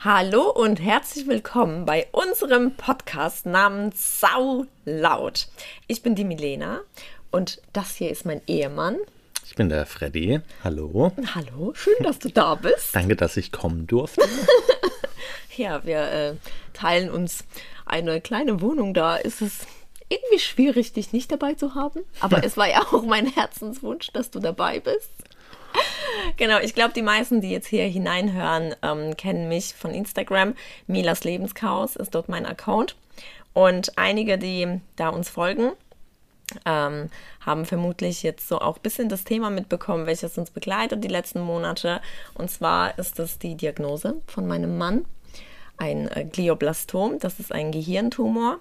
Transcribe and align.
Hallo 0.00 0.48
und 0.52 0.76
herzlich 0.76 1.26
willkommen 1.26 1.84
bei 1.84 2.06
unserem 2.12 2.76
Podcast 2.76 3.46
namens 3.46 4.20
Sau 4.20 4.64
laut. 4.84 5.48
Ich 5.88 6.04
bin 6.04 6.14
die 6.14 6.22
Milena 6.22 6.82
und 7.32 7.60
das 7.72 7.96
hier 7.96 8.08
ist 8.08 8.24
mein 8.24 8.40
Ehemann. 8.46 8.96
Ich 9.44 9.56
bin 9.56 9.68
der 9.68 9.86
Freddy. 9.86 10.38
Hallo. 10.62 11.10
Hallo, 11.34 11.74
schön, 11.74 11.96
dass 12.04 12.20
du 12.20 12.28
da 12.28 12.54
bist. 12.54 12.94
Danke, 12.94 13.16
dass 13.16 13.36
ich 13.36 13.50
kommen 13.50 13.88
durfte. 13.88 14.22
ja, 15.56 15.84
wir 15.84 15.98
äh, 15.98 16.34
teilen 16.74 17.10
uns 17.10 17.44
eine 17.84 18.20
kleine 18.20 18.60
Wohnung. 18.60 18.94
Da 18.94 19.16
ist 19.16 19.42
es 19.42 19.66
irgendwie 20.08 20.38
schwierig, 20.38 20.92
dich 20.92 21.12
nicht 21.12 21.32
dabei 21.32 21.54
zu 21.54 21.74
haben. 21.74 22.04
Aber 22.20 22.44
es 22.44 22.56
war 22.56 22.68
ja 22.68 22.82
auch 22.82 23.02
mein 23.02 23.26
Herzenswunsch, 23.26 24.12
dass 24.12 24.30
du 24.30 24.38
dabei 24.38 24.78
bist. 24.78 25.10
Genau, 26.36 26.58
ich 26.60 26.74
glaube, 26.74 26.94
die 26.94 27.02
meisten, 27.02 27.40
die 27.40 27.50
jetzt 27.50 27.66
hier 27.66 27.84
hineinhören, 27.84 28.74
ähm, 28.82 29.16
kennen 29.16 29.48
mich 29.48 29.74
von 29.74 29.90
Instagram. 29.90 30.54
Milas 30.86 31.24
Lebenschaos 31.24 31.96
ist 31.96 32.14
dort 32.14 32.28
mein 32.28 32.46
Account. 32.46 32.96
Und 33.54 33.98
einige, 33.98 34.38
die 34.38 34.80
da 34.96 35.08
uns 35.08 35.28
folgen, 35.28 35.72
ähm, 36.64 37.10
haben 37.40 37.66
vermutlich 37.66 38.22
jetzt 38.22 38.48
so 38.48 38.60
auch 38.60 38.76
ein 38.76 38.82
bisschen 38.82 39.08
das 39.08 39.24
Thema 39.24 39.50
mitbekommen, 39.50 40.06
welches 40.06 40.38
uns 40.38 40.50
begleitet 40.50 41.02
die 41.02 41.08
letzten 41.08 41.40
Monate. 41.40 42.00
Und 42.34 42.50
zwar 42.50 42.98
ist 42.98 43.18
das 43.18 43.38
die 43.38 43.54
Diagnose 43.56 44.20
von 44.26 44.46
meinem 44.46 44.78
Mann, 44.78 45.04
ein 45.76 46.08
äh, 46.08 46.24
Glioblastom. 46.24 47.18
Das 47.18 47.40
ist 47.40 47.52
ein 47.52 47.72
Gehirntumor. 47.72 48.58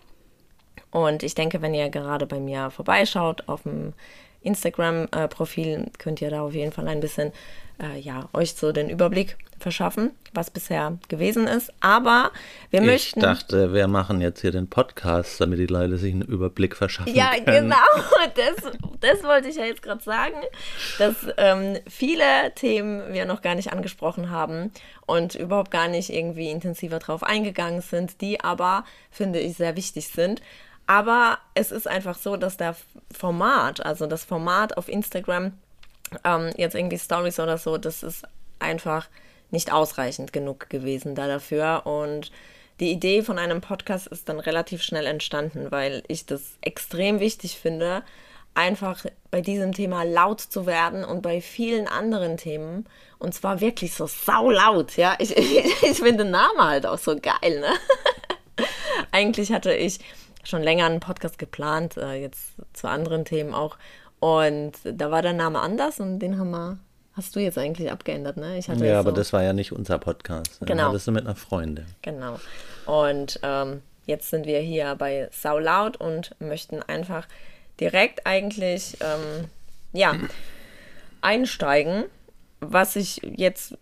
Und 0.92 1.24
ich 1.24 1.36
denke, 1.36 1.62
wenn 1.62 1.74
ihr 1.74 1.90
gerade 1.90 2.26
bei 2.26 2.40
mir 2.40 2.70
vorbeischaut 2.70 3.48
auf 3.48 3.64
dem 3.64 3.94
Instagram-Profil, 4.48 5.92
könnt 5.98 6.22
ihr 6.22 6.30
da 6.30 6.42
auf 6.42 6.54
jeden 6.54 6.72
Fall 6.72 6.88
ein 6.88 7.00
bisschen 7.00 7.32
äh, 7.82 8.00
ja, 8.00 8.28
euch 8.34 8.56
so 8.56 8.72
den 8.72 8.90
Überblick 8.90 9.38
verschaffen, 9.60 10.12
was 10.34 10.52
bisher 10.52 10.98
gewesen 11.08 11.48
ist. 11.48 11.72
Aber 11.80 12.32
wir 12.70 12.82
ich 12.82 12.86
möchten. 12.86 13.20
Ich 13.20 13.26
dachte, 13.26 13.74
wir 13.74 13.88
machen 13.88 14.22
jetzt 14.22 14.42
hier 14.42 14.52
den 14.52 14.68
Podcast, 14.68 15.42
damit 15.42 15.60
die 15.60 15.66
Leute 15.66 15.98
sich 15.98 16.14
einen 16.14 16.22
Überblick 16.22 16.76
verschaffen 16.76 17.14
ja, 17.14 17.32
können. 17.44 17.70
Genau. 17.70 17.76
Das, 18.36 18.72
das 19.00 19.24
wollte 19.24 19.48
ich 19.48 19.56
ja 19.56 19.66
jetzt 19.66 19.82
gerade 19.82 20.04
sagen, 20.04 20.36
dass 21.00 21.16
ähm, 21.38 21.78
viele 21.88 22.24
Themen 22.56 23.14
wir 23.14 23.26
noch 23.26 23.42
gar 23.42 23.56
nicht 23.56 23.72
angesprochen 23.72 24.30
haben 24.30 24.72
und 25.06 25.34
überhaupt 25.36 25.72
gar 25.72 25.88
nicht 25.88 26.12
irgendwie 26.12 26.52
intensiver 26.52 27.00
drauf 27.00 27.24
eingegangen 27.24 27.82
sind, 27.82 28.22
die 28.22 28.42
aber, 28.42 28.86
finde 29.10 29.40
ich, 29.40 29.56
sehr 29.58 29.76
wichtig 29.76 30.10
sind. 30.10 30.42
Aber 30.88 31.38
es 31.54 31.72
ist 31.72 31.88
einfach 31.88 32.18
so, 32.18 32.38
dass 32.38 32.58
der 32.58 32.76
Format, 33.16 33.86
also 33.86 34.08
das 34.08 34.24
Format 34.24 34.78
auf 34.78 34.88
Instagram, 34.88 35.52
ähm, 36.24 36.52
jetzt 36.56 36.76
irgendwie 36.76 36.98
Stories 36.98 37.40
oder 37.40 37.58
so, 37.58 37.78
das 37.78 38.04
ist 38.04 38.24
einfach 38.60 39.08
nicht 39.52 39.72
ausreichend 39.72 40.32
genug 40.34 40.70
gewesen 40.70 41.14
da 41.14 41.28
dafür. 41.28 41.86
Und 41.86 42.32
die 42.80 42.92
Idee 42.92 43.22
von 43.22 43.38
einem 43.38 43.60
Podcast 43.60 44.08
ist 44.08 44.30
dann 44.30 44.40
relativ 44.40 44.82
schnell 44.82 45.06
entstanden, 45.06 45.72
weil 45.72 46.04
ich 46.08 46.26
das 46.26 46.58
extrem 46.62 47.20
wichtig 47.20 47.58
finde, 47.58 48.04
einfach 48.54 49.06
bei 49.30 49.42
diesem 49.42 49.74
Thema 49.74 50.04
laut 50.04 50.42
zu 50.42 50.66
werden 50.66 51.04
und 51.04 51.22
bei 51.22 51.42
vielen 51.42 51.88
anderen 51.88 52.38
Themen. 52.38 52.88
Und 53.20 53.34
zwar 53.34 53.62
wirklich 53.62 53.94
so 53.94 54.08
saulaut, 54.08 54.96
ja. 54.96 55.16
Ich, 55.20 55.36
ich, 55.36 55.84
ich 55.84 55.98
finde 55.98 56.24
den 56.24 56.32
Namen 56.32 56.62
halt 56.62 56.86
auch 56.86 56.98
so 56.98 57.16
geil, 57.16 57.60
ne? 57.60 57.74
Eigentlich 59.12 59.52
hatte 59.52 59.74
ich 59.74 60.00
schon 60.48 60.64
länger 60.64 60.86
einen 60.86 61.00
Podcast 61.00 61.38
geplant, 61.38 61.98
äh, 61.98 62.14
jetzt 62.14 62.54
zu 62.74 62.88
anderen 62.88 63.26
Themen 63.26 63.54
auch. 63.54 63.78
Und 64.20 64.74
da 64.84 65.12
war 65.12 65.22
der 65.22 65.34
Name 65.34 65.60
anders 65.60 66.00
und 66.00 66.20
den 66.20 66.40
haben 66.40 66.52
wir, 66.52 66.80
hast 67.14 67.36
du 67.36 67.40
jetzt 67.40 67.58
eigentlich 67.58 67.92
abgeändert, 67.92 68.38
ne? 68.38 68.58
Ich 68.58 68.70
hatte 68.70 68.86
ja, 68.86 69.00
aber 69.00 69.12
so, 69.12 69.18
das 69.18 69.34
war 69.34 69.44
ja 69.44 69.54
nicht 69.54 69.72
unser 69.72 70.00
Podcast. 70.00 70.60
Genau. 70.62 70.92
Das 70.92 71.04
ist 71.08 71.14
mit 71.14 71.26
einer 71.26 71.36
Freundin. 71.36 71.86
Genau. 72.02 72.40
Und 72.86 73.40
ähm, 73.44 73.82
jetzt 74.06 74.30
sind 74.30 74.48
wir 74.48 74.60
hier 74.60 74.96
bei 74.96 75.30
Sau 75.32 75.60
Laut 75.60 75.98
und 75.98 76.34
möchten 76.40 76.82
einfach 76.82 77.28
direkt 77.80 78.26
eigentlich, 78.26 78.98
ähm, 79.02 79.50
ja, 79.94 80.16
einsteigen. 81.22 82.06
Was 82.60 82.96
ich 82.96 83.22
jetzt 83.24 83.78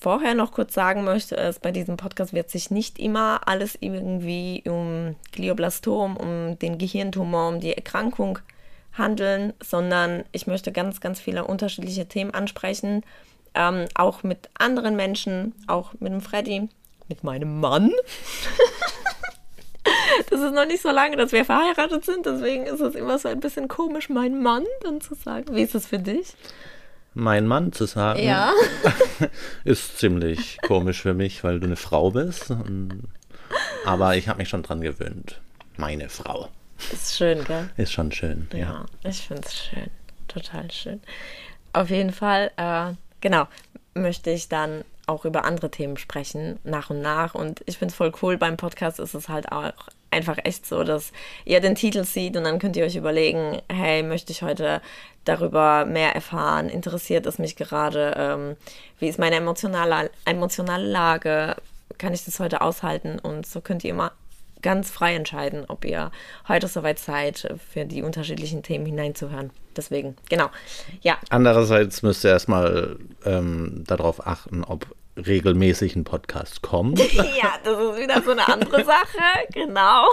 vorher 0.00 0.34
noch 0.34 0.52
kurz 0.52 0.74
sagen 0.74 1.04
möchte, 1.04 1.34
ist, 1.36 1.60
bei 1.62 1.70
diesem 1.72 1.96
Podcast 1.96 2.32
wird 2.32 2.50
sich 2.50 2.70
nicht 2.70 2.98
immer 2.98 3.42
alles 3.46 3.76
irgendwie 3.80 4.62
um 4.66 5.14
Glioblastom, 5.32 6.16
um 6.16 6.58
den 6.58 6.78
Gehirntumor, 6.78 7.48
um 7.48 7.60
die 7.60 7.74
Erkrankung 7.74 8.38
handeln, 8.92 9.52
sondern 9.62 10.24
ich 10.32 10.46
möchte 10.46 10.72
ganz, 10.72 11.00
ganz 11.00 11.20
viele 11.20 11.44
unterschiedliche 11.44 12.06
Themen 12.06 12.32
ansprechen, 12.32 13.04
ähm, 13.54 13.86
auch 13.94 14.22
mit 14.22 14.48
anderen 14.58 14.96
Menschen, 14.96 15.54
auch 15.66 15.92
mit 16.00 16.12
dem 16.12 16.20
Freddy, 16.20 16.68
mit 17.08 17.22
meinem 17.22 17.60
Mann. 17.60 17.92
das 20.30 20.40
ist 20.40 20.54
noch 20.54 20.66
nicht 20.66 20.82
so 20.82 20.90
lange, 20.90 21.16
dass 21.16 21.32
wir 21.32 21.44
verheiratet 21.44 22.04
sind, 22.04 22.24
deswegen 22.26 22.64
ist 22.64 22.80
es 22.80 22.94
immer 22.94 23.18
so 23.18 23.28
ein 23.28 23.40
bisschen 23.40 23.68
komisch, 23.68 24.08
mein 24.08 24.42
Mann 24.42 24.64
dann 24.82 25.00
zu 25.00 25.14
sagen. 25.14 25.54
Wie 25.54 25.62
ist 25.62 25.74
es 25.74 25.86
für 25.86 25.98
dich? 25.98 26.34
Mein 27.14 27.46
Mann 27.46 27.72
zu 27.72 27.86
sagen, 27.86 28.22
ja. 28.22 28.52
ist 29.64 29.98
ziemlich 29.98 30.58
komisch 30.62 31.02
für 31.02 31.14
mich, 31.14 31.42
weil 31.44 31.60
du 31.60 31.66
eine 31.66 31.76
Frau 31.76 32.10
bist. 32.10 32.52
aber 33.84 34.16
ich 34.16 34.28
habe 34.28 34.38
mich 34.38 34.48
schon 34.48 34.62
dran 34.62 34.80
gewöhnt. 34.80 35.40
Meine 35.76 36.08
Frau. 36.08 36.48
Ist 36.92 37.16
schön, 37.16 37.44
gell? 37.44 37.68
Ist 37.76 37.92
schon 37.92 38.12
schön, 38.12 38.48
ja. 38.52 38.58
Ja, 38.58 38.86
ich 39.02 39.26
finde 39.26 39.42
es 39.46 39.54
schön. 39.54 39.90
Total 40.28 40.70
schön. 40.70 41.00
Auf 41.72 41.90
jeden 41.90 42.12
Fall, 42.12 42.50
äh, 42.56 42.94
genau, 43.20 43.46
möchte 43.94 44.30
ich 44.30 44.48
dann 44.48 44.84
auch 45.06 45.24
über 45.24 45.44
andere 45.44 45.70
Themen 45.70 45.96
sprechen, 45.96 46.58
nach 46.64 46.90
und 46.90 47.00
nach. 47.00 47.34
Und 47.34 47.62
ich 47.66 47.78
finde 47.78 47.92
es 47.92 47.96
voll 47.96 48.12
cool. 48.22 48.38
Beim 48.38 48.56
Podcast 48.56 49.00
ist 49.00 49.14
es 49.14 49.28
halt 49.28 49.50
auch 49.50 49.72
einfach 50.10 50.38
echt 50.44 50.66
so, 50.66 50.84
dass 50.84 51.12
ihr 51.44 51.60
den 51.60 51.74
Titel 51.74 52.04
seht 52.04 52.36
und 52.36 52.44
dann 52.44 52.58
könnt 52.58 52.76
ihr 52.76 52.84
euch 52.84 52.96
überlegen, 52.96 53.60
hey, 53.70 54.02
möchte 54.02 54.32
ich 54.32 54.42
heute 54.42 54.80
darüber 55.24 55.84
mehr 55.84 56.14
erfahren? 56.14 56.68
Interessiert 56.68 57.26
es 57.26 57.38
mich 57.38 57.56
gerade? 57.56 58.14
Ähm, 58.16 58.56
wie 58.98 59.08
ist 59.08 59.18
meine 59.18 59.36
emotionale, 59.36 60.10
emotionale 60.24 60.86
Lage? 60.86 61.56
Kann 61.98 62.14
ich 62.14 62.24
das 62.24 62.40
heute 62.40 62.60
aushalten? 62.60 63.18
Und 63.18 63.46
so 63.46 63.60
könnt 63.60 63.84
ihr 63.84 63.90
immer 63.90 64.12
ganz 64.62 64.90
frei 64.90 65.14
entscheiden, 65.14 65.64
ob 65.68 65.84
ihr 65.84 66.10
heute 66.48 66.68
soweit 66.68 66.98
seid, 66.98 67.54
für 67.72 67.84
die 67.84 68.02
unterschiedlichen 68.02 68.62
Themen 68.62 68.86
hineinzuhören. 68.86 69.50
Deswegen, 69.76 70.16
genau. 70.28 70.50
Ja. 71.02 71.18
Andererseits 71.30 72.02
müsst 72.02 72.24
ihr 72.24 72.30
erstmal 72.30 72.96
ähm, 73.24 73.84
darauf 73.86 74.26
achten, 74.26 74.64
ob 74.64 74.86
regelmäßig 75.16 75.96
ein 75.96 76.04
Podcast 76.04 76.62
kommt. 76.62 76.98
ja, 77.12 77.54
das 77.64 77.78
ist 77.78 77.98
wieder 77.98 78.22
so 78.22 78.30
eine 78.30 78.48
andere 78.48 78.84
Sache, 78.84 79.46
genau. 79.52 80.08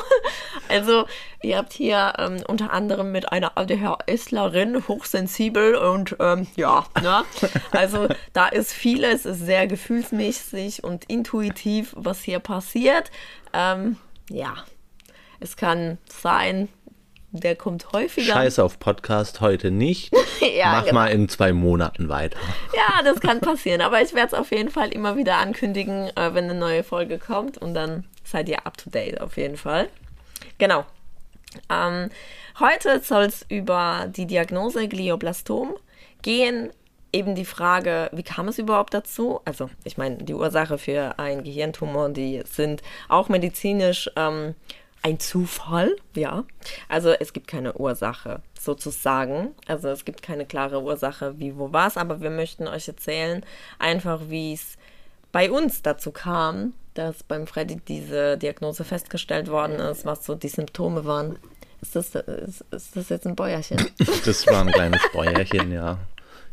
Also, 0.67 1.05
ihr 1.41 1.57
habt 1.57 1.73
hier 1.73 2.13
ähm, 2.17 2.43
unter 2.47 2.73
anderem 2.73 3.11
mit 3.11 3.31
einer 3.31 3.57
ADHSlerin 3.57 4.87
hochsensibel 4.87 5.75
und 5.75 6.15
ähm, 6.19 6.47
ja, 6.55 6.85
ne? 7.01 7.23
Also, 7.71 8.07
da 8.33 8.47
ist 8.47 8.73
vieles 8.73 9.25
ist 9.25 9.45
sehr 9.45 9.67
gefühlsmäßig 9.67 10.83
und 10.83 11.05
intuitiv, 11.05 11.93
was 11.95 12.21
hier 12.21 12.39
passiert. 12.39 13.11
Ähm, 13.53 13.97
ja, 14.29 14.55
es 15.39 15.55
kann 15.55 15.97
sein, 16.09 16.69
der 17.31 17.55
kommt 17.55 17.91
häufiger. 17.91 18.33
Scheiß 18.33 18.59
auf 18.59 18.79
Podcast 18.79 19.41
heute 19.41 19.71
nicht. 19.71 20.13
ja, 20.55 20.71
Mach 20.71 20.85
genau. 20.85 20.95
mal 20.95 21.07
in 21.07 21.29
zwei 21.29 21.53
Monaten 21.53 22.09
weiter. 22.09 22.39
Ja, 22.75 23.03
das 23.03 23.19
kann 23.19 23.41
passieren. 23.41 23.81
Aber 23.81 24.01
ich 24.01 24.13
werde 24.13 24.27
es 24.27 24.33
auf 24.33 24.51
jeden 24.51 24.69
Fall 24.69 24.89
immer 24.89 25.17
wieder 25.17 25.37
ankündigen, 25.37 26.07
äh, 26.15 26.33
wenn 26.33 26.45
eine 26.45 26.55
neue 26.55 26.83
Folge 26.83 27.19
kommt. 27.19 27.57
Und 27.57 27.73
dann 27.73 28.05
seid 28.23 28.49
ihr 28.49 28.65
up 28.65 28.77
to 28.77 28.89
date 28.89 29.19
auf 29.19 29.37
jeden 29.37 29.57
Fall. 29.57 29.89
Genau. 30.57 30.85
Ähm, 31.69 32.09
heute 32.59 33.01
soll 33.01 33.23
es 33.23 33.45
über 33.49 34.07
die 34.07 34.25
Diagnose 34.25 34.87
Glioblastom 34.87 35.75
gehen. 36.21 36.71
Eben 37.13 37.35
die 37.35 37.45
Frage, 37.45 38.09
wie 38.11 38.23
kam 38.23 38.49
es 38.49 38.59
überhaupt 38.59 38.93
dazu? 38.93 39.39
Also, 39.45 39.69
ich 39.85 39.97
meine, 39.97 40.17
die 40.17 40.33
Ursache 40.33 40.77
für 40.77 41.17
einen 41.17 41.43
Gehirntumor, 41.43 42.09
die 42.09 42.43
sind 42.45 42.81
auch 43.07 43.29
medizinisch 43.29 44.09
ähm, 44.17 44.55
ein 45.01 45.19
Zufall, 45.19 45.95
ja. 46.15 46.43
Also 46.89 47.11
es 47.11 47.33
gibt 47.33 47.47
keine 47.47 47.73
Ursache 47.73 48.41
sozusagen. 48.59 49.55
Also 49.67 49.89
es 49.89 50.05
gibt 50.05 50.21
keine 50.21 50.45
klare 50.45 50.81
Ursache, 50.81 51.39
wie, 51.39 51.57
wo, 51.57 51.71
was. 51.71 51.97
Aber 51.97 52.21
wir 52.21 52.29
möchten 52.29 52.67
euch 52.67 52.87
erzählen, 52.87 53.43
einfach 53.79 54.21
wie 54.27 54.53
es 54.53 54.77
bei 55.31 55.51
uns 55.51 55.81
dazu 55.81 56.11
kam, 56.11 56.73
dass 56.93 57.23
beim 57.23 57.47
Freddy 57.47 57.77
diese 57.87 58.37
Diagnose 58.37 58.83
festgestellt 58.83 59.49
worden 59.49 59.79
ist, 59.79 60.05
was 60.05 60.25
so 60.25 60.35
die 60.35 60.47
Symptome 60.47 61.05
waren. 61.05 61.37
Ist 61.81 61.95
das, 61.95 62.15
ist, 62.15 62.65
ist 62.71 62.95
das 62.95 63.09
jetzt 63.09 63.27
ein 63.27 63.35
Bäuerchen? 63.35 63.77
Das 64.25 64.47
war 64.47 64.61
ein 64.61 64.71
kleines 64.71 65.01
Bäuerchen, 65.13 65.71
ja. 65.71 65.99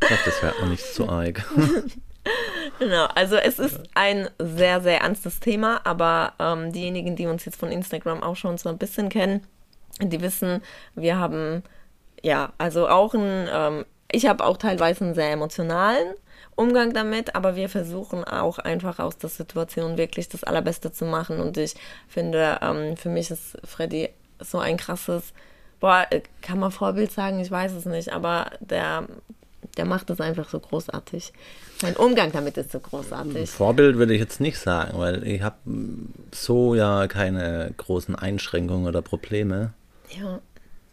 Ich 0.02 0.10
hoffe, 0.10 0.22
das 0.26 0.42
hört 0.42 0.60
man 0.60 0.70
nicht 0.70 0.84
zu 0.84 1.08
arg. 1.08 1.44
Genau, 2.78 3.06
also 3.14 3.36
es 3.36 3.58
ist 3.58 3.78
ein 3.94 4.28
sehr, 4.38 4.80
sehr 4.80 5.00
ernstes 5.00 5.38
Thema, 5.38 5.80
aber 5.84 6.32
ähm, 6.40 6.72
diejenigen, 6.72 7.14
die 7.14 7.26
uns 7.26 7.44
jetzt 7.44 7.60
von 7.60 7.70
Instagram 7.70 8.22
auch 8.22 8.34
schon 8.36 8.58
so 8.58 8.68
ein 8.68 8.78
bisschen 8.78 9.10
kennen, 9.10 9.46
die 10.00 10.20
wissen, 10.20 10.60
wir 10.94 11.18
haben 11.18 11.62
ja, 12.24 12.52
also 12.58 12.88
auch 12.88 13.14
ein, 13.14 13.48
ähm, 13.52 13.84
ich 14.10 14.26
habe 14.26 14.44
auch 14.44 14.56
teilweise 14.56 15.04
einen 15.04 15.14
sehr 15.14 15.30
emotionalen 15.30 16.14
Umgang 16.56 16.94
damit, 16.94 17.34
aber 17.34 17.54
wir 17.54 17.68
versuchen 17.68 18.24
auch 18.24 18.58
einfach 18.58 18.98
aus 18.98 19.18
der 19.18 19.28
Situation 19.28 19.98
wirklich 19.98 20.28
das 20.28 20.42
Allerbeste 20.44 20.92
zu 20.92 21.04
machen. 21.04 21.40
Und 21.40 21.56
ich 21.58 21.74
finde, 22.08 22.58
ähm, 22.62 22.96
für 22.96 23.10
mich 23.10 23.30
ist 23.30 23.58
Freddy 23.64 24.08
so 24.40 24.58
ein 24.58 24.76
krasses, 24.76 25.32
boah, 25.80 26.06
kann 26.40 26.58
man 26.58 26.70
Vorbild 26.70 27.12
sagen? 27.12 27.40
Ich 27.40 27.50
weiß 27.50 27.72
es 27.72 27.84
nicht, 27.84 28.12
aber 28.12 28.50
der, 28.60 29.06
der 29.74 29.84
macht 29.84 30.10
es 30.10 30.20
einfach 30.20 30.48
so 30.48 30.60
großartig. 30.60 31.32
Sein 31.80 31.96
Umgang 31.96 32.32
damit 32.32 32.56
ist 32.56 32.72
so 32.72 32.80
großartig. 32.80 33.50
Vorbild 33.50 33.96
würde 33.96 34.14
ich 34.14 34.20
jetzt 34.20 34.40
nicht 34.40 34.58
sagen, 34.58 34.98
weil 34.98 35.26
ich 35.26 35.42
habe 35.42 35.56
so 36.32 36.74
ja 36.74 37.06
keine 37.08 37.72
großen 37.76 38.14
Einschränkungen 38.14 38.86
oder 38.86 39.02
Probleme. 39.02 39.72
Ja. 40.10 40.40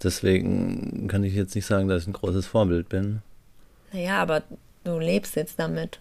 Deswegen 0.02 1.08
kann 1.08 1.24
ich 1.24 1.34
jetzt 1.34 1.56
nicht 1.56 1.66
sagen, 1.66 1.88
dass 1.88 2.04
ich 2.04 2.08
ein 2.08 2.14
großes 2.14 2.48
Vorbild 2.48 2.90
bin. 2.90 3.22
Naja, 3.94 4.22
aber 4.22 4.42
du 4.84 4.98
lebst 4.98 5.36
jetzt 5.36 5.60
damit. 5.60 6.00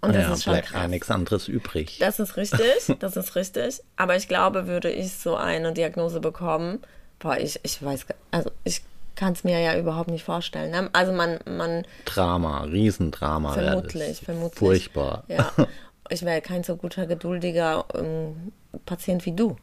Und 0.00 0.14
das 0.14 0.22
ja, 0.24 0.32
ist 0.32 0.44
schon 0.44 0.52
bleibt 0.52 0.68
krass. 0.68 0.82
ja 0.82 0.88
nichts 0.88 1.10
anderes 1.10 1.48
übrig. 1.48 1.98
Das 1.98 2.20
ist 2.20 2.36
richtig, 2.36 2.62
das 3.00 3.16
ist 3.16 3.34
richtig. 3.34 3.80
Aber 3.96 4.16
ich 4.16 4.28
glaube, 4.28 4.66
würde 4.66 4.90
ich 4.90 5.12
so 5.12 5.36
eine 5.36 5.72
Diagnose 5.72 6.20
bekommen, 6.20 6.78
boah, 7.18 7.36
ich, 7.36 7.58
ich 7.64 7.82
weiß, 7.82 8.06
gar- 8.06 8.16
also 8.30 8.50
ich 8.64 8.82
kann 9.18 9.32
es 9.32 9.42
mir 9.42 9.58
ja 9.58 9.76
überhaupt 9.76 10.10
nicht 10.10 10.22
vorstellen. 10.22 10.70
Ne? 10.70 10.88
Also 10.92 11.12
man, 11.12 11.38
man, 11.44 11.84
Drama, 12.04 12.62
Riesendrama. 12.62 13.52
vermutlich, 13.52 14.20
vermutlich. 14.20 14.58
Furchtbar. 14.58 15.24
Ja, 15.26 15.52
ich 16.08 16.22
wäre 16.24 16.40
kein 16.40 16.62
so 16.62 16.76
guter, 16.76 17.06
geduldiger 17.06 17.84
ähm, 17.94 18.52
Patient 18.86 19.26
wie 19.26 19.32
du. 19.32 19.56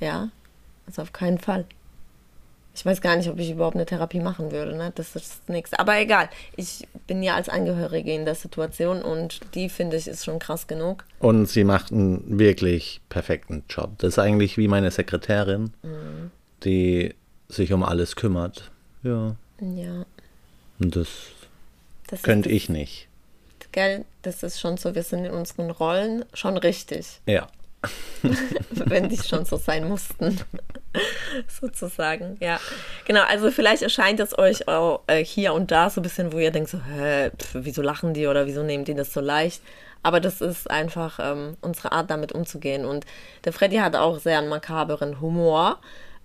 Ja, 0.00 0.28
also 0.86 1.00
auf 1.00 1.12
keinen 1.14 1.38
Fall. 1.38 1.64
Ich 2.74 2.84
weiß 2.86 3.00
gar 3.00 3.16
nicht, 3.16 3.28
ob 3.28 3.38
ich 3.38 3.50
überhaupt 3.50 3.74
eine 3.74 3.86
Therapie 3.86 4.20
machen 4.20 4.52
würde. 4.52 4.76
Ne? 4.76 4.92
Das 4.94 5.16
ist 5.16 5.48
nichts. 5.48 5.72
Aber 5.74 5.98
egal. 5.98 6.28
Ich 6.56 6.86
bin 7.06 7.22
ja 7.22 7.34
als 7.34 7.48
Angehörige 7.48 8.12
in 8.12 8.24
der 8.26 8.34
Situation 8.36 9.02
und 9.02 9.40
die 9.54 9.68
finde 9.70 9.96
ich 9.96 10.06
ist 10.06 10.24
schon 10.26 10.38
krass 10.38 10.66
genug. 10.66 11.04
Und 11.18 11.46
sie 11.46 11.64
macht 11.64 11.90
einen 11.90 12.38
wirklich 12.38 13.00
perfekten 13.08 13.64
Job. 13.68 13.92
Das 13.98 14.08
ist 14.10 14.18
eigentlich 14.18 14.56
wie 14.58 14.68
meine 14.68 14.90
Sekretärin, 14.90 15.72
Mhm. 15.82 16.30
die 16.64 17.14
sich 17.48 17.72
um 17.72 17.82
alles 17.82 18.14
kümmert. 18.14 18.70
Ja, 19.02 19.36
Ja, 19.60 20.04
und 20.78 20.96
das 20.96 21.08
das 22.08 22.22
könnte 22.22 22.48
ist, 22.48 22.54
ich 22.56 22.68
nicht. 22.68 23.06
Gell, 23.72 24.04
das 24.22 24.42
ist 24.42 24.58
schon 24.60 24.76
so, 24.76 24.94
wir 24.94 25.02
sind 25.04 25.24
in 25.24 25.30
unseren 25.32 25.70
Rollen 25.70 26.24
schon 26.34 26.56
richtig, 26.56 27.20
Ja. 27.26 27.46
wenn 28.72 29.08
die 29.08 29.16
schon 29.16 29.46
so 29.46 29.56
sein 29.56 29.88
mussten. 29.88 30.38
Sozusagen, 31.48 32.36
ja. 32.40 32.60
Genau, 33.06 33.22
also 33.22 33.50
vielleicht 33.50 33.82
erscheint 33.82 34.20
es 34.20 34.36
euch 34.38 34.68
auch 34.68 35.00
äh, 35.06 35.24
hier 35.24 35.54
und 35.54 35.70
da 35.70 35.88
so 35.88 36.00
ein 36.00 36.02
bisschen, 36.02 36.32
wo 36.32 36.38
ihr 36.38 36.50
denkt, 36.50 36.68
so, 36.70 36.78
hä, 36.82 37.30
pf, 37.30 37.54
wieso 37.54 37.80
lachen 37.80 38.12
die 38.12 38.26
oder 38.26 38.46
wieso 38.46 38.62
nehmen 38.62 38.84
die 38.84 38.94
das 38.94 39.12
so 39.12 39.20
leicht? 39.20 39.62
Aber 40.02 40.20
das 40.20 40.40
ist 40.40 40.70
einfach 40.70 41.18
ähm, 41.22 41.56
unsere 41.60 41.92
Art, 41.92 42.10
damit 42.10 42.32
umzugehen. 42.32 42.84
Und 42.84 43.04
der 43.44 43.52
Freddy 43.52 43.76
hat 43.76 43.96
auch 43.96 44.18
sehr 44.18 44.38
einen 44.38 44.48
makaberen 44.48 45.20
Humor, 45.20 45.78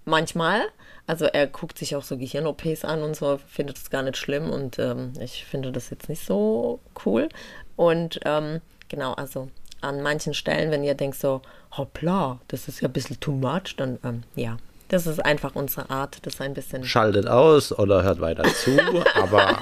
manchmal. 0.06 0.62
Also 1.08 1.26
er 1.26 1.48
guckt 1.48 1.78
sich 1.78 1.96
auch 1.96 2.04
so 2.04 2.18
Gehirn-OPs 2.18 2.84
an 2.84 3.04
und 3.04 3.16
so, 3.16 3.40
findet 3.48 3.78
es 3.78 3.90
gar 3.90 4.02
nicht 4.02 4.18
schlimm 4.18 4.50
und 4.50 4.80
ähm, 4.80 5.14
ich 5.20 5.46
finde 5.46 5.72
das 5.72 5.90
jetzt 5.92 6.10
nicht 6.10 6.26
so 6.26 6.80
cool. 7.06 7.30
Und 7.76 8.20
ähm, 8.26 8.62
genau, 8.90 9.14
also 9.14 9.50
an 9.82 10.02
manchen 10.02 10.34
Stellen, 10.34 10.72
wenn 10.72 10.84
ihr 10.84 10.96
denkt 10.96 11.20
so, 11.20 11.42
hoppla, 11.78 12.40
das 12.48 12.68
ist 12.68 12.82
ja 12.82 12.88
ein 12.88 12.94
bisschen 12.94 13.20
too 13.20 13.34
much, 13.34 13.76
dann 13.78 14.00
ähm, 14.04 14.24
ja, 14.36 14.58
das 14.88 15.06
ist 15.06 15.24
einfach 15.24 15.56
unsere 15.56 15.90
Art, 15.90 16.26
das 16.26 16.42
ein 16.42 16.54
bisschen 16.54 16.84
Schaltet 16.84 17.28
aus 17.28 17.72
oder 17.78 18.04
hört 18.04 18.20
weiter 18.20 18.44
zu, 18.44 18.80
aber 19.16 19.60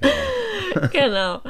genau. 0.92 1.40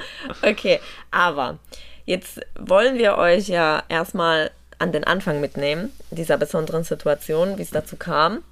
Okay, 0.42 0.80
aber 1.10 1.58
jetzt 2.04 2.40
wollen 2.58 2.98
wir 2.98 3.16
euch 3.16 3.48
ja 3.48 3.82
erstmal 3.88 4.50
an 4.78 4.92
den 4.92 5.04
Anfang 5.04 5.40
mitnehmen, 5.40 5.92
dieser 6.10 6.36
besonderen 6.36 6.84
Situation, 6.84 7.58
wie 7.58 7.62
es 7.62 7.70
dazu 7.70 7.96
kam. 7.96 8.42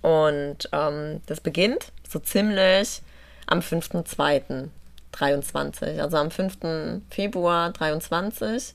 Und 0.00 0.68
ähm, 0.72 1.20
das 1.26 1.40
beginnt 1.40 1.92
so 2.08 2.18
ziemlich 2.18 3.02
am 3.46 3.60
5.2.23, 3.60 6.00
also 6.00 6.16
am 6.16 6.30
5. 6.30 7.02
Februar 7.10 7.70
23, 7.70 8.74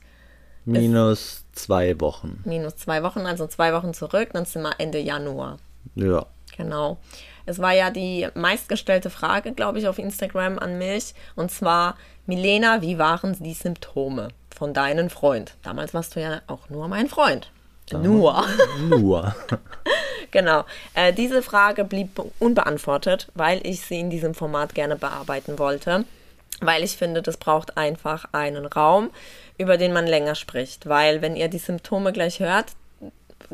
minus 0.64 1.44
zwei 1.52 1.98
Wochen. 2.00 2.42
minus 2.44 2.76
zwei 2.76 3.02
Wochen, 3.02 3.20
also 3.20 3.46
zwei 3.46 3.72
Wochen 3.72 3.94
zurück, 3.94 4.30
dann 4.32 4.44
sind 4.44 4.62
wir 4.62 4.72
Ende 4.78 4.98
Januar. 4.98 5.58
Ja. 5.94 6.26
Genau. 6.56 6.98
Es 7.46 7.60
war 7.60 7.72
ja 7.72 7.90
die 7.90 8.28
meistgestellte 8.34 9.08
Frage, 9.08 9.52
glaube 9.52 9.78
ich, 9.78 9.88
auf 9.88 9.98
Instagram 9.98 10.58
an 10.58 10.76
mich. 10.76 11.14
Und 11.34 11.50
zwar, 11.50 11.96
Milena, 12.26 12.82
wie 12.82 12.98
waren 12.98 13.34
die 13.42 13.54
Symptome 13.54 14.28
von 14.54 14.74
deinem 14.74 15.08
Freund? 15.08 15.54
Damals 15.62 15.94
warst 15.94 16.14
du 16.14 16.20
ja 16.20 16.42
auch 16.46 16.68
nur 16.68 16.88
mein 16.88 17.08
Freund. 17.08 17.50
Nur. 17.92 18.44
Nur. 18.88 19.34
genau. 20.30 20.64
Äh, 20.94 21.12
diese 21.12 21.42
Frage 21.42 21.84
blieb 21.84 22.20
unbeantwortet, 22.38 23.28
weil 23.34 23.60
ich 23.66 23.82
sie 23.82 24.00
in 24.00 24.10
diesem 24.10 24.34
Format 24.34 24.74
gerne 24.74 24.96
bearbeiten 24.96 25.58
wollte. 25.58 26.04
Weil 26.60 26.82
ich 26.82 26.96
finde, 26.96 27.22
das 27.22 27.36
braucht 27.36 27.76
einfach 27.76 28.26
einen 28.32 28.66
Raum, 28.66 29.10
über 29.58 29.76
den 29.76 29.92
man 29.92 30.06
länger 30.06 30.34
spricht. 30.34 30.88
Weil 30.88 31.22
wenn 31.22 31.36
ihr 31.36 31.48
die 31.48 31.58
Symptome 31.58 32.12
gleich 32.12 32.40
hört, 32.40 32.66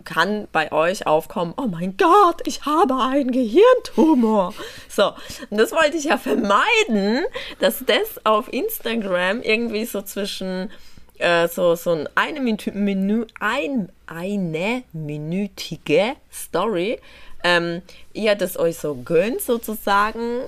kann 0.05 0.49
bei 0.51 0.73
euch 0.73 1.07
aufkommen, 1.07 1.55
oh 1.57 1.67
mein 1.67 1.97
Gott, 1.97 2.41
ich 2.47 2.65
habe 2.65 2.97
einen 2.97 3.31
Gehirntumor. 3.31 4.55
So, 4.89 5.13
und 5.51 5.59
das 5.59 5.73
wollte 5.73 5.97
ich 5.97 6.05
ja 6.05 6.19
vermeiden, 6.19 7.25
dass 7.61 7.85
das 7.87 8.25
auf 8.25 8.53
Instagram 8.53 9.43
irgendwie 9.43 9.85
so 9.85 10.03
zwischen 10.03 10.71
äh, 11.19 11.49
so, 11.49 11.75
so 11.75 11.93
ein 11.93 12.09
eine, 12.15 12.41
Menü, 12.41 13.27
ein, 13.41 13.89
eine 14.07 14.83
minütige 14.93 16.17
Story, 16.33 17.01
ähm, 17.43 17.83
ihr 18.13 18.35
das 18.35 18.59
euch 18.59 18.79
so 18.79 18.95
gönnt 18.95 19.41
sozusagen 19.41 20.41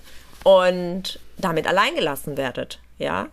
und 0.44 1.20
damit 1.38 1.66
allein 1.66 1.94
gelassen 1.94 2.36
werdet, 2.36 2.80
ja. 2.98 3.28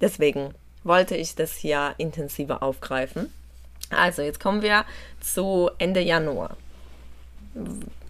Deswegen 0.00 0.54
wollte 0.84 1.16
ich 1.16 1.34
das 1.34 1.56
hier 1.56 1.94
intensiver 1.98 2.62
aufgreifen. 2.62 3.32
Also, 3.90 4.22
jetzt 4.22 4.40
kommen 4.40 4.62
wir 4.62 4.84
zu 5.20 5.70
Ende 5.78 6.00
Januar. 6.00 6.56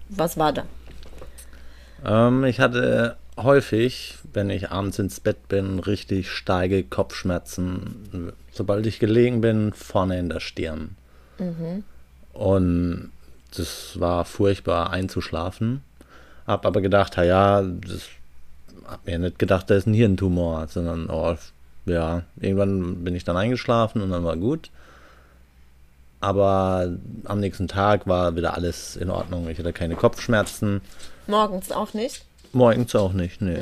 Was 0.08 0.36
war 0.36 0.52
da? 0.52 0.64
Ähm, 2.04 2.44
ich 2.44 2.60
hatte 2.60 3.16
häufig, 3.36 4.18
wenn 4.34 4.50
ich 4.50 4.70
abends 4.70 4.98
ins 4.98 5.20
Bett 5.20 5.48
bin, 5.48 5.78
richtig 5.78 6.30
starke 6.30 6.84
Kopfschmerzen. 6.84 8.32
Sobald 8.52 8.86
ich 8.86 8.98
gelegen 8.98 9.40
bin, 9.40 9.72
vorne 9.72 10.18
in 10.18 10.28
der 10.28 10.40
Stirn. 10.40 10.96
Und 12.32 13.12
das 13.56 13.98
war 14.00 14.24
furchtbar 14.24 14.90
einzuschlafen. 14.90 15.82
Hab 16.46 16.66
aber 16.66 16.80
gedacht, 16.80 17.16
ja, 17.16 17.62
das 17.62 18.08
hab 18.86 19.06
mir 19.06 19.18
nicht 19.18 19.38
gedacht, 19.38 19.70
da 19.70 19.76
ist 19.76 19.86
ein 19.86 19.94
Hirntumor, 19.94 20.66
sondern 20.68 21.08
oh, 21.08 21.36
ja, 21.86 22.22
irgendwann 22.40 23.04
bin 23.04 23.14
ich 23.14 23.24
dann 23.24 23.36
eingeschlafen 23.36 24.02
und 24.02 24.10
dann 24.10 24.24
war 24.24 24.36
gut. 24.36 24.70
Aber 26.20 26.90
am 27.24 27.40
nächsten 27.40 27.68
Tag 27.68 28.06
war 28.06 28.34
wieder 28.34 28.54
alles 28.54 28.96
in 28.96 29.10
Ordnung. 29.10 29.48
Ich 29.48 29.58
hatte 29.58 29.72
keine 29.74 29.94
Kopfschmerzen. 29.94 30.80
Morgens 31.26 31.70
auch 31.70 31.92
nicht? 31.92 32.24
Morgens 32.54 32.94
auch 32.94 33.12
nicht, 33.12 33.40
nee. 33.40 33.58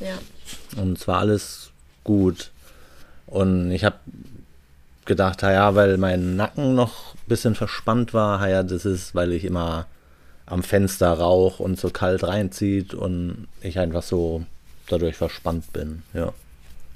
Ja. 0.00 0.18
Und 0.80 0.98
es 0.98 1.08
war 1.08 1.18
alles 1.18 1.70
gut. 2.04 2.50
Und 3.26 3.70
ich 3.70 3.84
habe 3.84 3.96
gedacht, 5.04 5.42
ja, 5.42 5.74
weil 5.74 5.96
mein 5.98 6.36
Nacken 6.36 6.74
noch 6.74 7.14
ein 7.14 7.26
bisschen 7.26 7.54
verspannt 7.54 8.14
war, 8.14 8.46
ja, 8.48 8.62
das 8.62 8.84
ist, 8.84 9.14
weil 9.14 9.32
ich 9.32 9.44
immer 9.44 9.86
am 10.46 10.62
Fenster 10.62 11.12
rauch 11.12 11.60
und 11.60 11.80
so 11.80 11.90
kalt 11.90 12.24
reinzieht 12.24 12.94
und 12.94 13.48
ich 13.60 13.78
einfach 13.78 14.02
so 14.02 14.44
dadurch 14.88 15.16
verspannt 15.16 15.72
bin, 15.72 16.02
ja. 16.12 16.32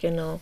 Genau. 0.01 0.41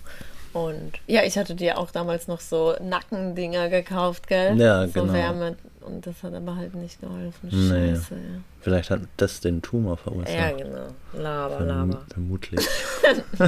Und 0.54 0.92
ja, 1.06 1.22
ich 1.24 1.36
hatte 1.36 1.54
dir 1.54 1.76
auch 1.78 1.90
damals 1.90 2.28
noch 2.28 2.40
so 2.40 2.74
Nackendinger 2.80 3.68
gekauft, 3.68 4.26
gell? 4.28 4.56
Ja, 4.58 4.86
so 4.86 5.02
genau. 5.02 5.12
Wärme. 5.12 5.56
Und 5.80 6.06
das 6.06 6.22
hat 6.22 6.32
aber 6.32 6.56
halt 6.56 6.74
nicht 6.74 7.00
geholfen. 7.00 7.50
Nee. 7.50 7.94
Scheiße, 7.94 8.16
Vielleicht 8.62 8.88
hat 8.90 9.00
das 9.18 9.40
den 9.40 9.60
Tumor 9.60 9.98
verursacht. 9.98 10.32
ja. 10.34 10.50
Ja, 10.50 10.56
genau. 10.56 10.86
Laber, 11.12 11.56
Verm 11.58 11.90
laber. 11.90 12.06
vermutlich. 12.10 12.66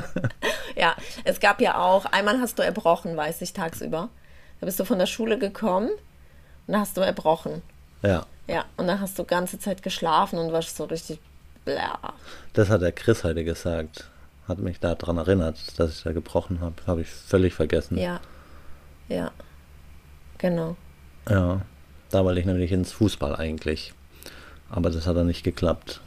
Ja, 0.76 0.94
es 1.24 1.40
gab 1.40 1.60
ja 1.62 1.78
auch, 1.80 2.04
einmal 2.06 2.38
hast 2.40 2.58
du 2.58 2.62
erbrochen, 2.62 3.16
weiß 3.16 3.40
ich, 3.40 3.54
tagsüber. 3.54 4.10
Da 4.60 4.66
bist 4.66 4.78
du 4.78 4.84
von 4.84 4.98
der 4.98 5.06
Schule 5.06 5.38
gekommen 5.38 5.88
und 6.66 6.72
da 6.74 6.80
hast 6.80 6.96
du 6.98 7.00
erbrochen. 7.00 7.62
Ja, 8.02 8.26
Ja, 8.46 8.64
und 8.76 8.86
dann 8.86 9.00
hast 9.00 9.18
du 9.18 9.24
ganze 9.24 9.58
Zeit 9.58 9.82
geschlafen 9.82 10.38
und 10.38 10.52
warst 10.52 10.76
so 10.76 10.84
richtig 10.84 11.18
bla. 11.64 11.98
das 12.52 12.68
hat 12.68 12.82
der 12.82 12.92
Chris 12.92 13.24
heute 13.24 13.42
gesagt. 13.42 14.10
Hat 14.48 14.58
mich 14.58 14.78
daran 14.78 15.16
erinnert, 15.16 15.78
dass 15.78 15.96
ich 15.96 16.02
da 16.04 16.12
gebrochen 16.12 16.60
habe. 16.60 16.76
Habe 16.86 17.00
ich 17.02 17.08
völlig 17.08 17.54
vergessen. 17.54 17.98
Ja. 17.98 18.20
Ja. 19.08 19.30
Genau. 20.38 20.76
Ja, 21.28 21.62
da 22.10 22.24
wollte 22.24 22.40
ich 22.40 22.46
nämlich 22.46 22.70
ins 22.72 22.92
Fußball 22.92 23.34
eigentlich. 23.34 23.92
Aber 24.70 24.90
das 24.90 25.06
hat 25.06 25.16
dann 25.16 25.26
nicht 25.26 25.42
geklappt. 25.42 26.00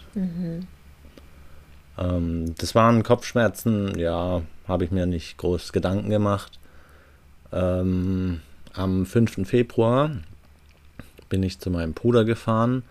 Ähm, 1.97 2.55
das 2.57 2.75
waren 2.75 3.03
Kopfschmerzen, 3.03 3.97
ja, 3.97 4.41
habe 4.67 4.83
ich 4.85 4.91
mir 4.91 5.05
nicht 5.05 5.37
groß 5.37 5.73
Gedanken 5.73 6.09
gemacht. 6.09 6.59
Ähm, 7.51 8.41
am 8.73 9.05
5. 9.05 9.47
Februar 9.47 10.11
bin 11.29 11.43
ich 11.43 11.59
zu 11.59 11.69
meinem 11.69 11.93
Bruder 11.93 12.23
gefahren 12.25 12.83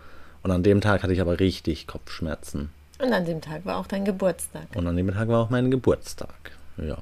und 0.43 0.51
an 0.51 0.63
dem 0.63 0.81
Tag 0.81 1.03
hatte 1.03 1.13
ich 1.13 1.21
aber 1.21 1.39
richtig 1.39 1.87
Kopfschmerzen. 1.87 2.69
Und 2.99 3.13
an 3.13 3.25
dem 3.25 3.41
Tag 3.41 3.65
war 3.65 3.77
auch 3.77 3.87
dein 3.87 4.05
Geburtstag. 4.05 4.67
Und 4.75 4.85
an 4.85 4.95
dem 4.95 5.11
Tag 5.11 5.27
war 5.29 5.39
auch 5.39 5.49
mein 5.49 5.71
Geburtstag. 5.71 6.51
Ja. 6.77 6.97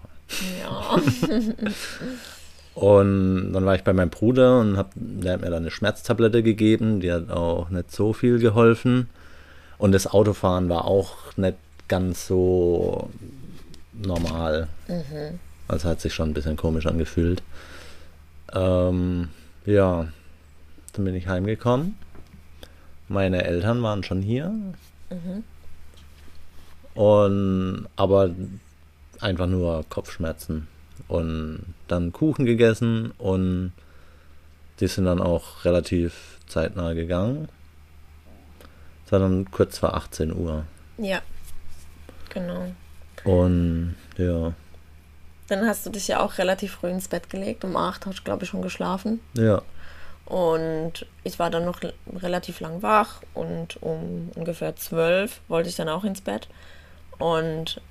Ja. 0.62 1.02
Und 2.76 3.54
dann 3.54 3.66
war 3.66 3.74
ich 3.74 3.84
bei 3.84 3.92
meinem 3.92 4.12
Bruder 4.12 4.60
und 4.60 4.78
hab, 4.78 4.92
der 4.94 5.34
hat 5.34 5.42
mir 5.42 5.50
dann 5.50 5.64
eine 5.64 5.72
Schmerztablette 5.72 6.44
gegeben. 6.44 7.00
Die 7.00 7.12
hat 7.12 7.32
auch 7.32 7.72
nicht 7.72 7.92
so 7.92 8.14
viel 8.14 8.38
geholfen. 8.38 9.10
Und 9.80 9.94
das 9.94 10.06
Autofahren 10.06 10.70
war 10.70 10.86
auch 10.86 11.36
nicht 11.38 11.58
ganz 11.88 12.28
so 12.28 13.10
normal. 13.94 14.68
Mhm. 14.88 15.40
Also 15.68 15.90
hat 15.90 16.02
sich 16.02 16.14
schon 16.14 16.30
ein 16.30 16.34
bisschen 16.36 16.56
komisch 16.56 16.86
angefühlt. 16.86 17.42
Ähm, 18.54 19.30
ja, 19.66 20.10
dann 20.94 21.06
bin 21.06 21.16
ich 21.16 21.28
heimgekommen. 21.28 21.96
Meine 23.08 23.44
Eltern 23.44 23.82
waren 23.82 24.04
schon 24.04 24.22
hier. 24.22 24.50
Mhm. 25.10 25.44
Und 26.98 27.88
aber 27.96 28.32
einfach 29.20 29.46
nur 29.46 29.86
Kopfschmerzen 29.88 30.68
und 31.08 31.76
dann 31.88 32.12
Kuchen 32.12 32.46
gegessen 32.46 33.12
und 33.20 33.72
die 34.80 34.88
sind 34.88 35.06
dann 35.06 35.22
auch 35.22 35.64
relativ 35.64 36.40
zeitnah 36.48 36.94
gegangen. 36.94 37.50
Es 39.06 39.12
war 39.12 39.20
dann 39.20 39.50
kurz 39.52 39.78
vor 39.78 39.94
18 39.94 40.34
Uhr. 40.34 40.66
Ja, 40.98 41.22
genau. 42.30 42.72
Und 43.24 43.96
ja. 44.18 44.54
Dann 45.50 45.66
hast 45.66 45.86
du 45.86 45.92
dich 45.92 46.08
ja 46.08 46.20
auch 46.20 46.40
relativ 46.40 46.74
früh 46.74 46.90
ins 46.90 47.08
Bett 47.08 47.30
gelegt. 47.30 47.64
Um 47.64 47.78
8 47.78 48.06
hast 48.06 48.20
du, 48.20 48.24
glaube 48.24 48.44
ich, 48.44 48.50
schon 48.50 48.62
geschlafen. 48.62 49.22
Ja. 49.34 49.62
Und 50.26 51.06
ich 51.24 51.40
war 51.40 51.50
dann 51.50 51.64
noch 51.64 51.80
relativ 52.18 52.60
lang 52.60 52.82
wach 52.82 53.22
und 53.34 53.82
um 53.82 54.30
ungefähr 54.36 54.76
12 54.76 55.40
wollte 55.48 55.70
ich 55.70 55.76
dann 55.76 55.88
auch 55.88 56.04
ins 56.04 56.22
Bett. 56.22 56.50
Und 57.20 57.82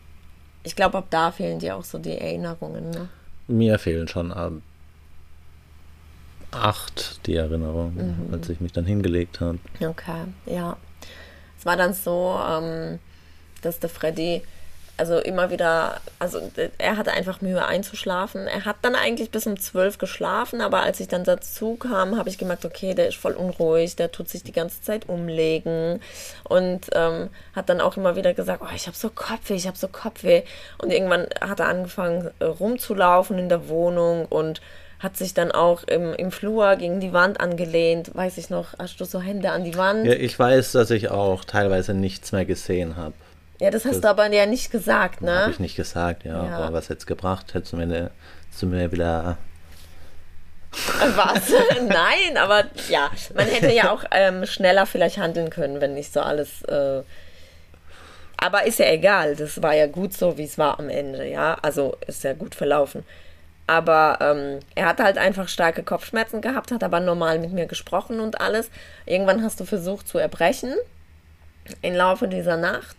ich 0.63 0.77
glaube, 0.77 0.99
ab 0.99 1.07
da 1.11 1.31
fehlen 1.31 1.59
dir 1.59 1.77
auch 1.77 1.85
so 1.85 1.99
die 1.99 2.19
Erinnerungen. 2.19 2.91
Ne? 2.91 3.09
Mir 3.49 3.79
fehlen 3.79 4.09
schon 4.09 4.33
ab 4.33 4.53
acht 6.53 7.27
die 7.27 7.37
Erinnerungen, 7.37 8.27
mhm. 8.29 8.35
als 8.35 8.49
ich 8.49 8.61
mich 8.61 8.73
dann 8.73 8.85
hingelegt 8.85 9.41
habe. 9.41 9.59
Okay, 9.81 10.25
ja. 10.47 10.77
Es 11.59 11.67
war 11.67 11.77
dann 11.77 11.93
so, 11.93 12.39
ähm, 12.49 12.99
dass 13.63 13.79
der 13.79 13.91
Freddy 13.91 14.43
also 14.97 15.19
immer 15.19 15.51
wieder, 15.51 16.01
also 16.19 16.41
er 16.79 16.97
hatte 16.97 17.13
einfach 17.13 17.41
Mühe 17.41 17.65
einzuschlafen. 17.65 18.47
Er 18.47 18.65
hat 18.65 18.77
dann 18.83 18.95
eigentlich 18.95 19.31
bis 19.31 19.47
um 19.47 19.59
zwölf 19.59 19.99
geschlafen, 19.99 20.61
aber 20.61 20.83
als 20.83 21.01
ich 21.01 21.09
dann 21.09 21.25
dazu 21.25 21.77
kam, 21.77 22.17
habe 22.17 22.29
ich 22.29 22.39
gemerkt, 22.39 22.65
okay, 22.65 22.95
der 22.95 23.09
ist 23.09 23.17
voll 23.17 23.35
unruhig, 23.35 23.97
der 23.97 24.11
tut 24.11 24.29
sich 24.29 24.43
die 24.43 24.53
ganze 24.53 24.81
Zeit 24.81 25.09
umlegen 25.09 26.01
und 26.45 26.87
ähm, 26.95 27.29
hat 27.55 27.69
dann 27.69 27.81
auch 27.81 27.97
immer 27.97 28.17
wieder 28.17 28.33
gesagt, 28.33 28.63
oh, 28.65 28.75
ich 28.75 28.87
habe 28.87 28.97
so 28.97 29.11
Kopfweh, 29.11 29.55
ich 29.55 29.67
habe 29.67 29.77
so 29.77 29.89
Kopfweh. 29.89 30.43
Und 30.79 30.91
irgendwann 30.91 31.27
hat 31.41 31.61
er 31.61 31.69
angefangen 31.69 32.31
äh, 32.39 32.45
rumzulaufen 32.45 33.39
in 33.39 33.49
der 33.49 33.69
Wohnung 33.69 34.25
und 34.27 34.63
hat 34.99 35.19
sich 35.19 35.35
dann 35.35 35.53
auch 35.53 35.83
im, 35.85 36.15
im 36.15 36.31
Flur 36.31 36.75
gegen 36.77 37.01
die 37.01 37.13
Wand 37.13 37.39
angelehnt. 37.39 38.15
Weiß 38.15 38.39
ich 38.39 38.49
noch, 38.49 38.69
hast 38.79 38.99
du 38.99 39.05
so 39.05 39.21
Hände 39.21 39.51
an 39.51 39.63
die 39.63 39.77
Wand? 39.77 40.07
Ja, 40.07 40.15
ich 40.15 40.39
weiß, 40.39 40.73
dass 40.73 40.91
ich 40.91 41.11
auch 41.11 41.45
teilweise 41.45 41.93
nichts 41.93 42.33
mehr 42.33 42.47
gesehen 42.47 42.97
habe. 42.97 43.13
Ja, 43.59 43.71
das 43.71 43.85
hast 43.85 43.95
das, 43.95 44.01
du 44.03 44.09
aber 44.09 44.31
ja 44.33 44.47
nicht 44.47 44.71
gesagt, 44.71 45.23
ne? 45.23 45.41
Habe 45.41 45.53
ich 45.53 45.59
nicht 45.59 45.77
gesagt, 45.77 46.25
ja. 46.25 46.45
ja. 46.45 46.59
Aber 46.59 46.75
was 46.75 46.89
hätte 46.89 47.07
gebracht? 47.07 47.55
Hättest 47.55 47.73
du 47.73 47.77
mir, 47.77 47.87
hättest 47.87 48.63
du 48.63 48.67
mir 48.67 48.93
wieder. 48.93 49.39
Was? 51.17 51.51
Nein, 51.89 52.37
aber 52.37 52.65
ja, 52.89 53.11
man 53.35 53.47
hätte 53.47 53.73
ja 53.73 53.91
auch 53.91 54.05
ähm, 54.11 54.45
schneller 54.45 54.85
vielleicht 54.85 55.17
handeln 55.17 55.49
können, 55.49 55.81
wenn 55.81 55.95
nicht 55.95 56.13
so 56.13 56.21
alles. 56.21 56.63
Äh 56.65 57.03
aber 58.39 58.67
ist 58.67 58.79
ja 58.79 58.91
egal, 58.91 59.35
das 59.35 59.63
war 59.63 59.75
ja 59.75 59.87
gut 59.87 60.13
so, 60.13 60.37
wie 60.37 60.45
es 60.45 60.59
war 60.59 60.79
am 60.79 60.91
Ende, 60.91 61.27
ja. 61.27 61.57
Also 61.63 61.97
ist 62.07 62.25
ja 62.25 62.35
gut 62.35 62.55
verlaufen. 62.55 63.05
Aber 63.67 64.19
ähm, 64.21 64.61
er 64.75 64.87
hat 64.87 65.01
halt 65.01 65.19
einfach 65.19 65.49
starke 65.49 65.83
Kopfschmerzen 65.83 66.41
gehabt, 66.41 66.71
hat 66.71 66.85
aber 66.85 67.01
normal 67.01 67.39
mit 67.39 67.53
mir 67.53 67.67
gesprochen 67.67 68.21
und 68.21 68.41
alles. 68.41 68.71
Irgendwann 69.07 69.43
hast 69.43 69.59
du 69.59 69.65
versucht 69.65 70.07
zu 70.07 70.19
erbrechen 70.19 70.75
im 71.83 71.95
Laufe 71.95 72.29
dieser 72.29 72.57
Nacht. 72.57 72.97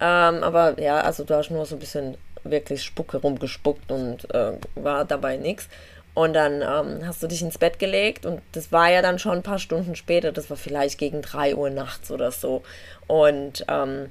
Ähm, 0.00 0.42
aber 0.42 0.80
ja, 0.80 1.00
also 1.00 1.24
du 1.24 1.34
hast 1.34 1.50
nur 1.50 1.66
so 1.66 1.76
ein 1.76 1.80
bisschen 1.80 2.16
wirklich 2.44 2.82
Spucke 2.82 3.18
rumgespuckt 3.18 3.90
und 3.90 4.32
äh, 4.34 4.52
war 4.74 5.04
dabei 5.04 5.36
nichts. 5.36 5.68
Und 6.14 6.32
dann 6.32 6.62
ähm, 6.62 7.06
hast 7.06 7.22
du 7.22 7.28
dich 7.28 7.42
ins 7.42 7.58
Bett 7.58 7.78
gelegt 7.78 8.26
und 8.26 8.42
das 8.52 8.72
war 8.72 8.90
ja 8.90 9.02
dann 9.02 9.20
schon 9.20 9.36
ein 9.36 9.42
paar 9.44 9.60
Stunden 9.60 9.94
später, 9.94 10.32
das 10.32 10.50
war 10.50 10.56
vielleicht 10.56 10.98
gegen 10.98 11.22
3 11.22 11.54
Uhr 11.54 11.70
nachts 11.70 12.10
oder 12.10 12.32
so. 12.32 12.64
Und, 13.06 13.64
ähm, 13.68 14.10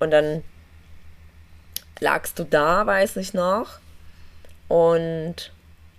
und 0.00 0.10
dann 0.10 0.42
lagst 2.00 2.38
du 2.38 2.44
da, 2.44 2.86
weiß 2.86 3.16
ich 3.16 3.32
noch, 3.32 3.78
und 4.66 5.52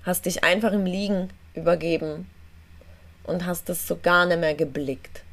hast 0.03 0.25
dich 0.25 0.43
einfach 0.43 0.74
im 0.74 0.86
Liegen 0.86 1.29
übergeben 1.53 2.29
und 3.24 3.45
hast 3.45 3.69
das 3.69 3.88
so 3.88 3.98
gar 3.98 4.25
nicht 4.25 4.39
mehr 4.39 4.55
geblickt. 4.55 5.24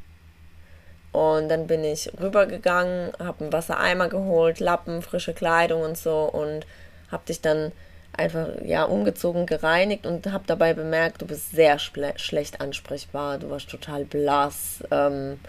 Und 1.17 1.49
dann 1.49 1.67
bin 1.67 1.83
ich 1.83 2.13
rübergegangen, 2.21 3.11
habe 3.19 3.45
einen 3.45 3.53
Wassereimer 3.55 4.11
geholt, 4.11 4.61
Lappen, 4.61 5.01
frische 5.01 5.33
Kleidung 5.33 5.81
und 5.81 5.97
so 5.97 6.25
und 6.25 6.67
habe 7.11 7.25
dich 7.27 7.41
dann 7.41 7.73
einfach 8.13 8.49
ja 8.63 8.85
umgezogen, 8.85 9.47
gereinigt 9.47 10.05
und 10.05 10.31
habe 10.31 10.45
dabei 10.47 10.75
bemerkt, 10.75 11.23
du 11.23 11.27
bist 11.27 11.53
sehr 11.53 11.79
schlecht 11.79 12.61
ansprechbar, 12.61 13.39
du 13.39 13.49
warst 13.49 13.71
total 13.71 14.05
blass 14.05 14.85
ähm, 14.91 15.41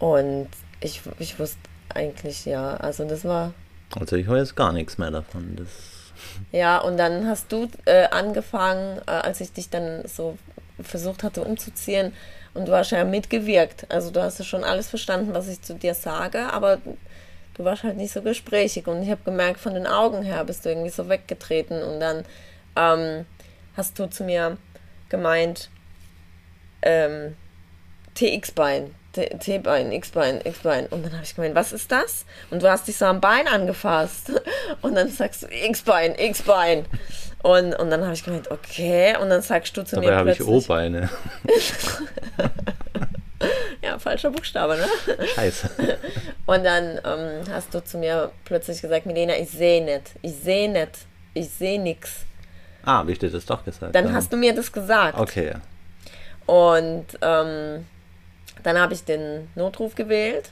und 0.00 0.48
ich, 0.80 1.02
ich 1.20 1.38
wusste 1.38 1.60
eigentlich 1.94 2.44
ja, 2.44 2.74
also 2.78 3.04
das 3.04 3.24
war. 3.24 3.54
Also 3.94 4.16
ich 4.16 4.26
weiß 4.26 4.56
gar 4.56 4.72
nichts 4.72 4.98
mehr 4.98 5.12
davon. 5.12 5.54
Das 5.54 5.68
ja, 6.50 6.78
und 6.78 6.96
dann 6.96 7.28
hast 7.28 7.52
du 7.52 7.68
äh, 7.84 8.08
angefangen, 8.08 8.98
äh, 9.06 9.12
als 9.12 9.40
ich 9.40 9.52
dich 9.52 9.70
dann 9.70 10.02
so 10.08 10.36
versucht 10.82 11.22
hatte 11.22 11.44
umzuziehen, 11.44 12.12
und 12.54 12.68
du 12.68 12.72
hast 12.72 12.92
ja 12.92 13.04
mitgewirkt. 13.04 13.86
Also 13.90 14.10
du 14.10 14.22
hast 14.22 14.38
ja 14.38 14.44
schon 14.44 14.64
alles 14.64 14.88
verstanden, 14.88 15.34
was 15.34 15.48
ich 15.48 15.60
zu 15.60 15.74
dir 15.74 15.94
sage, 15.94 16.52
aber 16.52 16.78
du 17.54 17.64
warst 17.64 17.82
halt 17.82 17.96
nicht 17.96 18.12
so 18.12 18.22
gesprächig. 18.22 18.86
Und 18.86 19.02
ich 19.02 19.10
habe 19.10 19.22
gemerkt, 19.24 19.60
von 19.60 19.74
den 19.74 19.86
Augen 19.86 20.22
her 20.22 20.44
bist 20.44 20.64
du 20.64 20.70
irgendwie 20.70 20.90
so 20.90 21.08
weggetreten. 21.08 21.82
Und 21.82 22.00
dann 22.00 22.24
ähm, 22.76 23.26
hast 23.76 23.98
du 23.98 24.06
zu 24.06 24.24
mir 24.24 24.56
gemeint, 25.08 25.68
ähm, 26.82 27.36
TX-Bein, 28.14 28.94
T-Bein, 29.12 29.92
X-Bein, 29.92 30.40
X-Bein. 30.44 30.86
Und 30.86 31.04
dann 31.04 31.12
habe 31.12 31.24
ich 31.24 31.34
gemeint, 31.34 31.54
was 31.56 31.72
ist 31.72 31.90
das? 31.90 32.24
Und 32.50 32.62
du 32.62 32.70
hast 32.70 32.86
dich 32.86 32.96
so 32.96 33.06
am 33.06 33.20
Bein 33.20 33.48
angefasst. 33.48 34.30
Und 34.82 34.94
dann 34.94 35.08
sagst 35.08 35.42
du 35.42 35.46
X-Bein, 35.48 36.14
X-Bein. 36.16 36.86
Und, 37.44 37.74
und 37.74 37.90
dann 37.90 38.02
habe 38.02 38.14
ich 38.14 38.24
gemeint, 38.24 38.50
okay. 38.50 39.18
Und 39.20 39.28
dann 39.28 39.42
sagst 39.42 39.76
du 39.76 39.84
zu 39.84 39.96
Dabei 39.96 40.06
mir 40.06 40.16
habe 40.16 40.32
ich 40.32 40.42
O-Beine. 40.42 41.10
ja, 43.82 43.98
falscher 43.98 44.30
Buchstabe, 44.30 44.78
ne? 44.78 45.26
Scheiße. 45.26 45.68
Und 46.46 46.64
dann 46.64 46.98
ähm, 47.04 47.44
hast 47.50 47.74
du 47.74 47.84
zu 47.84 47.98
mir 47.98 48.32
plötzlich 48.46 48.80
gesagt, 48.80 49.04
Milena, 49.04 49.36
ich 49.36 49.50
sehe 49.50 49.84
nicht. 49.84 50.12
Ich 50.22 50.36
sehe 50.36 50.70
nicht. 50.70 51.00
Ich 51.34 51.50
sehe 51.50 51.78
nichts. 51.78 52.24
Ah, 52.82 53.00
habe 53.00 53.12
ich 53.12 53.18
dir 53.18 53.30
das 53.30 53.44
doch 53.44 53.62
gesagt? 53.62 53.94
Dann 53.94 54.06
ja. 54.06 54.12
hast 54.14 54.32
du 54.32 54.38
mir 54.38 54.54
das 54.54 54.72
gesagt. 54.72 55.18
Okay. 55.18 55.52
Und 56.46 57.06
ähm, 57.20 57.84
dann 58.62 58.78
habe 58.78 58.94
ich 58.94 59.04
den 59.04 59.50
Notruf 59.54 59.94
gewählt, 59.94 60.50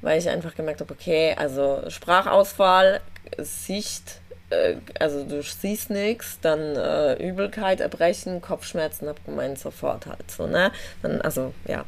weil 0.00 0.20
ich 0.20 0.28
einfach 0.28 0.54
gemerkt 0.54 0.80
habe, 0.80 0.94
okay, 0.94 1.34
also 1.36 1.82
Sprachausfall, 1.88 3.00
Sicht, 3.38 4.20
äh, 4.50 4.76
also 4.98 5.24
du 5.24 5.42
siehst 5.42 5.90
nichts, 5.90 6.38
dann 6.40 6.76
äh, 6.76 7.14
Übelkeit, 7.14 7.80
Erbrechen, 7.80 8.40
Kopfschmerzen, 8.40 9.08
habe 9.08 9.20
gemeint 9.24 9.58
sofort 9.58 10.06
halt 10.06 10.30
so, 10.30 10.46
ne? 10.46 10.72
Dann, 11.02 11.20
also 11.20 11.52
ja, 11.66 11.84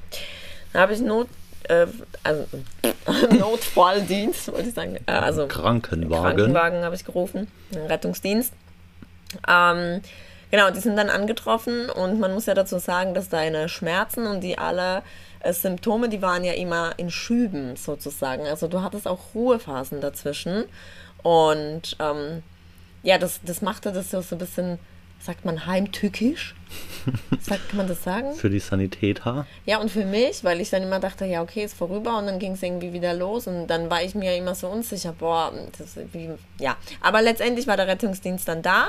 dann 0.73 0.83
habe 0.83 0.93
ich 0.93 1.01
Not, 1.01 1.29
äh, 1.65 1.87
also 2.23 2.47
Notfalldienst, 3.39 4.53
wollte 4.53 4.69
ich 4.69 4.75
sagen, 4.75 4.99
äh, 5.07 5.13
also 5.13 5.47
Krankenwagen, 5.47 6.37
Krankenwagen 6.37 6.85
habe 6.85 6.95
ich 6.95 7.05
gerufen, 7.05 7.49
Rettungsdienst. 7.73 8.53
Ähm, 9.49 10.03
genau, 10.51 10.71
die 10.71 10.81
sind 10.81 10.97
dann 10.97 11.09
angetroffen 11.09 11.89
und 11.89 12.19
man 12.19 12.35
muss 12.35 12.47
ja 12.47 12.55
dazu 12.55 12.79
sagen, 12.79 13.15
dass 13.15 13.29
deine 13.29 13.69
Schmerzen 13.69 14.27
und 14.27 14.43
die 14.43 14.59
alle 14.59 15.03
äh, 15.41 15.53
Symptome, 15.53 16.09
die 16.09 16.21
waren 16.21 16.45
ja 16.45 16.53
immer 16.53 16.93
in 16.99 17.11
Schüben 17.11 17.77
sozusagen. 17.77 18.47
Also 18.47 18.69
du 18.69 18.83
hattest 18.83 19.07
auch 19.07 19.35
Ruhephasen 19.35 20.01
dazwischen 20.01 20.65
und 21.23 21.97
ähm, 22.01 22.43
ja, 23.03 23.19
das, 23.19 23.41
das 23.45 23.63
machte 23.63 23.93
das 23.93 24.11
so, 24.11 24.19
ein 24.19 24.39
bisschen 24.39 24.79
sagt 25.21 25.45
man 25.45 25.67
heimtückisch? 25.67 26.55
Sagt, 27.41 27.69
kann 27.69 27.79
man 27.79 27.89
das 27.89 28.03
sagen? 28.03 28.35
Für 28.35 28.49
die 28.49 28.61
Sanitäter. 28.61 29.47
Ja, 29.67 29.79
und 29.79 29.91
für 29.91 30.05
mich, 30.05 30.45
weil 30.45 30.61
ich 30.61 30.71
dann 30.71 30.83
immer 30.83 31.01
dachte, 31.01 31.25
ja, 31.25 31.43
okay, 31.43 31.65
ist 31.65 31.77
vorüber 31.77 32.17
und 32.19 32.27
dann 32.27 32.39
ging 32.39 32.53
es 32.53 32.63
irgendwie 32.63 32.93
wieder 32.93 33.13
los 33.13 33.47
und 33.47 33.67
dann 33.67 33.91
war 33.91 34.03
ich 34.03 34.15
mir 34.15 34.37
immer 34.37 34.55
so 34.55 34.69
unsicher, 34.69 35.13
boah, 35.13 35.53
das 35.79 35.99
wie, 36.13 36.31
ja. 36.59 36.77
Aber 37.01 37.23
letztendlich 37.23 37.67
war 37.67 37.77
der 37.77 37.89
Rettungsdienst 37.89 38.47
dann 38.47 38.63
da. 38.63 38.89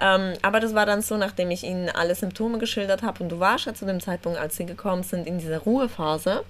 Ähm, 0.00 0.34
aber 0.42 0.60
das 0.60 0.74
war 0.74 0.86
dann 0.86 1.02
so, 1.02 1.16
nachdem 1.16 1.50
ich 1.50 1.64
ihnen 1.64 1.88
alle 1.88 2.14
Symptome 2.14 2.58
geschildert 2.58 3.02
habe 3.02 3.22
und 3.22 3.30
du 3.30 3.40
warst 3.40 3.66
ja 3.66 3.74
zu 3.74 3.86
dem 3.86 4.00
Zeitpunkt, 4.00 4.38
als 4.38 4.56
sie 4.56 4.66
gekommen 4.66 5.02
sind, 5.02 5.26
in 5.26 5.38
dieser 5.38 5.58
Ruhephase. 5.58 6.44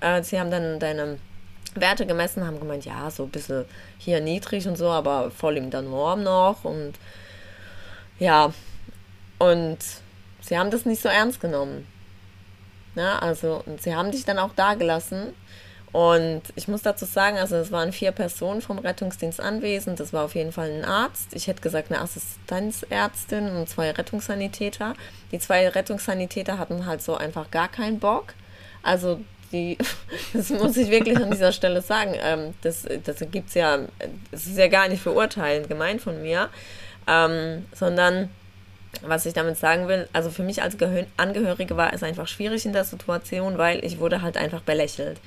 Äh, 0.00 0.22
sie 0.22 0.40
haben 0.40 0.50
dann 0.50 0.80
deine 0.80 1.18
Werte 1.80 2.06
gemessen, 2.06 2.46
haben 2.46 2.60
gemeint, 2.60 2.84
ja, 2.84 3.10
so 3.10 3.24
ein 3.24 3.30
bisschen 3.30 3.64
hier 3.98 4.20
niedrig 4.20 4.66
und 4.66 4.76
so, 4.76 4.88
aber 4.88 5.30
voll 5.30 5.56
in 5.56 5.70
der 5.70 5.82
Norm 5.82 6.22
noch 6.22 6.64
und 6.64 6.94
ja, 8.18 8.52
und 9.38 9.78
sie 10.40 10.58
haben 10.58 10.70
das 10.70 10.86
nicht 10.86 11.02
so 11.02 11.08
ernst 11.08 11.40
genommen. 11.40 11.86
Ja, 12.94 13.18
also, 13.18 13.62
und 13.66 13.82
sie 13.82 13.94
haben 13.94 14.10
dich 14.10 14.24
dann 14.24 14.38
auch 14.38 14.52
da 14.56 14.74
gelassen. 14.74 15.34
Und 15.92 16.42
ich 16.56 16.68
muss 16.68 16.82
dazu 16.82 17.04
sagen, 17.04 17.38
also 17.38 17.56
es 17.56 17.72
waren 17.72 17.92
vier 17.92 18.12
Personen 18.12 18.60
vom 18.60 18.78
Rettungsdienst 18.78 19.40
anwesend. 19.40 20.00
Das 20.00 20.12
war 20.12 20.24
auf 20.24 20.34
jeden 20.34 20.52
Fall 20.52 20.70
ein 20.70 20.84
Arzt. 20.84 21.34
Ich 21.34 21.46
hätte 21.46 21.62
gesagt 21.62 21.90
eine 21.90 22.00
Assistenzärztin 22.00 23.48
und 23.56 23.68
zwei 23.68 23.90
Rettungssanitäter. 23.92 24.94
Die 25.32 25.38
zwei 25.38 25.68
Rettungssanitäter 25.68 26.58
hatten 26.58 26.86
halt 26.86 27.02
so 27.02 27.16
einfach 27.16 27.50
gar 27.50 27.68
keinen 27.68 27.98
Bock. 27.98 28.34
Also 28.82 29.20
die, 29.52 29.78
das 30.32 30.50
muss 30.50 30.76
ich 30.76 30.90
wirklich 30.90 31.16
an 31.16 31.30
dieser 31.30 31.52
Stelle 31.52 31.82
sagen. 31.82 32.14
Ähm, 32.20 32.54
das 32.62 32.86
das 33.04 33.18
gibt 33.30 33.48
es 33.48 33.54
ja, 33.54 33.78
das 34.30 34.46
ist 34.46 34.58
ja 34.58 34.68
gar 34.68 34.88
nicht 34.88 35.02
verurteilend 35.02 35.68
gemeint 35.68 36.00
von 36.00 36.20
mir, 36.22 36.48
ähm, 37.06 37.64
sondern 37.74 38.30
was 39.02 39.26
ich 39.26 39.34
damit 39.34 39.58
sagen 39.58 39.88
will, 39.88 40.08
also 40.12 40.30
für 40.30 40.42
mich 40.42 40.62
als 40.62 40.78
Gehö 40.78 41.04
Angehörige 41.16 41.76
war 41.76 41.92
es 41.92 42.02
einfach 42.02 42.26
schwierig 42.28 42.64
in 42.64 42.72
der 42.72 42.84
Situation, 42.84 43.58
weil 43.58 43.84
ich 43.84 43.98
wurde 43.98 44.22
halt 44.22 44.36
einfach 44.36 44.62
belächelt. 44.62 45.20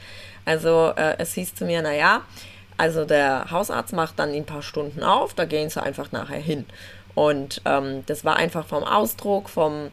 Also 0.45 0.93
äh, 0.95 1.15
es 1.19 1.33
hieß 1.33 1.55
zu 1.55 1.65
mir, 1.65 1.81
naja, 1.81 2.21
also 2.77 3.05
der 3.05 3.51
Hausarzt 3.51 3.93
macht 3.93 4.17
dann 4.19 4.33
in 4.33 4.43
ein 4.43 4.45
paar 4.45 4.61
Stunden 4.61 5.03
auf, 5.03 5.33
da 5.33 5.45
gehen 5.45 5.69
sie 5.69 5.81
einfach 5.83 6.11
nachher 6.11 6.39
hin. 6.39 6.65
Und 7.13 7.61
ähm, 7.65 8.03
das 8.05 8.23
war 8.23 8.37
einfach 8.37 8.65
vom 8.65 8.83
Ausdruck, 8.83 9.49
vom, 9.49 9.91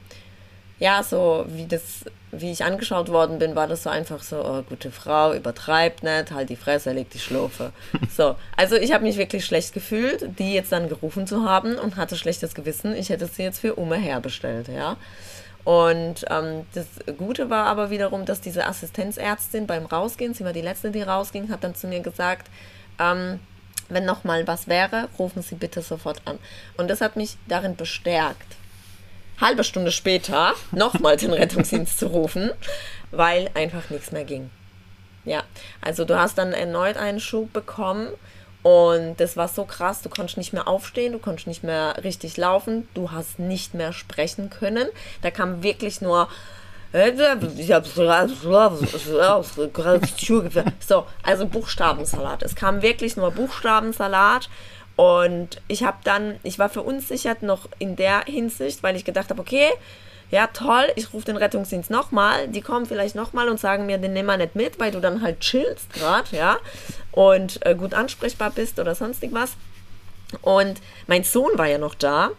ja, 0.78 1.02
so 1.02 1.44
wie 1.48 1.66
das 1.66 2.04
wie 2.40 2.50
ich 2.50 2.64
angeschaut 2.64 3.08
worden 3.10 3.38
bin, 3.38 3.54
war 3.54 3.66
das 3.66 3.82
so 3.82 3.90
einfach 3.90 4.22
so, 4.22 4.44
oh, 4.44 4.62
gute 4.62 4.90
Frau, 4.90 5.34
übertreibt 5.34 6.02
nicht, 6.02 6.30
halt 6.30 6.48
die 6.48 6.56
Fresse, 6.56 6.92
legt 6.92 7.14
die 7.14 7.18
Schlofe. 7.18 7.72
so, 8.16 8.36
also 8.56 8.76
ich 8.76 8.92
habe 8.92 9.04
mich 9.04 9.16
wirklich 9.16 9.44
schlecht 9.44 9.72
gefühlt, 9.72 10.38
die 10.38 10.54
jetzt 10.54 10.72
dann 10.72 10.88
gerufen 10.88 11.26
zu 11.26 11.48
haben 11.48 11.76
und 11.76 11.96
hatte 11.96 12.16
schlechtes 12.16 12.54
Gewissen, 12.54 12.94
ich 12.94 13.08
hätte 13.08 13.26
sie 13.26 13.42
jetzt 13.42 13.60
für 13.60 13.74
Ume 13.74 13.96
herbestellt, 13.96 14.68
ja. 14.68 14.96
Und 15.64 16.24
ähm, 16.30 16.64
das 16.74 16.86
Gute 17.18 17.50
war 17.50 17.66
aber 17.66 17.90
wiederum, 17.90 18.24
dass 18.24 18.40
diese 18.40 18.66
Assistenzärztin 18.66 19.66
beim 19.66 19.86
Rausgehen, 19.86 20.32
sie 20.32 20.44
war 20.44 20.52
die 20.52 20.60
Letzte, 20.62 20.92
die 20.92 21.02
rausging, 21.02 21.50
hat 21.50 21.64
dann 21.64 21.74
zu 21.74 21.88
mir 21.88 22.00
gesagt, 22.00 22.48
ähm, 23.00 23.40
wenn 23.88 24.04
noch 24.04 24.24
mal 24.24 24.46
was 24.46 24.68
wäre, 24.68 25.08
rufen 25.18 25.42
Sie 25.42 25.54
bitte 25.54 25.82
sofort 25.82 26.22
an. 26.24 26.38
Und 26.76 26.88
das 26.88 27.00
hat 27.00 27.16
mich 27.16 27.36
darin 27.48 27.76
bestärkt, 27.76 28.56
halbe 29.40 29.64
Stunde 29.64 29.92
später 29.92 30.54
nochmal 30.72 31.16
den 31.16 31.32
Rettungsdienst 31.32 31.98
zu 31.98 32.06
rufen, 32.06 32.50
weil 33.10 33.50
einfach 33.54 33.90
nichts 33.90 34.12
mehr 34.12 34.24
ging. 34.24 34.50
Ja, 35.24 35.42
also 35.80 36.04
du 36.04 36.18
hast 36.18 36.38
dann 36.38 36.52
erneut 36.52 36.96
einen 36.96 37.20
Schub 37.20 37.52
bekommen 37.52 38.08
und 38.62 39.16
das 39.18 39.36
war 39.36 39.48
so 39.48 39.64
krass, 39.64 40.02
du 40.02 40.08
konntest 40.08 40.38
nicht 40.38 40.52
mehr 40.52 40.68
aufstehen, 40.68 41.12
du 41.12 41.18
konntest 41.18 41.46
nicht 41.46 41.62
mehr 41.64 42.02
richtig 42.02 42.36
laufen, 42.36 42.88
du 42.94 43.10
hast 43.12 43.38
nicht 43.38 43.74
mehr 43.74 43.92
sprechen 43.92 44.50
können. 44.50 44.88
Da 45.22 45.30
kam 45.30 45.62
wirklich 45.62 46.00
nur 46.00 46.28
so, 50.80 51.06
also 51.22 51.46
Buchstabensalat. 51.46 52.42
Es 52.42 52.54
kam 52.54 52.82
wirklich 52.82 53.16
nur 53.16 53.30
Buchstabensalat 53.32 54.48
und 54.96 55.60
ich 55.68 55.84
habe 55.84 55.98
dann, 56.04 56.40
ich 56.42 56.58
war 56.58 56.70
verunsichert 56.70 57.42
noch 57.42 57.68
in 57.78 57.96
der 57.96 58.24
Hinsicht, 58.24 58.82
weil 58.82 58.96
ich 58.96 59.04
gedacht 59.04 59.30
habe, 59.30 59.40
okay, 59.40 59.68
ja 60.30 60.48
toll, 60.48 60.86
ich 60.96 61.12
rufe 61.12 61.26
den 61.26 61.36
Rettungsdienst 61.36 61.90
nochmal, 61.90 62.48
die 62.48 62.62
kommen 62.62 62.86
vielleicht 62.86 63.14
nochmal 63.14 63.48
und 63.48 63.60
sagen 63.60 63.86
mir, 63.86 63.98
den 63.98 64.12
nehmen 64.12 64.28
wir 64.28 64.38
nicht 64.38 64.56
mit, 64.56 64.80
weil 64.80 64.90
du 64.90 65.00
dann 65.00 65.22
halt 65.22 65.40
chillst 65.40 65.92
gerade, 65.92 66.34
ja, 66.34 66.56
und 67.12 67.64
äh, 67.64 67.74
gut 67.74 67.94
ansprechbar 67.94 68.50
bist 68.50 68.78
oder 68.78 68.94
sonstig 68.94 69.32
was. 69.32 69.52
Und 70.40 70.80
mein 71.06 71.22
Sohn 71.22 71.56
war 71.56 71.66
ja 71.66 71.78
noch 71.78 71.94
da 71.94 72.30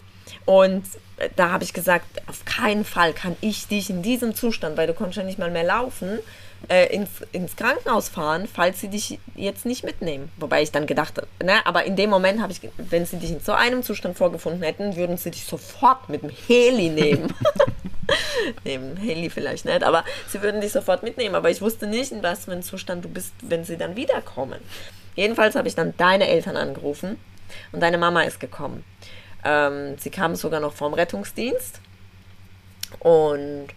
und 0.46 0.84
äh, 1.18 1.30
da 1.36 1.52
habe 1.52 1.64
ich 1.64 1.74
gesagt, 1.74 2.06
auf 2.28 2.44
keinen 2.44 2.84
Fall 2.84 3.14
kann 3.14 3.38
ich 3.40 3.68
dich 3.68 3.90
in 3.90 4.02
diesem 4.02 4.36
Zustand, 4.36 4.78
weil 4.78 4.88
du 4.88 4.94
konntest 4.94 5.18
ja 5.18 5.24
nicht 5.24 5.40
mal 5.40 5.52
mehr 5.52 5.64
laufen, 5.64 6.20
äh, 6.70 6.94
ins, 6.94 7.10
ins 7.32 7.56
Krankenhaus 7.56 8.10
fahren, 8.10 8.48
falls 8.52 8.82
sie 8.82 8.90
dich 8.90 9.20
jetzt 9.36 9.66
nicht 9.66 9.84
mitnehmen. 9.84 10.32
Wobei 10.38 10.62
ich 10.62 10.72
dann 10.72 10.88
gedacht 10.88 11.18
habe, 11.18 11.28
ne, 11.44 11.66
aber 11.66 11.86
in 11.86 11.96
dem 11.96 12.10
Moment 12.10 12.42
habe 12.42 12.52
ich, 12.52 12.62
wenn 12.78 13.06
sie 13.06 13.18
dich 13.18 13.32
in 13.32 13.40
so 13.40 13.54
einem 13.54 13.84
Zustand 13.84 14.18
vorgefunden 14.18 14.64
hätten, 14.64 14.96
würden 14.96 15.18
sie 15.18 15.32
dich 15.32 15.46
sofort 15.46 16.10
mit 16.10 16.24
dem 16.24 16.32
Heli 16.48 16.90
nehmen. 16.90 17.34
Neben 18.64 18.98
Heli 18.98 19.30
vielleicht 19.30 19.66
nicht, 19.66 19.84
aber 19.84 20.04
sie 20.28 20.42
würden 20.42 20.62
dich 20.62 20.72
sofort 20.72 21.04
mitnehmen. 21.04 21.36
Aber 21.36 21.50
ich 21.50 21.62
wusste 21.62 21.88
nicht, 21.88 22.12
in 22.12 22.24
was 22.24 22.46
für 22.46 22.52
einem 22.52 22.62
Zustand 22.62 23.06
du 23.06 23.10
bist, 23.10 23.34
wenn 23.42 23.64
sie 23.64 23.78
dann 23.78 23.96
wiederkommen. 23.96 24.60
Jedenfalls 25.16 25.56
habe 25.56 25.68
ich 25.68 25.76
dann 25.76 25.96
deine 25.98 26.28
Eltern 26.28 26.58
angerufen 26.58 27.18
und 27.72 27.82
deine 27.82 27.98
Mama 27.98 28.22
ist 28.22 28.40
gekommen. 28.40 28.84
Ähm, 29.44 29.98
sie 29.98 30.10
kam 30.10 30.36
sogar 30.36 30.60
noch 30.60 30.74
vom 30.74 30.94
Rettungsdienst 30.94 31.80
und 33.00 33.68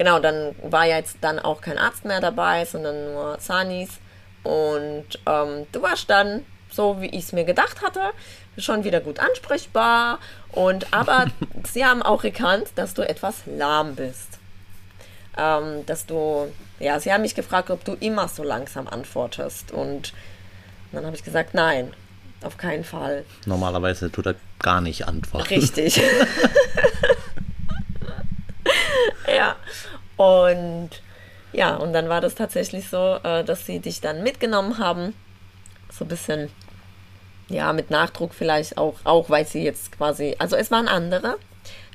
genau, 0.00 0.18
dann 0.18 0.54
war 0.62 0.86
ja 0.86 0.96
jetzt 0.96 1.18
dann 1.20 1.38
auch 1.38 1.60
kein 1.60 1.76
Arzt 1.76 2.06
mehr 2.06 2.22
dabei, 2.22 2.64
sondern 2.64 3.12
nur 3.12 3.38
Zanis. 3.38 3.90
Und 4.42 5.04
ähm, 5.26 5.66
du 5.72 5.82
warst 5.82 6.08
dann, 6.08 6.46
so 6.72 7.02
wie 7.02 7.08
ich 7.08 7.24
es 7.24 7.32
mir 7.32 7.44
gedacht 7.44 7.82
hatte, 7.82 8.00
schon 8.56 8.82
wieder 8.84 9.00
gut 9.00 9.18
ansprechbar. 9.18 10.18
Und 10.52 10.90
aber 10.94 11.26
sie 11.70 11.84
haben 11.84 12.02
auch 12.02 12.24
erkannt, 12.24 12.68
dass 12.76 12.94
du 12.94 13.06
etwas 13.06 13.42
lahm 13.44 13.94
bist. 13.94 14.38
Ähm, 15.36 15.84
dass 15.84 16.06
du, 16.06 16.50
ja, 16.78 16.98
sie 16.98 17.12
haben 17.12 17.20
mich 17.20 17.34
gefragt, 17.34 17.68
ob 17.70 17.84
du 17.84 17.92
immer 18.00 18.26
so 18.28 18.42
langsam 18.42 18.88
antwortest. 18.88 19.70
Und 19.70 20.14
dann 20.92 21.04
habe 21.04 21.14
ich 21.14 21.24
gesagt, 21.24 21.52
nein, 21.52 21.92
auf 22.40 22.56
keinen 22.56 22.84
Fall. 22.84 23.26
Normalerweise 23.44 24.10
tut 24.10 24.24
er 24.24 24.34
gar 24.60 24.80
nicht 24.80 25.06
antworten. 25.06 25.48
Richtig. 25.48 26.00
ja. 29.28 29.56
Und 30.20 30.90
ja, 31.52 31.76
und 31.76 31.94
dann 31.94 32.10
war 32.10 32.20
das 32.20 32.34
tatsächlich 32.34 32.90
so, 32.90 33.18
äh, 33.22 33.42
dass 33.42 33.64
sie 33.64 33.78
dich 33.78 34.02
dann 34.02 34.22
mitgenommen 34.22 34.76
haben. 34.76 35.14
So 35.90 36.04
ein 36.04 36.08
bisschen, 36.08 36.50
ja, 37.48 37.72
mit 37.72 37.90
Nachdruck 37.90 38.34
vielleicht 38.34 38.76
auch, 38.76 38.96
auch 39.04 39.30
weil 39.30 39.46
sie 39.46 39.64
jetzt 39.64 39.92
quasi, 39.92 40.36
also 40.38 40.56
es 40.56 40.70
waren 40.70 40.88
andere 40.88 41.38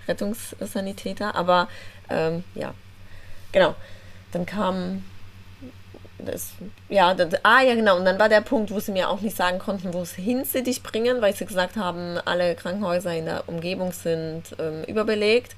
Rettungssanitäter, 0.08 1.36
aber 1.36 1.68
ähm, 2.10 2.44
ja, 2.56 2.74
genau. 3.52 3.76
Dann 4.32 4.48
kam 4.48 5.06
das, 6.18 6.54
ja, 6.90 7.14
das, 7.14 7.36
ah 7.44 7.62
ja 7.62 7.76
genau, 7.76 7.98
und 7.98 8.06
dann 8.06 8.18
war 8.18 8.28
der 8.28 8.42
Punkt, 8.42 8.72
wo 8.72 8.80
sie 8.80 8.92
mir 8.92 9.10
auch 9.10 9.22
nicht 9.22 9.38
sagen 9.38 9.60
konnten, 9.60 9.94
wo 9.94 10.04
hin 10.04 10.46
sie 10.46 10.64
dich 10.64 10.82
bringen, 10.82 11.22
weil 11.22 11.36
sie 11.36 11.46
gesagt 11.46 11.78
haben, 11.78 12.18
alle 12.26 12.56
Krankenhäuser 12.56 13.16
in 13.16 13.26
der 13.26 13.48
Umgebung 13.48 13.92
sind 13.92 14.56
ähm, 14.58 14.84
überbelegt 14.86 15.56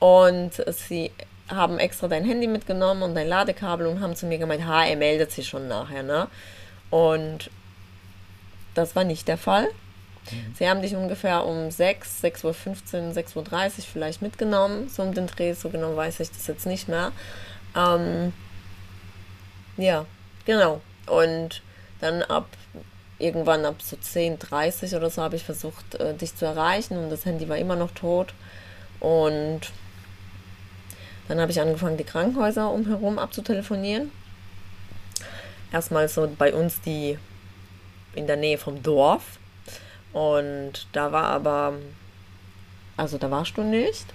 und 0.00 0.50
sie 0.72 1.12
haben 1.50 1.78
extra 1.78 2.08
dein 2.08 2.24
Handy 2.24 2.46
mitgenommen 2.46 3.02
und 3.02 3.14
dein 3.14 3.28
Ladekabel 3.28 3.86
und 3.86 4.00
haben 4.00 4.16
zu 4.16 4.26
mir 4.26 4.38
gemeint, 4.38 4.66
ha, 4.66 4.84
er 4.84 4.96
meldet 4.96 5.32
sich 5.32 5.48
schon 5.48 5.68
nachher, 5.68 6.02
ne? 6.02 6.28
Und 6.90 7.50
das 8.74 8.96
war 8.96 9.04
nicht 9.04 9.28
der 9.28 9.38
Fall. 9.38 9.68
Mhm. 10.30 10.54
Sie 10.54 10.68
haben 10.68 10.82
dich 10.82 10.94
ungefähr 10.94 11.44
um 11.44 11.70
6, 11.70 12.22
6.15 12.24 12.44
Uhr, 12.44 12.54
6.30 13.12 13.36
Uhr 13.36 13.84
vielleicht 13.92 14.22
mitgenommen, 14.22 14.88
so 14.88 15.02
um 15.02 15.14
den 15.14 15.26
Dreh, 15.26 15.52
so 15.52 15.70
genau 15.70 15.96
weiß 15.96 16.20
ich 16.20 16.30
das 16.30 16.46
jetzt 16.46 16.66
nicht 16.66 16.88
mehr. 16.88 17.12
Ähm, 17.76 18.32
ja, 19.76 20.06
genau. 20.44 20.80
Und 21.06 21.62
dann 22.00 22.22
ab 22.22 22.46
irgendwann 23.18 23.64
ab 23.64 23.82
so 23.82 23.96
10.30 23.96 24.96
oder 24.96 25.10
so 25.10 25.22
habe 25.22 25.36
ich 25.36 25.44
versucht, 25.44 25.94
äh, 25.96 26.14
dich 26.14 26.34
zu 26.34 26.46
erreichen 26.46 26.96
und 26.96 27.10
das 27.10 27.26
Handy 27.26 27.48
war 27.48 27.58
immer 27.58 27.76
noch 27.76 27.90
tot. 27.92 28.32
Und 28.98 29.60
dann 31.30 31.40
habe 31.40 31.52
ich 31.52 31.60
angefangen, 31.60 31.96
die 31.96 32.02
Krankenhäuser 32.02 32.72
umherum 32.72 33.16
abzutelefonieren. 33.20 34.10
Erstmal 35.72 36.08
so 36.08 36.28
bei 36.36 36.52
uns 36.52 36.80
die 36.80 37.18
in 38.16 38.26
der 38.26 38.36
Nähe 38.36 38.58
vom 38.58 38.82
Dorf. 38.82 39.38
Und 40.12 40.88
da 40.90 41.12
war 41.12 41.26
aber, 41.26 41.74
also 42.96 43.16
da 43.16 43.30
warst 43.30 43.56
du 43.56 43.62
nicht. 43.62 44.06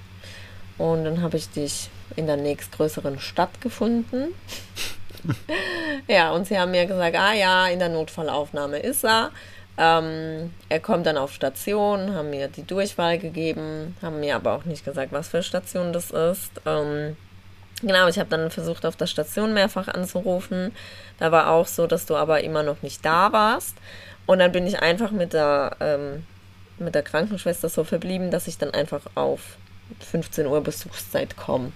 Und 0.78 1.06
dann 1.06 1.22
habe 1.22 1.38
ich 1.38 1.50
dich 1.50 1.90
in 2.18 2.28
der 2.28 2.36
nächstgrößeren 2.36 3.18
Stadt 3.20 3.62
gefunden. 3.62 4.36
ja, 6.10 6.34
und 6.34 6.48
sie 6.48 6.60
haben 6.60 6.72
mir 6.72 6.86
gesagt, 6.86 7.16
ah 7.16 7.34
ja, 7.34 7.68
in 7.70 7.80
der 7.80 7.88
Notfallaufnahme 7.88 8.80
ist 8.80 9.06
er. 9.06 9.32
Ähm, 9.78 10.54
er 10.70 10.80
kommt 10.80 11.06
dann 11.06 11.18
auf 11.18 11.34
Station, 11.34 12.14
haben 12.14 12.30
mir 12.30 12.48
die 12.48 12.64
Durchwahl 12.66 13.18
gegeben, 13.18 13.98
haben 14.02 14.22
mir 14.22 14.36
aber 14.36 14.54
auch 14.54 14.66
nicht 14.66 14.86
gesagt, 14.86 15.12
was 15.12 15.28
für 15.28 15.44
Station 15.44 15.92
das 15.92 16.12
ist. 16.12 16.52
Ähm, 16.66 17.18
genau, 17.82 18.08
ich 18.08 18.18
habe 18.18 18.30
dann 18.30 18.52
versucht, 18.52 18.86
auf 18.86 18.96
der 18.96 19.08
Station 19.08 19.54
mehrfach 19.54 19.90
anzurufen. 19.90 20.74
Da 21.20 21.32
war 21.32 21.50
auch 21.50 21.68
so, 21.68 21.88
dass 21.88 22.06
du 22.06 22.16
aber 22.16 22.42
immer 22.44 22.64
noch 22.64 22.82
nicht 22.84 23.06
da 23.06 23.34
warst. 23.34 23.76
Und 24.26 24.40
dann 24.40 24.52
bin 24.54 24.66
ich 24.66 24.80
einfach 24.80 25.12
mit 25.12 25.34
der, 25.34 25.76
ähm, 25.82 26.26
mit 26.78 26.96
der 26.96 27.04
Krankenschwester 27.04 27.68
so 27.68 27.84
verblieben, 27.84 28.32
dass 28.32 28.48
ich 28.48 28.58
dann 28.58 28.74
einfach 28.74 29.02
auf 29.16 29.58
15 30.00 30.48
Uhr 30.48 30.62
Besuchszeit 30.62 31.36
komme. 31.36 31.74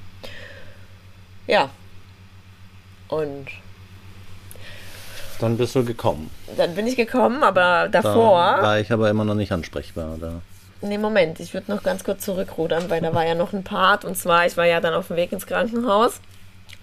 Ja. 1.47 1.69
Und 3.09 3.47
dann 5.39 5.57
bist 5.57 5.75
du 5.75 5.83
gekommen. 5.83 6.29
Dann 6.57 6.75
bin 6.75 6.87
ich 6.87 6.95
gekommen, 6.95 7.43
aber 7.43 7.87
davor. 7.89 8.57
Da 8.57 8.63
war 8.63 8.79
ich 8.79 8.91
aber 8.91 9.09
immer 9.09 9.25
noch 9.25 9.35
nicht 9.35 9.51
ansprechbar. 9.51 10.17
Da. 10.19 10.41
Nee, 10.81 10.97
Moment, 10.97 11.39
ich 11.39 11.53
würde 11.53 11.71
noch 11.71 11.83
ganz 11.83 12.03
kurz 12.03 12.23
zurückrudern, 12.23 12.89
weil 12.89 13.01
da 13.01 13.13
war 13.13 13.25
ja 13.25 13.35
noch 13.35 13.53
ein 13.53 13.63
Part. 13.63 14.05
Und 14.05 14.15
zwar, 14.15 14.45
ich 14.45 14.55
war 14.57 14.65
ja 14.65 14.79
dann 14.79 14.93
auf 14.93 15.07
dem 15.07 15.17
Weg 15.17 15.31
ins 15.31 15.45
Krankenhaus 15.45 16.21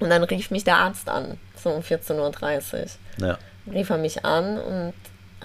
und 0.01 0.11
dann 0.11 0.25
rief 0.25 0.51
mich 0.51 0.65
der 0.65 0.79
Arzt 0.79 1.09
an, 1.09 1.39
so 1.63 1.71
um 1.71 1.83
14.30 1.83 2.83
Uhr. 3.21 3.27
Ja. 3.27 3.39
Rief 3.73 3.91
er 3.91 3.99
mich 3.99 4.25
an 4.25 4.59
und 4.59 4.95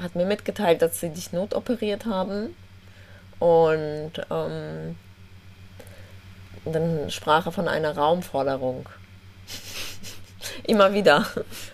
hat 0.01 0.15
mir 0.15 0.25
mitgeteilt, 0.25 0.81
dass 0.81 0.99
sie 0.99 1.09
dich 1.09 1.31
notoperiert 1.31 2.05
haben. 2.05 2.55
Und 3.39 4.11
ähm, 4.29 4.95
dann 6.65 7.09
sprach 7.09 7.45
er 7.45 7.51
von 7.51 7.67
einer 7.67 7.95
Raumforderung. 7.95 8.87
Immer 10.65 10.93
wieder. 10.93 11.25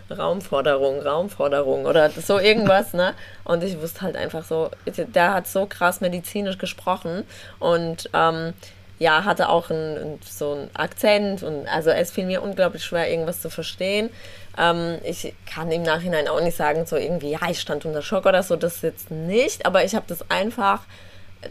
Raumforderung, 0.10 1.02
Raumforderung 1.02 1.86
oder 1.86 2.10
so 2.10 2.40
irgendwas, 2.40 2.94
ne? 2.94 3.14
Und 3.44 3.64
ich 3.64 3.82
wusste 3.82 4.02
halt 4.02 4.16
einfach 4.16 4.44
so, 4.44 4.70
der 4.86 5.34
hat 5.34 5.48
so 5.48 5.66
krass 5.66 6.02
medizinisch 6.02 6.58
gesprochen 6.58 7.24
und 7.60 8.10
ähm, 8.14 8.54
ja, 9.00 9.26
hatte 9.26 9.50
auch 9.50 9.70
ein, 9.70 10.20
so 10.28 10.54
einen 10.54 10.70
Akzent 10.74 11.44
und 11.44 11.68
also 11.68 11.92
es 11.92 12.12
fiel 12.12 12.26
mir 12.26 12.42
unglaublich 12.42 12.84
schwer, 12.84 13.10
irgendwas 13.10 13.42
zu 13.42 13.50
verstehen. 13.50 14.10
Ähm, 14.58 14.98
ich 15.04 15.34
kann 15.46 15.72
im 15.72 15.84
Nachhinein 15.84 16.28
auch 16.28 16.42
nicht 16.42 16.58
sagen, 16.58 16.86
so 16.86 16.96
irgendwie, 16.96 17.32
ja, 17.32 17.40
ich 17.50 17.60
stand 17.60 17.86
unter 17.86 18.02
Schock 18.02 18.26
oder 18.26 18.42
so, 18.42 18.56
das 18.56 18.82
jetzt 18.82 19.12
nicht, 19.12 19.66
aber 19.66 19.84
ich 19.84 19.94
habe 19.94 20.06
das 20.08 20.30
einfach, 20.32 20.82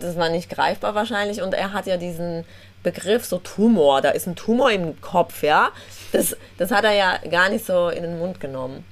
das 0.00 0.16
war 0.16 0.28
nicht 0.28 0.50
greifbar 0.50 0.94
wahrscheinlich 0.96 1.40
und 1.40 1.54
er 1.54 1.72
hat 1.72 1.86
ja 1.86 1.96
diesen 1.96 2.44
Begriff 2.82 3.24
so 3.24 3.38
Tumor, 3.38 4.00
da 4.00 4.10
ist 4.10 4.26
ein 4.26 4.36
Tumor 4.36 4.70
im 4.70 5.00
Kopf, 5.00 5.42
ja. 5.42 5.70
Das, 6.16 6.36
das 6.56 6.70
hat 6.70 6.84
er 6.84 6.92
ja 6.92 7.18
gar 7.30 7.48
nicht 7.48 7.66
so 7.66 7.88
in 7.88 8.02
den 8.02 8.18
Mund 8.18 8.40
genommen, 8.40 8.84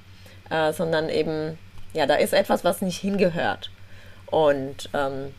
äh, 0.49 0.71
sondern 0.73 1.09
eben, 1.09 1.57
ja, 1.93 2.05
da 2.05 2.15
ist 2.15 2.33
etwas, 2.33 2.63
was 2.63 2.81
nicht 2.81 2.99
hingehört. 2.99 3.71
Und 4.27 4.89
ähm, 4.93 5.33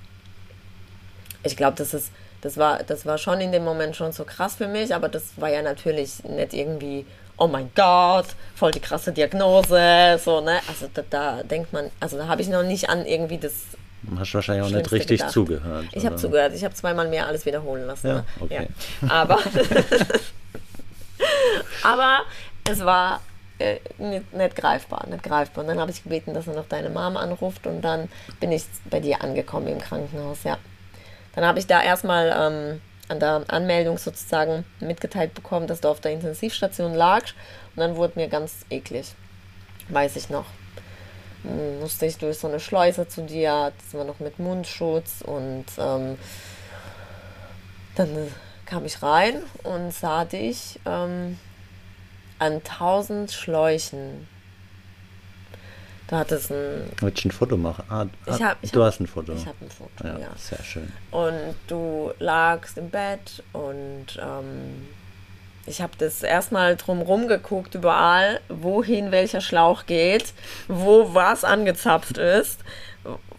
ich 1.45 1.57
glaube, 1.57 1.77
das 1.77 1.95
ist, 1.95 2.11
das 2.41 2.57
war, 2.57 2.83
das 2.83 3.07
war 3.07 3.19
schon 3.19 3.41
in 3.41 3.53
dem 3.53 3.65
Moment 3.65 3.95
schon 3.95 4.13
so 4.13 4.25
krass 4.25 4.57
für 4.57 4.69
mich, 4.69 4.95
aber 4.95 5.09
das 5.09 5.25
war 5.37 5.49
ja 5.49 5.63
natürlich 5.63 6.25
nicht 6.25 6.55
irgendwie, 6.55 7.07
oh 7.37 7.47
mein 7.47 7.71
Gott, 7.75 8.27
voll 8.55 8.73
die 8.73 8.81
krasse 8.81 9.13
Diagnose, 9.13 10.19
so, 10.23 10.41
ne? 10.41 10.61
Also 10.69 10.89
da, 10.93 11.03
da 11.09 11.43
denkt 11.43 11.73
man, 11.73 11.91
also 12.01 12.17
da 12.17 12.27
habe 12.27 12.43
ich 12.43 12.49
noch 12.49 12.63
nicht 12.63 12.89
an 12.89 13.07
irgendwie 13.07 13.39
das 13.39 13.53
Du 14.03 14.19
hast 14.21 14.35
wahrscheinlich 14.35 14.65
auch 14.65 14.77
nicht 14.77 14.93
richtig 14.93 15.19
gedacht. 15.19 15.33
zugehört. 15.33 15.87
Ich 15.93 16.07
habe 16.07 16.17
zugehört. 16.17 16.53
Ich 16.55 16.63
habe 16.65 16.75
zweimal 16.75 17.09
mehr 17.09 17.27
alles 17.27 17.45
wiederholen 17.45 17.87
lassen. 17.87 18.07
Ja, 18.07 18.25
okay. 18.39 18.69
Ja. 19.03 19.11
Aber, 19.11 19.39
aber 21.83 22.23
es 22.69 22.85
war 22.85 23.21
äh, 23.59 23.79
nicht, 23.99 24.33
nicht, 24.33 24.57
greifbar, 24.57 25.07
nicht 25.09 25.23
greifbar. 25.23 25.65
Und 25.65 25.69
dann 25.69 25.81
habe 25.81 25.91
ich 25.91 26.03
gebeten, 26.03 26.35
dass 26.35 26.47
er 26.47 26.55
noch 26.55 26.69
deine 26.69 26.91
Mama 26.91 27.21
anruft 27.21 27.67
und 27.67 27.83
dann 27.83 28.09
bin 28.41 28.53
ich 28.53 28.65
bei 28.91 29.01
dir 29.01 29.23
angekommen 29.23 29.69
im 29.69 29.81
Krankenhaus, 29.81 30.45
ja. 30.45 30.59
Dann 31.35 31.45
habe 31.45 31.59
ich 31.59 31.67
da 31.67 31.83
erstmal 31.83 32.29
ähm, 32.29 32.81
an 33.09 33.21
der 33.21 33.45
Anmeldung 33.49 33.99
sozusagen 33.99 34.65
mitgeteilt 34.81 35.35
bekommen, 35.35 35.67
dass 35.67 35.81
du 35.81 35.89
auf 35.89 36.01
der 36.01 36.13
Intensivstation 36.13 36.95
lagst 36.95 37.35
und 37.75 37.81
dann 37.81 37.97
wurde 37.97 38.15
mir 38.17 38.29
ganz 38.29 38.65
eklig. 38.71 39.15
Weiß 39.89 40.17
ich 40.17 40.31
noch 40.31 40.47
musste 41.81 42.07
ich 42.07 42.19
durch 42.19 42.39
so 42.39 42.49
eine 42.49 42.61
Schleuse 42.61 43.09
zu 43.09 43.23
dir, 43.23 43.73
das 43.79 43.95
war 43.95 44.05
noch 44.05 44.21
mit 44.21 44.39
Mundschutz 44.39 45.23
und 45.23 45.65
ähm, 45.79 46.19
dann 47.95 48.35
kam 48.65 48.85
ich 48.85 49.03
rein 49.03 49.43
und 49.63 49.93
sah 49.93 50.25
dich 50.25 50.81
ähm, 50.87 51.39
an 52.39 52.63
tausend 52.65 53.33
Schläuchen. 53.33 54.27
Du 56.09 56.17
hattest 56.17 56.53
ein. 56.53 56.91
Willst 57.01 57.25
du 57.25 57.29
ein 57.29 57.33
Foto 57.33 57.57
machen? 57.57 57.85
Ah, 57.89 58.07
ich 58.27 58.43
hab, 58.43 58.59
ich 58.63 58.71
du 58.71 58.81
hab, 58.81 58.93
hast 58.93 59.01
ein 59.01 59.07
Foto. 59.07 59.33
Ich 59.33 59.47
habe 59.47 59.57
ein 59.61 59.71
Foto, 59.71 60.07
ja, 60.07 60.19
ja, 60.19 60.29
Sehr 60.37 60.63
schön. 60.63 60.93
Und 61.11 61.55
du 61.67 62.13
lagst 62.21 62.79
im 62.79 62.91
Bett 62.91 63.43
und 63.53 64.07
ähm, 64.21 64.87
ich 65.67 65.81
habe 65.81 65.95
das 65.99 66.23
erstmal 66.23 66.77
drumherum 66.77 67.27
geguckt, 67.27 67.75
überall, 67.75 68.41
wohin 68.49 69.11
welcher 69.11 69.41
Schlauch 69.41 69.87
geht, 69.87 70.33
wo 70.69 71.13
was 71.13 71.43
angezapft 71.43 72.19
ist. 72.19 72.61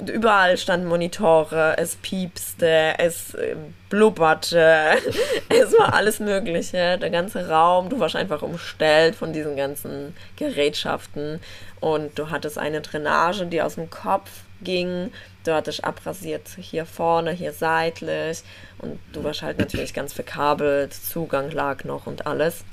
Überall 0.05 0.57
standen 0.57 0.87
Monitore, 0.87 1.75
es 1.77 1.95
piepste, 1.95 2.95
es 2.97 3.33
äh, 3.33 3.55
blubberte, 3.89 4.97
es 5.49 5.77
war 5.77 5.93
alles 5.93 6.19
Mögliche. 6.19 6.97
Der 6.97 7.09
ganze 7.09 7.49
Raum, 7.49 7.89
du 7.89 7.99
warst 7.99 8.15
einfach 8.15 8.41
umstellt 8.41 9.15
von 9.15 9.33
diesen 9.33 9.55
ganzen 9.55 10.15
Gerätschaften 10.35 11.39
und 11.79 12.17
du 12.17 12.29
hattest 12.29 12.57
eine 12.57 12.81
Drainage, 12.81 13.45
die 13.45 13.61
aus 13.61 13.75
dem 13.75 13.89
Kopf 13.89 14.29
ging. 14.61 15.11
Du 15.43 15.53
hattest 15.53 15.83
abrasiert 15.83 16.47
hier 16.59 16.85
vorne, 16.85 17.31
hier 17.31 17.53
seitlich 17.53 18.43
und 18.79 18.99
du 19.13 19.23
warst 19.23 19.41
halt 19.41 19.59
natürlich 19.59 19.93
ganz 19.93 20.13
verkabelt, 20.13 20.93
Zugang 20.93 21.51
lag 21.51 21.83
noch 21.83 22.07
und 22.07 22.27
alles. 22.27 22.63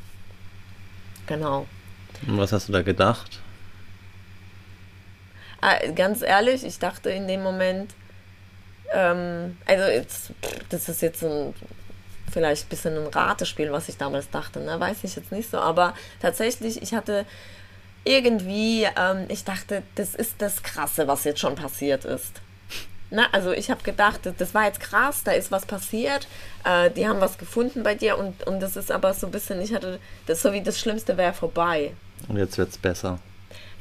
Genau. 1.26 1.66
Und 2.26 2.38
was 2.38 2.52
hast 2.52 2.68
du 2.68 2.72
da 2.72 2.82
gedacht? 2.82 3.40
Ah, 5.66 5.78
ganz 5.94 6.20
ehrlich, 6.20 6.62
ich 6.62 6.78
dachte 6.78 7.08
in 7.08 7.26
dem 7.26 7.42
Moment, 7.42 7.94
ähm, 8.92 9.56
also 9.64 9.84
jetzt, 9.84 10.32
das 10.68 10.90
ist 10.90 11.00
jetzt 11.00 11.24
ein, 11.24 11.54
vielleicht 12.30 12.66
ein 12.66 12.68
bisschen 12.68 12.98
ein 12.98 13.06
Ratespiel, 13.06 13.72
was 13.72 13.88
ich 13.88 13.96
damals 13.96 14.28
dachte, 14.28 14.60
ne? 14.60 14.78
weiß 14.78 14.98
ich 15.04 15.16
jetzt 15.16 15.32
nicht 15.32 15.50
so, 15.50 15.56
aber 15.56 15.94
tatsächlich, 16.20 16.82
ich 16.82 16.92
hatte 16.92 17.24
irgendwie, 18.04 18.86
ähm, 18.94 19.24
ich 19.28 19.44
dachte, 19.44 19.82
das 19.94 20.14
ist 20.14 20.34
das 20.36 20.62
Krasse, 20.62 21.08
was 21.08 21.24
jetzt 21.24 21.40
schon 21.40 21.54
passiert 21.54 22.04
ist. 22.04 22.42
Na, 23.08 23.28
also 23.32 23.52
ich 23.52 23.70
habe 23.70 23.82
gedacht, 23.82 24.20
das 24.36 24.52
war 24.52 24.66
jetzt 24.66 24.80
krass, 24.80 25.22
da 25.24 25.32
ist 25.32 25.50
was 25.50 25.64
passiert, 25.64 26.28
äh, 26.64 26.90
die 26.90 27.08
haben 27.08 27.22
was 27.22 27.38
gefunden 27.38 27.82
bei 27.82 27.94
dir 27.94 28.18
und, 28.18 28.46
und 28.46 28.60
das 28.60 28.76
ist 28.76 28.92
aber 28.92 29.14
so 29.14 29.28
ein 29.28 29.30
bisschen, 29.30 29.62
ich 29.62 29.72
hatte, 29.72 29.98
das 30.26 30.42
so 30.42 30.52
wie 30.52 30.60
das 30.60 30.78
Schlimmste 30.78 31.16
wäre 31.16 31.32
vorbei. 31.32 31.94
Und 32.28 32.36
jetzt 32.36 32.58
wird 32.58 32.68
es 32.68 32.76
besser. 32.76 33.18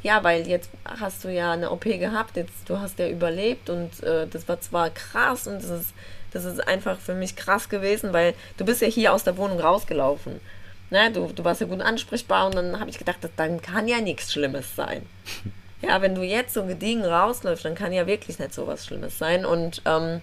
Ja, 0.04 0.22
weil 0.24 0.46
jetzt 0.48 0.70
hast 0.86 1.24
du 1.24 1.30
ja 1.30 1.54
eine 1.54 1.72
OP 1.72 1.86
gehabt, 1.86 2.36
jetzt 2.36 2.68
du 2.70 2.78
hast 2.78 3.00
ja 3.00 3.08
überlebt 3.08 3.70
und 3.70 4.04
äh, 4.04 4.28
das 4.28 4.48
war 4.50 4.60
zwar 4.60 4.90
krass 4.90 5.48
und 5.48 5.56
das 5.56 5.70
ist, 5.70 5.94
das 6.32 6.44
ist 6.44 6.68
einfach 6.68 7.00
für 7.00 7.16
mich 7.16 7.38
krass 7.38 7.70
gewesen, 7.70 8.12
weil 8.12 8.34
du 8.58 8.66
bist 8.66 8.82
ja 8.82 8.88
hier 8.88 9.14
aus 9.14 9.24
der 9.24 9.38
Wohnung 9.38 9.62
rausgelaufen. 9.62 10.42
Ne, 10.90 11.10
du, 11.12 11.28
du 11.34 11.44
warst 11.44 11.62
ja 11.62 11.68
gut 11.68 11.82
ansprechbar 11.82 12.48
und 12.48 12.56
dann 12.56 12.80
habe 12.80 12.90
ich 12.90 13.00
gedacht, 13.00 13.18
das, 13.22 13.32
dann 13.38 13.62
kann 13.62 13.88
ja 13.88 14.02
nichts 14.02 14.32
Schlimmes 14.32 14.76
sein. 14.76 15.06
Ja, 15.86 16.02
wenn 16.02 16.16
du 16.16 16.22
jetzt 16.22 16.54
so 16.54 16.64
gediegen 16.64 17.04
rausläufst, 17.04 17.66
dann 17.66 17.76
kann 17.76 17.92
ja 17.92 18.08
wirklich 18.08 18.40
nicht 18.40 18.54
so 18.54 18.68
was 18.68 18.86
Schlimmes 18.86 19.18
sein. 19.18 19.46
Und 19.46 19.82
ähm, 19.84 20.22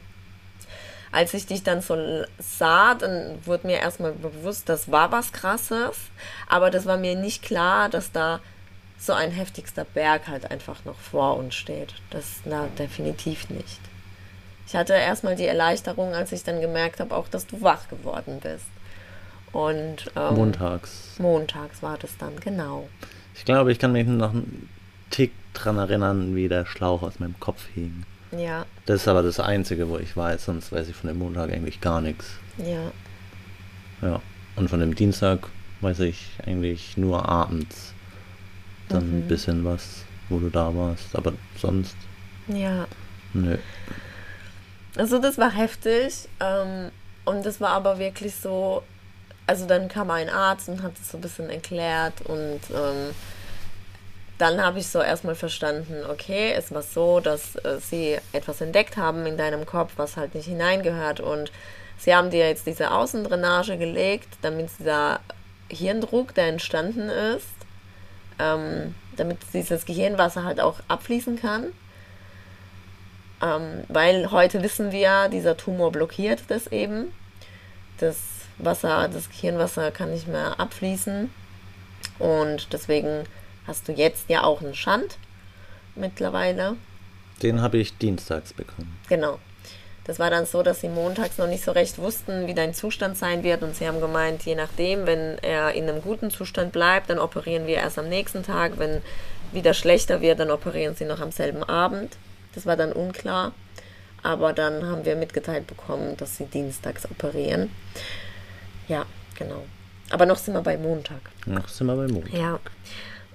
als 1.13 1.35
ich 1.35 1.45
dich 1.45 1.63
dann 1.63 1.83
so 1.83 2.25
sah, 2.39 2.95
dann 2.95 3.39
wurde 3.45 3.67
mir 3.67 3.79
erstmal 3.79 4.13
bewusst, 4.13 4.71
das 4.71 4.91
war 4.91 5.13
was 5.13 5.33
Krasses, 5.33 5.99
aber 6.49 6.71
das 6.71 6.87
war 6.87 6.97
mir 6.97 7.15
nicht 7.15 7.43
klar, 7.43 7.91
dass 7.91 8.11
da 8.11 8.41
so 9.01 9.15
ein 9.15 9.31
heftigster 9.31 9.85
Berg 9.85 10.29
halt 10.29 10.51
einfach 10.51 10.85
noch 10.85 10.99
vor 10.99 11.37
uns 11.39 11.55
steht. 11.55 11.95
Das 12.11 12.41
na 12.45 12.69
definitiv 12.79 13.49
nicht. 13.49 13.81
Ich 14.67 14.77
hatte 14.77 14.93
erstmal 14.93 15.35
die 15.35 15.47
Erleichterung, 15.47 16.15
als 16.15 16.31
ich 16.33 16.45
dann 16.45 16.61
gemerkt 16.61 17.01
habe, 17.01 17.17
auch 17.17 17.27
dass 17.27 17.47
du 17.47 17.61
wach 17.63 17.89
geworden 17.89 18.39
bist. 18.41 18.67
Und 19.53 20.13
ähm, 20.15 20.35
montags. 20.37 21.17
Montags 21.19 21.83
war 21.83 21.99
das 21.99 22.17
dann, 22.19 22.39
genau. 22.39 22.89
Ich 23.35 23.45
glaube, 23.45 23.73
ich 23.73 23.81
kann 23.81 23.93
mich 23.93 24.07
noch 24.07 24.31
einen 24.31 24.69
Tick 25.11 25.33
dran 25.55 25.79
erinnern, 25.79 26.37
wie 26.37 26.49
der 26.49 26.67
Schlauch 26.67 27.03
aus 27.03 27.19
meinem 27.19 27.41
Kopf 27.41 27.67
hing. 27.75 28.05
Ja. 28.37 28.65
Das 28.87 29.01
ist 29.01 29.09
aber 29.09 29.23
das 29.23 29.41
Einzige, 29.41 29.89
wo 29.89 29.99
ich 29.99 30.17
weiß, 30.17 30.45
sonst 30.45 30.71
weiß 30.71 30.89
ich 30.89 30.95
von 30.95 31.09
dem 31.09 31.19
Montag 31.19 31.51
eigentlich 31.51 31.81
gar 31.81 32.01
nichts. 32.01 32.37
Ja. 32.59 32.93
Ja. 34.03 34.21
Und 34.55 34.69
von 34.69 34.79
dem 34.79 34.95
Dienstag 34.95 35.49
weiß 35.81 36.01
ich 36.01 36.29
eigentlich 36.47 36.97
nur 36.97 37.29
abends 37.29 37.90
dann 38.93 39.09
mhm. 39.09 39.19
ein 39.19 39.29
bisschen 39.29 39.65
was, 39.65 40.05
wo 40.29 40.39
du 40.39 40.51
da 40.51 40.75
warst. 40.75 41.15
Aber 41.15 41.33
sonst. 41.57 41.97
Ja. 42.49 42.87
Nö. 43.33 43.57
Also 44.97 45.19
das 45.19 45.39
war 45.39 45.51
heftig. 45.51 46.29
Ähm, 46.41 46.91
und 47.25 47.47
das 47.47 47.61
war 47.61 47.71
aber 47.71 47.99
wirklich 47.99 48.35
so, 48.35 48.83
also 49.47 49.67
dann 49.67 49.89
kam 49.89 50.11
ein 50.11 50.29
Arzt 50.29 50.69
und 50.69 50.83
hat 50.83 50.93
es 51.01 51.11
so 51.11 51.19
ein 51.19 51.21
bisschen 51.21 51.51
erklärt 51.51 52.23
und 52.23 52.61
ähm, 52.75 53.15
dann 54.41 54.63
habe 54.63 54.79
ich 54.79 54.89
so 54.89 55.01
erstmal 55.01 55.35
verstanden, 55.35 56.03
okay, 56.11 56.55
es 56.57 56.73
war 56.73 56.83
so, 56.83 57.21
dass 57.21 57.57
äh, 57.57 57.79
sie 57.79 58.17
etwas 58.33 58.63
entdeckt 58.63 58.97
haben 58.97 59.27
in 59.27 59.37
deinem 59.37 59.67
Kopf, 59.67 59.93
was 59.97 60.17
halt 60.17 60.35
nicht 60.35 60.47
hineingehört. 60.47 61.21
Und 61.21 61.53
sie 61.99 62.15
haben 62.15 62.31
dir 62.31 62.49
jetzt 62.49 62.67
diese 62.67 62.91
Außendrainage 62.91 63.77
gelegt, 63.77 64.29
damit 64.41 64.71
dieser 64.79 65.21
Hirndruck, 65.69 66.35
der 66.35 66.49
entstanden 66.49 67.11
ist, 67.11 67.47
ähm, 68.41 68.95
damit 69.17 69.39
dieses 69.53 69.85
Gehirnwasser 69.85 70.45
halt 70.45 70.61
auch 70.61 70.81
abfließen 70.89 71.39
kann. 71.39 71.67
Ähm, 73.43 73.85
weil 73.89 74.31
heute 74.31 74.63
wissen 74.63 74.93
wir, 74.93 75.29
dieser 75.29 75.57
Tumor 75.57 75.93
blockiert 75.93 76.45
das 76.49 76.67
eben. 76.69 77.13
Das 77.99 78.17
Wasser, 78.59 79.09
das 79.09 79.31
Gehirnwasser 79.31 79.91
kann 79.91 80.11
nicht 80.11 80.29
mehr 80.29 80.59
abfließen. 80.59 81.31
Und 82.19 82.73
deswegen 82.73 83.25
hast 83.67 83.89
du 83.89 83.93
jetzt 83.93 84.29
ja 84.29 84.43
auch 84.43 84.61
einen 84.63 84.75
Schand 84.75 85.19
mittlerweile. 85.95 86.77
Den 87.43 87.63
habe 87.63 87.79
ich 87.79 87.97
dienstags 87.97 88.53
bekommen. 88.53 88.99
Genau. 89.09 89.39
Das 90.05 90.19
war 90.19 90.31
dann 90.31 90.47
so, 90.47 90.63
dass 90.63 90.81
sie 90.81 90.89
montags 90.89 91.39
noch 91.39 91.47
nicht 91.47 91.63
so 91.63 91.73
recht 91.73 91.99
wussten, 91.99 92.47
wie 92.47 92.55
dein 92.55 92.75
Zustand 92.75 93.17
sein 93.17 93.43
wird. 93.43 93.63
Und 93.63 93.77
sie 93.77 93.87
haben 93.87 94.01
gemeint, 94.01 94.43
je 94.45 94.55
nachdem, 94.55 95.07
wenn 95.07 95.39
er 95.39 95.73
in 95.73 95.89
einem 95.89 96.03
guten 96.03 96.31
Zustand 96.31 96.73
bleibt, 96.73 97.11
dann 97.11 97.19
operieren 97.19 97.67
wir 97.67 97.77
erst 97.77 97.99
am 97.99 98.09
nächsten 98.09 98.43
Tag. 98.43 98.79
Wenn 98.79 99.03
wieder 99.53 99.75
schlechter 99.75 100.21
wird, 100.21 100.41
dann 100.41 100.51
operieren 100.51 100.95
sie 100.95 101.05
noch 101.05 101.21
am 101.21 101.33
selben 101.33 101.63
Abend. 101.63 102.17
Das 102.55 102.67
war 102.67 102.77
dann 102.77 102.93
unklar. 102.93 103.53
Aber 104.23 104.53
dann 104.53 104.85
haben 104.87 105.05
wir 105.05 105.17
mitgeteilt 105.17 105.67
bekommen, 105.67 106.17
dass 106.17 106.37
sie 106.37 106.45
dienstags 106.45 107.11
operieren. 107.11 107.71
Ja, 108.89 109.07
genau. 109.39 109.65
Aber 110.11 110.27
noch 110.27 110.37
sind 110.37 110.55
wir 110.55 110.63
bei 110.63 110.77
Montag. 110.77 111.21
Noch 111.47 111.69
sind 111.69 111.87
wir 111.87 111.97
bei 111.97 112.09
Montag. 112.09 112.33
Ja. 112.33 112.59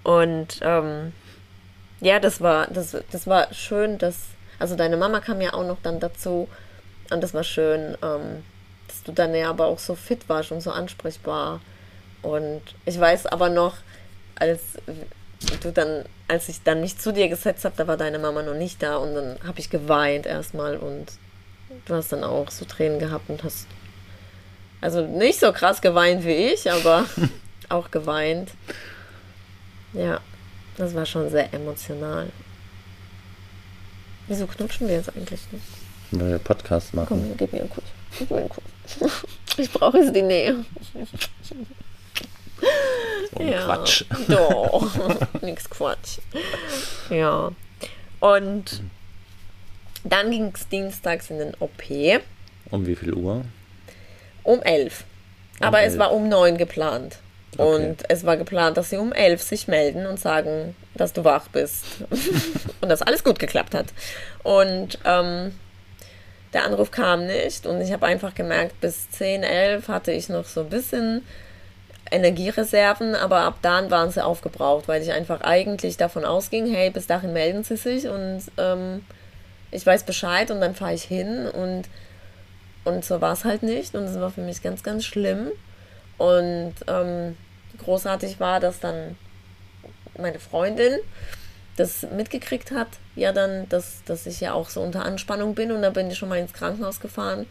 Und 0.03 0.59
ähm, 0.61 1.13
ja, 2.01 2.19
das 2.19 2.41
war, 2.41 2.67
das, 2.67 2.95
das 3.11 3.25
war 3.25 3.51
schön, 3.53 3.97
dass, 3.97 4.17
also 4.59 4.75
deine 4.75 4.97
Mama 4.97 5.19
kam 5.19 5.41
ja 5.41 5.53
auch 5.53 5.65
noch 5.65 5.77
dann 5.81 5.99
dazu 5.99 6.47
und 7.11 7.21
das 7.21 7.33
war 7.33 7.43
schön, 7.43 7.97
ähm, 8.01 8.43
dass 8.87 9.03
du 9.03 9.11
dann 9.11 9.35
ja 9.35 9.49
aber 9.49 9.65
auch 9.65 9.79
so 9.79 9.95
fit 9.95 10.27
warst 10.29 10.51
und 10.51 10.61
so 10.61 10.71
ansprechbar. 10.71 11.61
Und 12.21 12.61
ich 12.85 12.99
weiß 12.99 13.27
aber 13.27 13.49
noch, 13.49 13.77
als 14.35 14.61
du 15.61 15.71
dann, 15.71 16.05
als 16.27 16.49
ich 16.49 16.63
dann 16.63 16.81
mich 16.81 16.97
zu 16.97 17.13
dir 17.13 17.29
gesetzt 17.29 17.65
habe, 17.65 17.75
da 17.77 17.87
war 17.87 17.97
deine 17.97 18.19
Mama 18.19 18.41
noch 18.41 18.55
nicht 18.55 18.81
da 18.81 18.97
und 18.97 19.13
dann 19.13 19.37
habe 19.45 19.59
ich 19.59 19.69
geweint 19.69 20.25
erstmal 20.25 20.77
und 20.77 21.05
du 21.85 21.93
hast 21.93 22.11
dann 22.11 22.23
auch 22.23 22.49
so 22.49 22.65
Tränen 22.65 22.99
gehabt 22.99 23.29
und 23.29 23.43
hast 23.43 23.67
also 24.81 25.05
nicht 25.05 25.39
so 25.39 25.51
krass 25.51 25.81
geweint 25.81 26.25
wie 26.25 26.51
ich, 26.53 26.71
aber 26.71 27.05
auch 27.69 27.91
geweint. 27.91 28.51
Ja, 29.93 30.19
das 30.77 30.93
war 30.93 31.05
schon 31.05 31.29
sehr 31.29 31.53
emotional. 31.53 32.27
Wieso 34.27 34.47
knutschen 34.47 34.87
wir 34.87 34.95
jetzt 34.95 35.09
eigentlich 35.15 35.41
nicht? 35.51 35.63
Weil 36.11 36.31
wir 36.31 36.39
Podcast 36.39 36.93
machen. 36.93 37.07
Komm, 37.07 37.37
gib 37.37 37.53
mir 37.53 37.61
einen 37.61 37.69
Kuss. 37.69 37.83
Gib 38.17 38.31
mir 38.31 38.37
einen 38.37 38.49
Kuss. 38.49 38.63
Ich 39.57 39.71
brauche 39.71 39.99
jetzt 39.99 40.13
die 40.13 40.21
Nähe. 40.21 40.65
So 43.33 43.39
ein 43.39 43.53
Quatsch. 43.53 44.03
Doch, 44.27 44.91
nix 45.41 45.69
Quatsch. 45.69 46.17
Ja. 47.09 47.51
Und 48.19 48.81
dann 50.03 50.29
ging 50.31 50.51
es 50.53 50.67
dienstags 50.67 51.29
in 51.29 51.39
den 51.39 51.53
OP 51.59 51.83
Um 52.69 52.85
wie 52.85 52.95
viel 52.97 53.13
Uhr? 53.13 53.45
um 54.43 54.61
11. 54.61 55.05
Um 55.61 55.65
Aber 55.67 55.79
es 55.83 55.93
11. 55.93 55.99
war 55.99 56.11
um 56.11 56.27
9 56.27 56.57
geplant. 56.57 57.19
Okay. 57.57 57.87
Und 57.87 58.03
es 58.09 58.25
war 58.25 58.37
geplant, 58.37 58.77
dass 58.77 58.89
sie 58.89 58.97
um 58.97 59.13
11 59.13 59.41
sich 59.41 59.67
melden 59.67 60.05
und 60.05 60.19
sagen, 60.19 60.75
dass 60.93 61.13
du 61.13 61.23
wach 61.23 61.47
bist. 61.49 61.85
und 62.81 62.89
dass 62.89 63.01
alles 63.01 63.23
gut 63.23 63.39
geklappt 63.39 63.73
hat. 63.73 63.87
Und 64.43 64.99
ähm, 65.05 65.53
der 66.53 66.65
Anruf 66.65 66.89
kam 66.89 67.25
nicht 67.25 67.65
und 67.65 67.81
ich 67.81 67.91
habe 67.91 68.05
einfach 68.05 68.33
gemerkt, 68.33 68.79
bis 68.79 69.09
10, 69.11 69.43
11 69.43 69.89
hatte 69.89 70.13
ich 70.13 70.29
noch 70.29 70.45
so 70.45 70.61
ein 70.61 70.69
bisschen 70.69 71.21
Energiereserven, 72.11 73.13
aber 73.13 73.39
ab 73.41 73.57
dann 73.61 73.91
waren 73.91 74.09
sie 74.09 74.23
aufgebraucht, 74.23 74.87
weil 74.87 75.01
ich 75.01 75.11
einfach 75.11 75.41
eigentlich 75.41 75.97
davon 75.97 76.23
ausging, 76.23 76.71
hey, 76.71 76.91
bis 76.91 77.07
dahin 77.07 77.33
melden 77.33 77.63
sie 77.63 77.75
sich 77.75 78.07
und 78.07 78.41
ähm, 78.57 79.03
ich 79.71 79.85
weiß 79.85 80.03
Bescheid 80.03 80.49
und 80.49 80.61
dann 80.61 80.75
fahre 80.75 80.93
ich 80.93 81.03
hin 81.03 81.47
und, 81.47 81.89
und 82.85 83.03
so 83.03 83.19
war 83.19 83.33
es 83.33 83.43
halt 83.43 83.61
nicht 83.61 83.93
und 83.93 84.03
es 84.03 84.17
war 84.17 84.31
für 84.31 84.41
mich 84.41 84.61
ganz, 84.63 84.81
ganz 84.81 85.03
schlimm 85.03 85.51
und 86.17 86.73
ähm, 86.87 87.37
großartig 87.77 88.39
war, 88.39 88.59
dass 88.59 88.79
dann 88.79 89.17
meine 90.17 90.39
Freundin 90.39 90.99
das 91.75 92.03
mitgekriegt 92.03 92.71
hat, 92.71 92.87
ja 93.15 93.33
dann, 93.33 93.67
dass, 93.69 94.03
dass 94.05 94.25
ich 94.25 94.39
ja 94.39 94.53
auch 94.53 94.69
so 94.69 94.81
unter 94.81 95.03
Anspannung 95.03 95.55
bin 95.55 95.71
und 95.71 95.81
dann 95.81 95.93
bin 95.93 96.09
ich 96.09 96.17
schon 96.17 96.29
mal 96.29 96.39
ins 96.39 96.53
Krankenhaus 96.53 96.99
gefahren. 96.99 97.45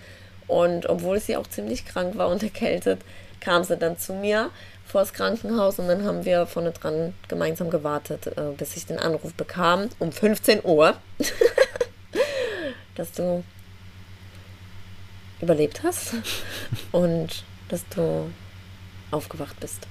Und 0.46 0.86
obwohl 0.86 1.20
sie 1.20 1.36
auch 1.36 1.46
ziemlich 1.46 1.84
krank 1.84 2.16
war 2.16 2.28
und 2.28 2.42
erkältet, 2.42 3.00
kam 3.40 3.64
sie 3.64 3.76
dann 3.76 3.98
zu 3.98 4.14
mir 4.14 4.50
vors 4.86 5.12
Krankenhaus 5.12 5.78
und 5.78 5.88
dann 5.88 6.04
haben 6.04 6.24
wir 6.24 6.46
vorne 6.46 6.70
dran 6.70 7.14
gemeinsam 7.28 7.70
gewartet, 7.70 8.26
äh, 8.26 8.52
bis 8.56 8.76
ich 8.76 8.86
den 8.86 8.98
Anruf 8.98 9.34
bekam 9.34 9.88
um 9.98 10.12
15 10.12 10.64
Uhr, 10.64 10.96
dass 12.94 13.12
du 13.12 13.42
überlebt 15.40 15.82
hast 15.82 16.14
und 16.92 17.44
dass 17.68 17.86
du 17.88 18.30
aufgewacht 19.14 19.58
bist. 19.60 19.86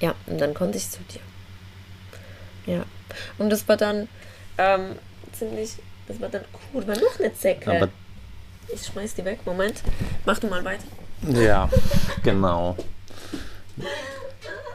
Ja, 0.00 0.14
und 0.26 0.40
dann 0.40 0.54
konnte 0.54 0.78
ich 0.78 0.90
zu 0.90 1.00
dir. 1.12 1.20
Ja, 2.66 2.84
und 3.38 3.50
das 3.50 3.68
war 3.68 3.76
dann 3.76 4.08
ähm, 4.58 4.96
ziemlich, 5.32 5.74
das 6.08 6.20
war 6.20 6.28
dann 6.28 6.44
cool, 6.72 6.86
war 6.86 6.96
noch 6.96 7.18
eine 7.18 7.32
Zecke. 7.34 7.70
Aber 7.70 7.88
ich 8.72 8.84
schmeiß 8.84 9.14
die 9.14 9.24
weg, 9.24 9.40
Moment. 9.44 9.82
Mach 10.24 10.38
du 10.38 10.46
mal 10.46 10.64
weiter. 10.64 10.84
ja, 11.22 11.68
genau. 12.22 12.76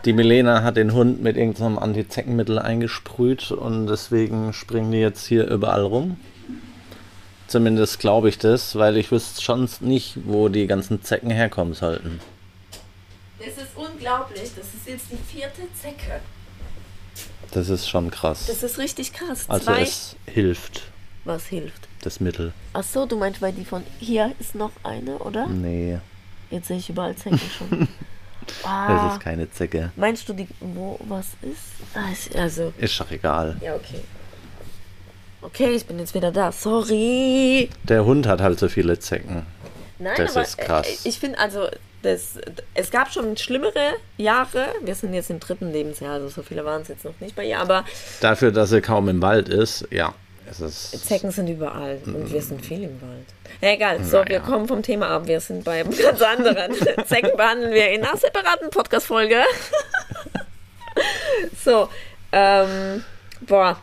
Die 0.05 0.13
Milena 0.13 0.63
hat 0.63 0.77
den 0.77 0.93
Hund 0.93 1.21
mit 1.21 1.35
irgendeinem 1.35 1.77
Antizeckenmittel 1.77 2.57
eingesprüht 2.57 3.51
und 3.51 3.87
deswegen 3.87 4.53
springen 4.53 4.91
die 4.91 4.99
jetzt 4.99 5.25
hier 5.25 5.45
überall 5.47 5.83
rum. 5.83 6.17
Zumindest 7.47 7.99
glaube 7.99 8.29
ich 8.29 8.37
das, 8.37 8.75
weil 8.75 8.95
ich 8.95 9.11
wüsste 9.11 9.41
schon 9.41 9.67
nicht, 9.81 10.19
wo 10.25 10.49
die 10.49 10.67
ganzen 10.67 11.01
Zecken 11.01 11.31
herkommen 11.31 11.73
sollten. 11.73 12.21
Das 13.39 13.57
ist 13.57 13.75
unglaublich. 13.75 14.49
Das 14.55 14.65
ist 14.67 14.85
jetzt 14.87 15.05
die 15.11 15.17
vierte 15.17 15.61
Zecke. 15.81 16.19
Das 17.51 17.69
ist 17.69 17.89
schon 17.89 18.11
krass. 18.11 18.45
Das 18.47 18.61
ist 18.63 18.77
richtig 18.77 19.13
krass. 19.13 19.45
Also 19.47 19.65
Zwei. 19.65 19.81
es 19.81 20.15
hilft, 20.27 20.83
Was 21.25 21.45
hilft? 21.47 21.87
das 22.01 22.19
Mittel. 22.19 22.53
Ach 22.73 22.83
so, 22.83 23.05
du 23.05 23.17
meinst, 23.17 23.41
weil 23.41 23.53
die 23.53 23.65
von 23.65 23.83
hier 23.99 24.33
ist 24.39 24.55
noch 24.55 24.71
eine, 24.83 25.17
oder? 25.19 25.47
Nee, 25.47 25.99
Jetzt 26.51 26.67
sehe 26.67 26.77
ich 26.77 26.89
überall 26.89 27.15
Zecken 27.15 27.39
schon. 27.57 27.87
das 28.45 28.65
ah, 28.65 29.11
ist 29.13 29.19
keine 29.21 29.49
Zecke. 29.51 29.91
meinst 29.95 30.27
du, 30.29 30.33
die, 30.33 30.47
wo 30.59 30.99
was 31.07 31.27
ist? 31.41 31.95
Ah, 31.95 32.11
ist- 32.11 32.35
Also, 32.35 32.73
Ist 32.77 32.99
doch 32.99 33.09
egal. 33.11 33.57
ja, 33.61 33.75
okay. 33.75 34.01
Okay, 35.41 35.69
ich 35.71 35.85
bin 35.85 35.97
jetzt 35.99 36.13
wieder 36.13 36.31
da. 36.31 36.51
Sorry. 36.51 37.69
Der 37.83 38.03
Hund 38.05 38.27
hat 38.27 38.41
halt 38.41 38.59
so 38.59 38.67
viele 38.67 38.99
Zecken. 38.99 39.45
Nein, 39.97 40.13
Das 40.17 40.31
aber 40.35 40.41
ist 40.45 40.57
krass. 40.57 40.87
äh, 41.05 41.07
ich 41.09 41.19
finde 41.19 41.39
also, 41.39 41.67
das, 42.01 42.39
es 42.73 42.91
gab 42.91 43.11
schon 43.11 43.35
schlimmere 43.37 43.93
Jahre. 44.17 44.67
Wir 44.81 44.95
sind 44.95 45.13
jetzt 45.13 45.29
im 45.29 45.39
dritten 45.39 45.71
Lebensjahr, 45.71 46.13
also 46.13 46.29
so 46.29 46.41
viele 46.43 46.65
waren 46.65 46.81
es 46.81 46.87
jetzt 46.87 47.05
noch 47.05 47.19
nicht 47.19 47.35
bei 47.35 47.45
ihr, 47.45 47.59
aber 47.59 47.85
Dafür, 48.21 48.51
dass 48.51 48.71
er 48.71 48.81
kaum 48.81 49.09
im 49.09 49.21
Wald 49.21 49.49
ist, 49.49 49.87
ja. 49.91 50.13
Es 50.51 50.59
ist 50.61 51.05
Zecken 51.05 51.29
sind 51.29 51.47
überall 51.47 51.99
und 52.07 52.33
wir 52.33 52.41
sind 52.41 52.65
viel 52.65 52.81
im 52.83 52.99
Wald. 53.03 53.25
Egal, 53.61 54.03
so, 54.03 54.13
wir 54.13 54.23
Naja. 54.25 54.39
kommen 54.39 54.67
vom 54.67 54.81
Thema 54.81 55.07
ab. 55.09 55.27
Wir 55.27 55.39
sind 55.39 55.63
bei 55.63 55.81
einem 55.81 55.95
ganz 55.97 56.19
anderen. 56.23 56.73
Zecken 57.05 57.37
behandeln 57.37 57.71
wir 57.71 57.91
in 57.91 58.03
einer 58.03 58.17
separaten 58.17 58.71
Podcast-Folge. 58.71 59.43
so, 61.63 61.87
ähm, 62.31 63.03
boah. 63.41 63.77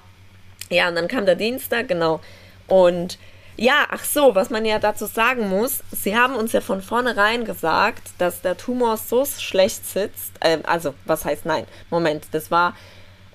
Ja, 0.68 0.88
und 0.88 0.96
dann 0.96 1.06
kam 1.06 1.24
der 1.24 1.36
Dienstag, 1.36 1.86
genau. 1.86 2.20
Und 2.66 3.16
ja, 3.56 3.86
ach 3.90 4.04
so, 4.04 4.34
was 4.34 4.50
man 4.50 4.64
ja 4.64 4.78
dazu 4.78 5.06
sagen 5.06 5.48
muss, 5.48 5.82
sie 5.90 6.16
haben 6.16 6.34
uns 6.34 6.52
ja 6.52 6.60
von 6.60 6.82
vornherein 6.82 7.44
gesagt, 7.44 8.10
dass 8.18 8.42
der 8.42 8.56
Tumor 8.56 8.96
so 8.98 9.24
schlecht 9.24 9.86
sitzt. 9.86 10.32
Ähm, 10.42 10.60
also, 10.66 10.94
was 11.06 11.24
heißt 11.24 11.46
nein? 11.46 11.66
Moment, 11.90 12.26
das 12.32 12.50
war 12.50 12.74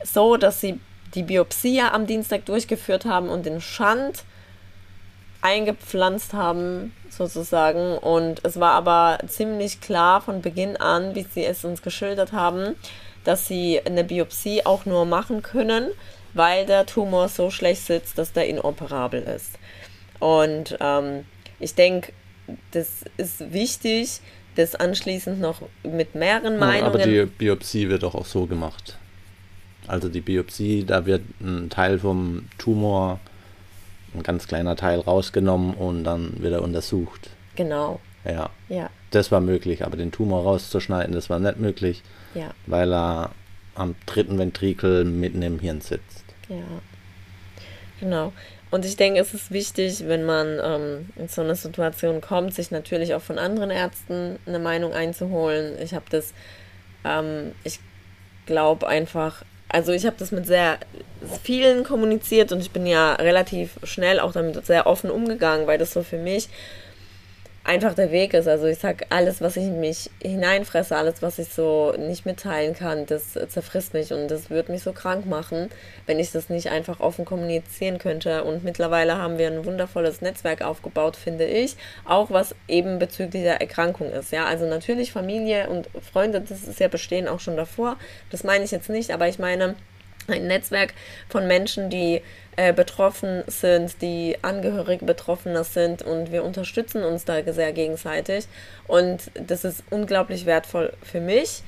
so, 0.03 0.38
dass 0.38 0.62
sie 0.62 0.79
die 1.15 1.23
Biopsie 1.23 1.77
ja 1.77 1.93
am 1.93 2.05
Dienstag 2.05 2.45
durchgeführt 2.45 3.05
haben 3.05 3.29
und 3.29 3.45
den 3.45 3.62
Schand 3.62 4.23
eingepflanzt 5.41 6.34
haben, 6.34 6.93
sozusagen. 7.10 7.97
Und 7.97 8.45
es 8.45 8.60
war 8.60 8.73
aber 8.73 9.17
ziemlich 9.27 9.81
klar 9.81 10.21
von 10.21 10.41
Beginn 10.41 10.77
an, 10.77 11.15
wie 11.15 11.23
sie 11.23 11.43
es 11.43 11.65
uns 11.65 11.81
geschildert 11.81 12.31
haben, 12.31 12.75
dass 13.23 13.47
sie 13.47 13.81
eine 13.84 14.03
Biopsie 14.03 14.65
auch 14.65 14.86
nur 14.86 15.05
machen 15.05 15.41
können, 15.41 15.88
weil 16.34 16.65
der 16.65 16.86
Tumor 16.86 17.27
so 17.27 17.49
schlecht 17.49 17.86
sitzt, 17.86 18.17
dass 18.17 18.34
der 18.34 18.47
inoperabel 18.47 19.21
ist. 19.23 19.57
Und 20.21 20.77
ähm, 20.79 21.25
ich 21.60 21.75
denke, 21.75 22.13
das 22.71 23.03
ist 23.17 23.51
wichtig, 23.51 24.21
das 24.55 24.75
anschließend 24.75 25.41
noch 25.41 25.62
mit 25.84 26.15
mehreren 26.15 26.57
Meinungen. 26.57 26.86
aber 26.86 26.99
die 26.99 27.25
Biopsie 27.25 27.89
wird 27.89 28.03
doch 28.03 28.15
auch 28.15 28.25
so 28.25 28.45
gemacht. 28.45 28.97
Also 29.88 30.10
die 30.10 30.21
Biopsie, 30.21 30.86
da 30.86 31.05
wird 31.05 31.23
ein 31.41 31.69
Teil 31.69 31.99
vom 31.99 32.47
Tumor, 32.57 33.19
ein 34.13 34.23
ganz 34.23 34.47
kleiner 34.47 34.75
Teil 34.75 34.99
rausgenommen 34.99 35.73
und 35.73 36.03
dann 36.03 36.41
wird 36.41 36.53
er 36.53 36.62
untersucht. 36.62 37.29
Genau. 37.55 37.99
Ja. 38.23 38.49
Ja. 38.69 38.89
Das 39.10 39.31
war 39.31 39.41
möglich, 39.41 39.84
aber 39.86 39.97
den 39.97 40.12
Tumor 40.12 40.43
rauszuschneiden, 40.43 41.13
das 41.15 41.29
war 41.29 41.39
nicht 41.39 41.57
möglich, 41.60 42.03
Ja. 42.36 42.51
weil 42.67 42.93
er 42.93 43.31
am 43.73 43.95
dritten 44.05 44.38
Ventrikel 44.38 45.03
mitten 45.05 45.41
im 45.41 45.60
Hirn 45.60 45.81
sitzt. 45.81 46.25
Ja. 46.47 46.57
Genau. 47.99 48.34
Und 48.71 48.86
ich 48.86 48.95
denke, 48.95 49.19
es 49.19 49.34
ist 49.34 49.51
wichtig, 49.51 50.07
wenn 50.07 50.23
man 50.23 50.60
ähm, 50.63 51.10
in 51.17 51.27
so 51.27 51.41
eine 51.41 51.55
Situation 51.55 52.21
kommt, 52.21 52.55
sich 52.55 52.71
natürlich 52.71 53.13
auch 53.13 53.21
von 53.21 53.38
anderen 53.38 53.69
Ärzten 53.69 54.39
eine 54.45 54.60
Meinung 54.60 54.93
einzuholen. 54.93 55.77
Ich 55.81 55.93
habe 55.93 56.05
das, 56.10 56.34
ähm, 57.03 57.51
ich 57.65 57.79
glaube 58.45 58.88
einfach, 58.88 59.43
also 59.67 59.91
ich 59.91 60.05
habe 60.05 60.15
das 60.17 60.31
mit 60.31 60.47
sehr 60.47 60.79
vielen 61.43 61.84
kommuniziert 61.84 62.53
und 62.53 62.62
ich 62.62 62.71
bin 62.71 62.86
ja 62.86 63.13
relativ 63.15 63.77
schnell 63.84 64.21
auch 64.21 64.31
damit 64.31 64.65
sehr 64.65 64.88
offen 64.88 65.12
umgegangen, 65.12 65.67
weil 65.67 65.77
das 65.77 65.91
so 65.91 66.01
für 66.01 66.17
mich 66.17 66.47
einfach 67.63 67.93
der 67.93 68.12
Weg 68.12 68.34
ist. 68.34 68.47
Also 68.47 68.65
ich 68.65 68.80
sag, 68.80 69.06
alles, 69.10 69.41
was 69.41 69.56
ich 69.58 69.69
mich 69.69 70.10
hineinfresse, 70.21 70.95
alles, 70.95 71.21
was 71.21 71.39
ich 71.39 71.50
so 71.50 71.93
nicht 71.97 72.26
mitteilen 72.26 72.76
kann, 72.76 73.06
das 73.06 73.34
zerfrisst 73.34 73.93
mich 73.93 74.12
und 74.13 74.30
das 74.30 74.50
wird 74.50 74.69
mich 74.69 74.84
so 74.84 74.93
krank 74.93 75.26
machen, 75.26 75.69
wenn 76.06 76.19
ich 76.19 76.32
das 76.32 76.50
nicht 76.50 76.69
einfach 76.69 77.00
offen 77.00 77.26
kommunizieren 77.26 77.97
könnte. 78.00 78.43
Und 78.43 78.63
mittlerweile 78.63 79.17
haben 79.17 79.38
wir 79.38 79.47
ein 79.47 79.65
wundervolles 79.65 80.21
Netzwerk 80.21 80.62
aufgebaut, 80.62 81.15
finde 81.15 81.45
ich, 81.45 81.76
auch 82.06 82.32
was 82.32 82.56
eben 82.67 83.00
bezüglich 83.00 83.43
der 83.43 83.62
Erkrankung 83.62 84.12
ist. 84.12 84.32
Ja, 84.32 84.45
also 84.45 84.65
natürlich 84.65 85.12
Familie 85.12 85.69
und 85.69 85.89
Freunde, 86.12 86.41
das 86.41 86.63
ist 86.63 86.80
ja 86.80 86.88
bestehen 86.88 87.28
auch 87.28 87.39
schon 87.39 87.58
davor. 87.58 87.97
Das 88.32 88.43
meine 88.43 88.63
ich 88.63 88.71
jetzt 88.71 88.89
nicht, 88.89 89.12
aber 89.12 89.28
ich 89.28 89.39
meine 89.39 89.76
ein 90.27 90.47
Netzwerk 90.47 90.93
von 91.29 91.47
Menschen, 91.47 91.89
die 91.89 92.21
äh, 92.57 92.73
betroffen 92.73 93.43
sind, 93.47 94.01
die 94.01 94.38
Angehörige 94.41 95.05
Betroffener 95.05 95.63
sind 95.63 96.01
und 96.01 96.31
wir 96.31 96.43
unterstützen 96.43 97.03
uns 97.03 97.25
da 97.25 97.41
sehr 97.51 97.71
gegenseitig. 97.73 98.47
Und 98.88 99.31
das 99.34 99.63
ist 99.63 99.84
unglaublich 99.89 100.45
wertvoll 100.45 100.93
für 101.01 101.21
mich 101.21 101.63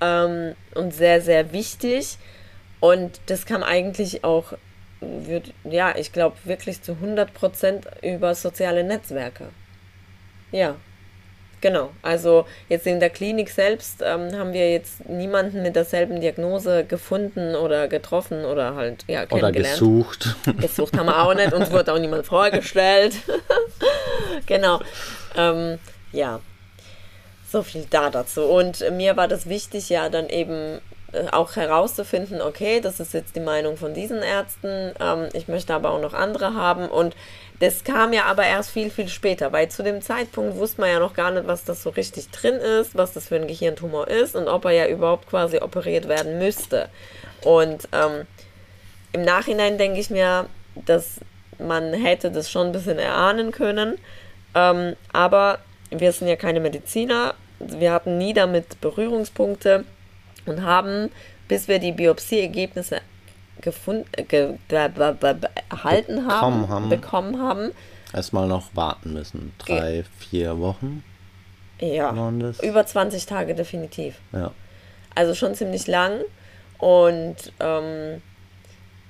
ähm, 0.00 0.54
und 0.74 0.92
sehr, 0.92 1.20
sehr 1.20 1.52
wichtig. 1.52 2.18
Und 2.80 3.20
das 3.26 3.46
kam 3.46 3.62
eigentlich 3.62 4.24
auch, 4.24 4.54
wird, 5.00 5.52
ja, 5.64 5.96
ich 5.96 6.12
glaube 6.12 6.36
wirklich 6.44 6.82
zu 6.82 6.92
100 6.92 7.32
Prozent 7.32 7.86
über 8.02 8.34
soziale 8.34 8.84
Netzwerke. 8.84 9.48
Ja, 10.52 10.76
Genau, 11.64 11.92
also 12.02 12.44
jetzt 12.68 12.86
in 12.86 13.00
der 13.00 13.08
Klinik 13.08 13.48
selbst 13.48 14.02
ähm, 14.04 14.36
haben 14.36 14.52
wir 14.52 14.70
jetzt 14.70 15.08
niemanden 15.08 15.62
mit 15.62 15.74
derselben 15.74 16.20
Diagnose 16.20 16.84
gefunden 16.84 17.54
oder 17.54 17.88
getroffen 17.88 18.44
oder 18.44 18.74
halt 18.74 19.06
ja, 19.08 19.22
Oder 19.22 19.28
kennengelernt. 19.50 19.78
gesucht. 19.78 20.36
Gesucht 20.60 20.94
haben 20.94 21.06
wir 21.06 21.22
auch 21.22 21.32
nicht, 21.32 21.54
uns 21.54 21.70
wurde 21.70 21.94
auch 21.94 21.98
niemand 21.98 22.26
vorgestellt. 22.26 23.14
genau. 24.46 24.78
Ähm, 25.38 25.78
ja, 26.12 26.40
so 27.50 27.62
viel 27.62 27.86
da 27.88 28.10
dazu. 28.10 28.42
Und 28.42 28.84
mir 28.90 29.16
war 29.16 29.26
das 29.26 29.48
wichtig, 29.48 29.88
ja, 29.88 30.10
dann 30.10 30.28
eben 30.28 30.82
auch 31.30 31.56
herauszufinden, 31.56 32.40
okay, 32.40 32.80
das 32.80 33.00
ist 33.00 33.14
jetzt 33.14 33.36
die 33.36 33.40
Meinung 33.40 33.76
von 33.76 33.94
diesen 33.94 34.22
Ärzten, 34.22 34.92
ähm, 35.00 35.28
ich 35.32 35.48
möchte 35.48 35.74
aber 35.74 35.90
auch 35.90 36.00
noch 36.00 36.14
andere 36.14 36.54
haben. 36.54 36.88
Und 36.88 37.14
das 37.60 37.84
kam 37.84 38.12
ja 38.12 38.24
aber 38.24 38.44
erst 38.44 38.70
viel, 38.70 38.90
viel 38.90 39.08
später, 39.08 39.52
weil 39.52 39.68
zu 39.68 39.82
dem 39.82 40.02
Zeitpunkt 40.02 40.56
wusste 40.56 40.80
man 40.80 40.90
ja 40.90 40.98
noch 40.98 41.14
gar 41.14 41.30
nicht, 41.30 41.46
was 41.46 41.64
das 41.64 41.82
so 41.82 41.90
richtig 41.90 42.30
drin 42.30 42.54
ist, 42.54 42.96
was 42.96 43.12
das 43.12 43.28
für 43.28 43.36
ein 43.36 43.46
Gehirntumor 43.46 44.08
ist 44.08 44.34
und 44.34 44.48
ob 44.48 44.64
er 44.64 44.72
ja 44.72 44.86
überhaupt 44.88 45.28
quasi 45.28 45.58
operiert 45.58 46.08
werden 46.08 46.38
müsste. 46.38 46.88
Und 47.42 47.88
ähm, 47.92 48.26
im 49.12 49.22
Nachhinein 49.22 49.78
denke 49.78 50.00
ich 50.00 50.10
mir, 50.10 50.46
dass 50.74 51.20
man 51.58 51.92
hätte 51.92 52.30
das 52.32 52.50
schon 52.50 52.68
ein 52.68 52.72
bisschen 52.72 52.98
erahnen 52.98 53.52
können, 53.52 53.98
ähm, 54.54 54.96
aber 55.12 55.60
wir 55.90 56.10
sind 56.10 56.26
ja 56.26 56.36
keine 56.36 56.58
Mediziner, 56.58 57.34
wir 57.60 57.92
hatten 57.92 58.18
nie 58.18 58.34
damit 58.34 58.80
Berührungspunkte 58.80 59.84
und 60.46 60.62
haben, 60.62 61.10
bis 61.48 61.68
wir 61.68 61.78
die 61.78 61.92
Biopsieergebnisse 61.92 63.00
gefunden, 63.60 64.04
ge, 64.28 64.58
be, 64.68 64.90
be, 64.94 65.14
be, 65.34 65.50
erhalten 65.70 66.26
haben, 66.26 66.62
Bekommen 66.62 66.68
haben. 66.68 66.88
bekommen 66.88 67.42
haben, 67.42 67.70
Erstmal 68.12 68.46
noch 68.46 68.76
warten 68.76 69.12
müssen. 69.12 69.52
Drei, 69.58 70.04
vier 70.20 70.60
Wochen 70.60 71.02
ja, 71.80 72.32
über 72.62 72.86
20 72.86 73.26
Tage 73.26 73.54
definitiv. 73.54 74.14
Ja. 74.32 74.52
Also 75.14 75.34
schon 75.34 75.54
ziemlich 75.54 75.86
lang 75.86 76.20
und 76.78 77.36
ähm, 77.60 78.22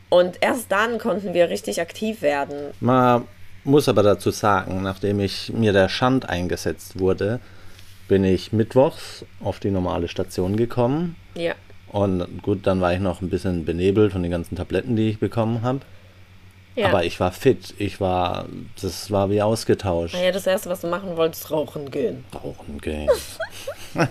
und 0.09 0.38
erst 0.40 0.70
dann 0.70 0.99
konnten 0.99 1.35
wir 1.35 1.51
richtig 1.51 1.81
aktiv 1.81 2.23
werden. 2.23 2.73
Man 2.81 3.25
muss 3.64 3.88
aber 3.88 4.03
dazu 4.03 4.31
sagen, 4.31 4.83
nachdem 4.83 5.20
ich 5.20 5.53
mir 5.53 5.73
der 5.73 5.88
Schand 5.88 6.29
eingesetzt 6.29 6.99
wurde, 6.99 7.40
bin 8.07 8.23
ich 8.25 8.53
mittwochs 8.53 9.25
auf 9.42 9.61
die 9.61 9.70
normale 9.70 10.09
Station 10.09 10.57
gekommen. 10.57 11.16
Ja, 11.35 11.55
Und 11.88 12.42
gut, 12.42 12.66
dann 12.66 12.81
war 12.81 12.92
ich 12.92 13.01
noch 13.01 13.20
ein 13.23 13.31
bisschen 13.31 13.64
benebelt 13.64 14.12
von 14.12 14.23
den 14.23 14.31
ganzen 14.31 14.57
Tabletten, 14.57 14.97
die 14.97 15.11
ich 15.11 15.18
bekommen 15.18 15.62
habe. 15.62 15.81
ja. 16.77 16.88
Aber 16.88 17.05
ich 17.05 17.18
war 17.20 17.33
fit. 17.33 17.75
Ich 17.79 18.01
war, 18.01 18.47
das 18.81 19.11
war 19.11 19.31
wie 19.31 19.42
ausgetauscht. 19.42 20.14
naja, 20.14 20.33
das 20.33 20.47
erste, 20.47 20.70
was 20.70 20.81
du 20.83 20.87
machen 20.88 21.16
wolltest, 21.16 21.51
rauchen 21.51 21.90
gehen. 21.90 22.25
Rauchen 22.35 22.81
gehen. 22.81 23.09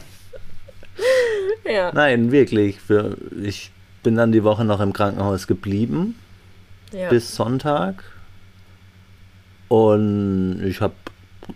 Ja. 1.65 1.91
Nein, 1.93 2.31
wirklich. 2.31 2.79
Für, 2.79 3.17
ich 3.41 3.71
bin 4.03 4.15
dann 4.15 4.31
die 4.31 4.43
Woche 4.43 4.65
noch 4.65 4.79
im 4.81 4.93
Krankenhaus 4.93 5.47
geblieben. 5.47 6.15
ja. 6.91 7.09
bis 7.09 7.35
Sonntag. 7.35 8.03
Und 9.69 10.61
ich 10.65 10.81
habe 10.81 10.93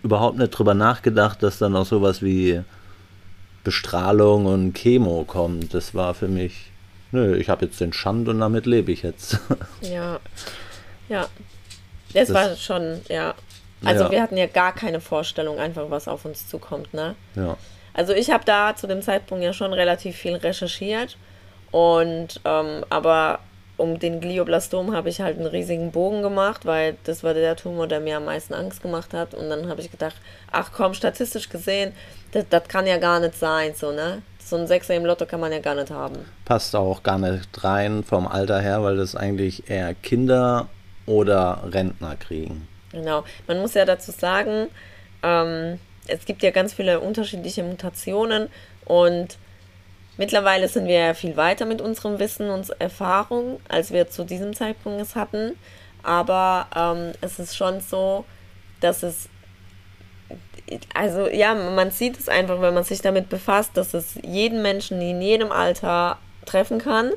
überhaupt 0.02 0.38
nicht 0.38 0.50
drüber 0.50 0.74
nachgedacht, 0.74 1.42
dass 1.42 1.58
dann 1.58 1.76
auch 1.76 1.86
sowas 1.86 2.20
wie 2.22 2.62
Bestrahlung 3.72 4.46
und 4.46 4.72
Chemo 4.72 5.24
kommt. 5.24 5.74
Das 5.74 5.94
war 5.94 6.14
für 6.14 6.26
mich, 6.28 6.70
nö, 7.12 7.36
ich 7.36 7.50
habe 7.50 7.66
jetzt 7.66 7.78
den 7.82 7.92
Schand 7.92 8.26
und 8.28 8.40
damit 8.40 8.64
lebe 8.64 8.90
ich 8.92 9.02
jetzt. 9.02 9.38
Ja, 9.82 10.18
ja. 11.10 11.26
Das, 12.14 12.28
Das- 12.28 12.34
war 12.34 12.56
schon, 12.56 13.02
ja. 13.10 13.34
Also 13.84 14.04
Ja. 14.04 14.10
wir 14.10 14.22
hatten 14.22 14.38
ja 14.38 14.46
gar 14.46 14.74
keine 14.74 15.00
Vorstellung 15.02 15.58
einfach, 15.58 15.84
was 15.90 16.08
auf 16.08 16.24
uns 16.24 16.48
zukommt, 16.48 16.94
ne? 16.94 17.14
ja. 17.36 17.56
Also 17.94 18.12
ich 18.14 18.30
habe 18.30 18.44
da 18.46 18.74
zu 18.76 18.86
dem 18.86 19.02
Zeitpunkt 19.02 19.42
ja 19.44 19.52
schon 19.52 19.72
relativ 19.72 20.16
viel 20.16 20.36
recherchiert 20.36 21.16
und 21.72 22.40
ähm, 22.44 22.84
aber 22.90 23.40
um 23.78 23.98
den 23.98 24.20
Glioblastom 24.20 24.92
habe 24.94 25.08
ich 25.08 25.20
halt 25.20 25.38
einen 25.38 25.46
riesigen 25.46 25.92
Bogen 25.92 26.20
gemacht, 26.20 26.66
weil 26.66 26.96
das 27.04 27.24
war 27.24 27.32
der 27.32 27.56
Tumor, 27.56 27.86
der 27.86 28.00
mir 28.00 28.18
am 28.18 28.26
meisten 28.26 28.52
Angst 28.52 28.82
gemacht 28.82 29.14
hat 29.14 29.32
und 29.32 29.48
dann 29.48 29.68
habe 29.68 29.80
ich 29.80 29.90
gedacht, 29.90 30.16
ach 30.52 30.72
komm, 30.72 30.92
statistisch 30.92 31.48
gesehen, 31.48 31.92
das, 32.32 32.44
das 32.50 32.64
kann 32.68 32.86
ja 32.86 32.98
gar 32.98 33.20
nicht 33.20 33.38
sein, 33.38 33.72
so, 33.74 33.92
ne? 33.92 34.20
So 34.44 34.56
ein 34.56 34.66
Sechser 34.66 34.94
im 34.94 35.04
Lotto 35.04 35.26
kann 35.26 35.40
man 35.40 35.52
ja 35.52 35.60
gar 35.60 35.74
nicht 35.74 35.90
haben. 35.90 36.24
Passt 36.44 36.74
auch 36.74 37.02
gar 37.02 37.18
nicht 37.18 37.64
rein 37.64 38.02
vom 38.02 38.26
Alter 38.26 38.60
her, 38.60 38.82
weil 38.82 38.96
das 38.96 39.14
eigentlich 39.14 39.70
eher 39.70 39.94
Kinder 39.94 40.68
oder 41.06 41.62
Rentner 41.70 42.16
kriegen. 42.16 42.66
Genau. 42.92 43.24
Man 43.46 43.60
muss 43.60 43.74
ja 43.74 43.84
dazu 43.84 44.10
sagen, 44.10 44.68
ähm, 45.22 45.78
es 46.06 46.24
gibt 46.24 46.42
ja 46.42 46.50
ganz 46.50 46.72
viele 46.72 47.00
unterschiedliche 47.00 47.62
Mutationen 47.62 48.48
und 48.86 49.36
mittlerweile 50.18 50.68
sind 50.68 50.86
wir 50.86 50.98
ja 50.98 51.14
viel 51.14 51.36
weiter 51.38 51.64
mit 51.64 51.80
unserem 51.80 52.18
Wissen 52.18 52.50
und 52.50 52.68
Erfahrung, 52.78 53.60
als 53.68 53.90
wir 53.90 54.10
zu 54.10 54.24
diesem 54.24 54.54
Zeitpunkt 54.54 55.00
es 55.00 55.16
hatten. 55.16 55.56
Aber 56.02 56.66
ähm, 56.76 57.12
es 57.22 57.38
ist 57.38 57.56
schon 57.56 57.80
so, 57.80 58.26
dass 58.80 59.02
es 59.02 59.30
also 60.94 61.28
ja, 61.28 61.54
man 61.54 61.90
sieht 61.90 62.18
es 62.18 62.28
einfach, 62.28 62.60
wenn 62.60 62.74
man 62.74 62.84
sich 62.84 63.00
damit 63.00 63.30
befasst, 63.30 63.76
dass 63.76 63.94
es 63.94 64.18
jeden 64.22 64.60
Menschen 64.60 65.00
in 65.00 65.22
jedem 65.22 65.50
Alter 65.50 66.18
treffen 66.44 66.78
kann 66.78 67.12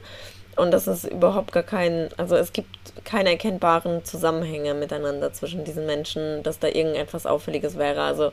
und 0.56 0.72
dass 0.72 0.88
es 0.88 1.06
überhaupt 1.06 1.52
gar 1.52 1.64
keinen, 1.64 2.10
also 2.18 2.36
es 2.36 2.54
gibt 2.54 2.70
keine 3.04 3.32
erkennbaren 3.32 4.04
Zusammenhänge 4.06 4.74
miteinander 4.74 5.34
zwischen 5.34 5.64
diesen 5.64 5.86
Menschen, 5.86 6.44
dass 6.44 6.60
da 6.60 6.68
irgendetwas 6.68 7.26
Auffälliges 7.26 7.78
wäre. 7.78 8.04
Also 8.04 8.32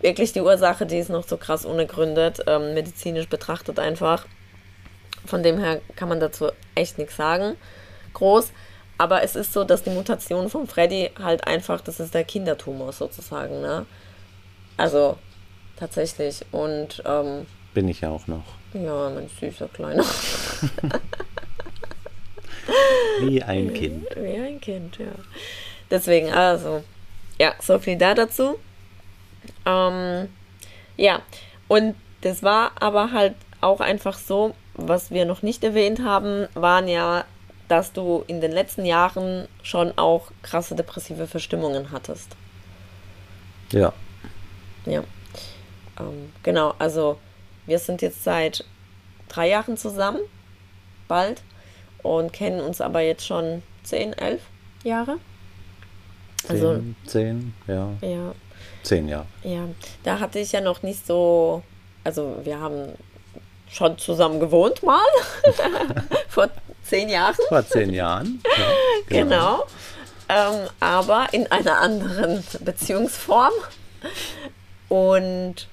wirklich 0.00 0.32
die 0.32 0.40
Ursache, 0.40 0.86
die 0.86 0.98
ist 0.98 1.10
noch 1.10 1.26
so 1.26 1.36
krass 1.36 1.64
unergründet, 1.64 2.40
ähm, 2.46 2.74
medizinisch 2.74 3.28
betrachtet 3.28 3.78
einfach. 3.78 4.26
Von 5.26 5.42
dem 5.42 5.58
her 5.58 5.80
kann 5.96 6.08
man 6.08 6.20
dazu 6.20 6.50
echt 6.74 6.98
nichts 6.98 7.16
sagen. 7.16 7.56
Groß. 8.14 8.52
Aber 8.96 9.22
es 9.22 9.36
ist 9.36 9.52
so, 9.52 9.62
dass 9.64 9.82
die 9.84 9.90
Mutation 9.90 10.48
von 10.48 10.66
Freddy 10.66 11.10
halt 11.22 11.46
einfach, 11.46 11.80
das 11.80 12.00
ist 12.00 12.14
der 12.14 12.24
Kindertumor 12.24 12.92
sozusagen, 12.92 13.60
ne? 13.60 13.86
Also 14.76 15.18
tatsächlich. 15.76 16.44
Und 16.50 17.02
ähm, 17.04 17.46
Bin 17.74 17.88
ich 17.88 18.00
ja 18.00 18.10
auch 18.10 18.26
noch. 18.26 18.44
ja, 18.74 19.10
mein 19.10 19.28
süßer 19.40 19.68
Kleiner. 19.68 20.04
Wie 23.20 23.42
ein 23.42 23.72
Kind. 23.72 24.06
Wie 24.16 24.36
ein 24.36 24.60
Kind, 24.60 24.98
ja. 24.98 25.12
Deswegen, 25.90 26.30
also, 26.32 26.82
ja, 27.38 27.54
so 27.60 27.78
viel 27.78 27.96
da 27.96 28.14
dazu. 28.14 28.58
Ähm, 29.66 30.28
ja, 30.96 31.20
und 31.68 31.94
das 32.22 32.42
war 32.42 32.72
aber 32.80 33.12
halt 33.12 33.34
auch 33.60 33.80
einfach 33.80 34.18
so, 34.18 34.54
was 34.74 35.10
wir 35.10 35.24
noch 35.24 35.42
nicht 35.42 35.64
erwähnt 35.64 36.00
haben, 36.00 36.46
waren 36.54 36.88
ja, 36.88 37.24
dass 37.68 37.92
du 37.92 38.24
in 38.26 38.40
den 38.40 38.52
letzten 38.52 38.84
Jahren 38.84 39.48
schon 39.62 39.96
auch 39.96 40.30
krasse 40.42 40.74
depressive 40.74 41.26
Verstimmungen 41.26 41.90
hattest. 41.90 42.36
Ja. 43.72 43.92
Ja. 44.86 45.04
Ähm, 46.00 46.32
genau, 46.42 46.74
also 46.78 47.18
wir 47.66 47.78
sind 47.78 48.00
jetzt 48.02 48.24
seit 48.24 48.64
drei 49.28 49.48
Jahren 49.50 49.76
zusammen, 49.76 50.20
bald, 51.06 51.42
und 52.02 52.32
kennen 52.32 52.60
uns 52.60 52.80
aber 52.80 53.00
jetzt 53.00 53.26
schon 53.26 53.62
zehn, 53.82 54.12
elf 54.14 54.42
Jahre. 54.84 55.18
Also 56.48 56.82
zehn, 57.04 57.52
ja. 57.66 57.90
Ja. 58.00 58.34
Zehn 58.82 59.08
Jahre. 59.08 59.26
Ja, 59.42 59.68
da 60.04 60.20
hatte 60.20 60.38
ich 60.38 60.52
ja 60.52 60.60
noch 60.60 60.82
nicht 60.82 61.06
so, 61.06 61.62
also 62.04 62.36
wir 62.44 62.60
haben 62.60 62.92
schon 63.70 63.98
zusammen 63.98 64.40
gewohnt 64.40 64.82
mal, 64.82 65.00
vor 66.28 66.48
zehn 66.84 67.08
Jahren. 67.08 67.34
Vor 67.48 67.66
zehn 67.66 67.92
Jahren. 67.92 68.42
Ja, 68.56 68.64
genau. 69.08 69.26
genau. 69.28 69.66
Ähm, 70.30 70.68
aber 70.80 71.28
in 71.32 71.50
einer 71.50 71.78
anderen 71.78 72.44
Beziehungsform. 72.60 73.52
Und 74.88 75.68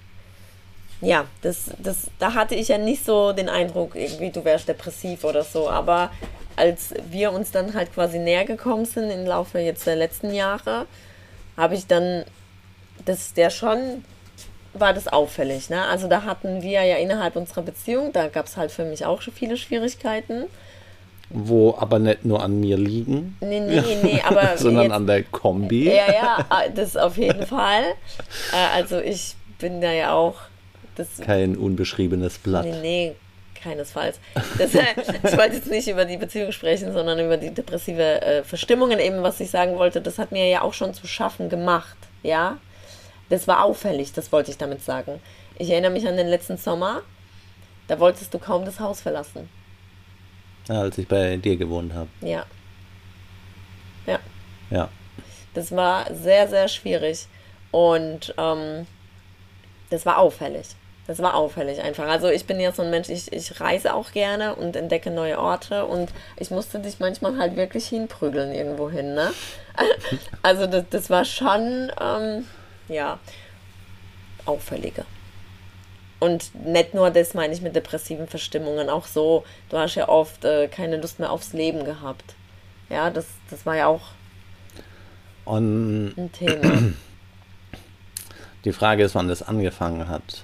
ja, 1.02 1.26
das, 1.42 1.72
das, 1.80 2.08
da 2.20 2.34
hatte 2.34 2.56
ich 2.56 2.70
ja 2.70 2.78
nicht 2.78 3.06
so 3.06 3.34
den 3.34 3.50
Eindruck, 3.50 3.96
irgendwie 3.96 4.32
du 4.32 4.44
wärst 4.46 4.68
depressiv 4.68 5.24
oder 5.24 5.44
so. 5.44 5.70
Aber 5.70 6.12
als 6.56 6.94
wir 7.10 7.32
uns 7.32 7.52
dann 7.52 7.74
halt 7.74 7.94
quasi 7.94 8.18
näher 8.18 8.46
gekommen 8.46 8.86
sind 8.86 9.10
im 9.10 9.26
Laufe 9.26 9.60
jetzt 9.60 9.86
der 9.88 9.96
letzten 9.96 10.34
Jahre, 10.34 10.86
habe 11.58 11.76
ich 11.76 11.88
dann, 11.88 12.24
das 13.06 13.34
der 13.34 13.50
schon, 13.50 14.04
war 14.74 14.94
das 14.94 15.08
auffällig. 15.08 15.70
Ne? 15.70 15.82
Also 15.84 16.08
da 16.08 16.24
hatten 16.24 16.62
wir 16.62 16.84
ja 16.84 16.98
innerhalb 16.98 17.36
unserer 17.36 17.62
Beziehung, 17.62 18.12
da 18.14 18.28
gab 18.28 18.48
es 18.48 18.58
halt 18.58 18.72
für 18.72 18.86
mich 18.86 19.06
auch 19.06 19.22
schon 19.22 19.34
viele 19.34 19.58
Schwierigkeiten. 19.58 20.46
Wo 21.30 21.76
aber 21.78 21.98
nicht 22.00 22.24
nur 22.24 22.44
an 22.44 22.60
mir 22.60 22.78
liegen. 22.78 23.38
Nee, 23.42 23.60
nee, 23.60 23.82
nee, 24.04 24.22
aber. 24.24 24.58
sondern 24.58 24.86
jetzt, 24.86 24.94
an 24.94 25.08
der 25.08 25.24
Kombi. 25.24 25.90
Ja, 25.90 26.12
ja, 26.14 26.46
das 26.74 26.96
auf 26.96 27.18
jeden 27.18 27.46
Fall. 27.48 27.84
Äh, 28.54 28.76
also 28.76 29.00
ich 29.00 29.36
bin 29.58 29.82
da 29.82 29.92
ja 29.92 30.14
auch. 30.14 30.36
Kein 31.22 31.58
unbeschriebenes 31.58 32.38
Blatt. 32.38 32.66
Nee, 32.66 32.80
nee, 32.82 33.16
keinesfalls. 33.62 34.20
Das, 34.58 34.74
ich 34.74 35.38
wollte 35.38 35.56
jetzt 35.56 35.70
nicht 35.70 35.90
über 35.90 36.06
die 36.06 36.16
Beziehung 36.16 36.54
sprechen, 36.54 36.94
sondern 36.94 37.20
über 37.20 37.36
die 37.36 37.54
depressive 37.54 38.22
äh, 38.22 38.44
Verstimmungen 38.44 39.00
eben, 39.00 39.22
was 39.22 39.40
ich 39.42 39.50
sagen 39.50 39.78
wollte. 39.78 40.00
Das 40.00 40.20
hat 40.20 40.32
mir 40.32 40.48
ja 40.48 40.62
auch 40.62 40.74
schon 40.74 40.94
zu 40.94 41.06
schaffen 41.06 41.50
gemacht, 41.50 41.98
ja. 42.24 42.60
Das 43.30 43.48
war 43.48 43.64
auffällig, 43.64 44.14
das 44.14 44.32
wollte 44.32 44.52
ich 44.52 44.58
damit 44.58 44.84
sagen. 44.84 45.20
Ich 45.58 45.70
erinnere 45.70 45.92
mich 45.92 46.08
an 46.08 46.18
den 46.18 46.28
letzten 46.28 46.58
Sommer, 46.58 47.02
da 47.88 48.00
wolltest 48.00 48.34
du 48.34 48.40
kaum 48.40 48.66
das 48.66 48.80
Haus 48.80 49.02
verlassen. 49.02 49.50
Ja, 50.68 50.82
als 50.82 50.98
ich 50.98 51.08
bei 51.08 51.38
dir 51.38 51.58
gewohnt 51.58 51.94
habe. 51.94 52.10
Ja. 52.22 52.46
Ja. 54.06 54.20
Ja. 54.70 54.90
Das 55.54 55.76
war 55.76 56.14
sehr, 56.14 56.48
sehr 56.48 56.68
schwierig. 56.68 57.28
Und 57.72 58.34
ähm, 58.38 58.88
das 59.90 60.06
war 60.06 60.18
auffällig. 60.18 60.68
Das 61.08 61.20
war 61.20 61.36
auffällig 61.36 61.82
einfach. 61.82 62.08
Also 62.08 62.30
ich 62.30 62.46
bin 62.46 62.60
ja 62.60 62.72
so 62.72 62.82
ein 62.82 62.90
Mensch, 62.90 63.10
ich, 63.10 63.32
ich 63.32 63.60
reise 63.62 63.94
auch 63.94 64.12
gerne 64.12 64.56
und 64.56 64.76
entdecke 64.76 65.12
neue 65.12 65.38
Orte 65.38 65.86
und 65.86 66.10
ich 66.38 66.50
musste 66.50 66.80
dich 66.80 67.00
manchmal 67.00 67.38
halt 67.38 67.56
wirklich 67.56 67.88
hinprügeln 67.88 68.54
irgendwo 68.54 68.90
hin, 68.90 69.14
ne? 69.14 69.32
Also 70.42 70.66
das, 70.66 70.86
das 70.90 71.10
war 71.10 71.26
schon, 71.26 71.92
ähm, 72.02 72.46
ja, 72.88 73.20
auffälliger. 74.46 75.06
Und 76.20 76.56
nicht 76.66 76.94
nur 76.94 77.12
das 77.12 77.34
meine 77.34 77.54
ich 77.54 77.62
mit 77.62 77.76
depressiven 77.76 78.28
Verstimmungen, 78.28 78.90
auch 78.90 79.06
so, 79.06 79.44
du 79.70 79.78
hast 79.78 79.96
ja 79.96 80.08
oft 80.08 80.46
äh, 80.46 80.68
keine 80.68 80.98
Lust 80.98 81.20
mehr 81.20 81.32
aufs 81.32 81.54
Leben 81.54 81.84
gehabt. 81.84 82.36
Ja, 82.90 83.10
das, 83.10 83.28
das 83.50 83.66
war 83.66 83.76
ja 83.76 83.88
auch 83.88 84.02
Und 85.44 86.14
ein 86.18 86.32
Thema. 86.32 86.94
Die 88.66 88.74
Frage 88.74 89.04
ist, 89.04 89.14
wann 89.14 89.28
das 89.28 89.44
angefangen 89.44 90.08
hat. 90.08 90.44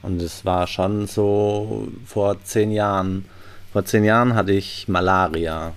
Und 0.00 0.20
es 0.22 0.44
war 0.44 0.66
schon 0.66 1.06
so 1.06 1.88
vor 2.06 2.42
zehn 2.42 2.70
Jahren. 2.70 3.26
Vor 3.72 3.84
zehn 3.84 4.04
Jahren 4.04 4.34
hatte 4.34 4.52
ich 4.52 4.88
Malaria. 4.88 5.74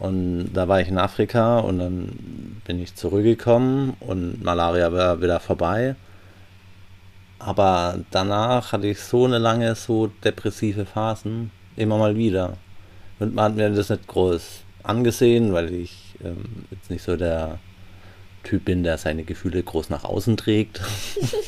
Und 0.00 0.54
da 0.54 0.66
war 0.66 0.80
ich 0.80 0.88
in 0.88 0.96
Afrika 0.96 1.58
und 1.58 1.78
dann 1.78 2.62
bin 2.64 2.82
ich 2.82 2.94
zurückgekommen 2.94 3.98
und 4.00 4.42
Malaria 4.42 4.90
war 4.92 5.20
wieder 5.20 5.40
vorbei. 5.40 5.94
Aber 7.38 7.98
danach 8.10 8.72
hatte 8.72 8.86
ich 8.86 8.98
so 9.00 9.26
eine 9.26 9.36
lange, 9.36 9.74
so 9.74 10.06
depressive 10.24 10.86
Phasen, 10.86 11.50
immer 11.76 11.98
mal 11.98 12.16
wieder. 12.16 12.56
Und 13.18 13.34
man 13.34 13.44
hat 13.44 13.56
mir 13.56 13.68
das 13.68 13.90
nicht 13.90 14.06
groß 14.06 14.62
angesehen, 14.84 15.52
weil 15.52 15.70
ich 15.74 16.14
ähm, 16.24 16.64
jetzt 16.70 16.90
nicht 16.90 17.02
so 17.02 17.18
der 17.18 17.58
Typ 18.42 18.64
bin, 18.64 18.82
der 18.82 18.96
seine 18.96 19.24
Gefühle 19.24 19.62
groß 19.62 19.90
nach 19.90 20.04
außen 20.04 20.38
trägt. 20.38 20.80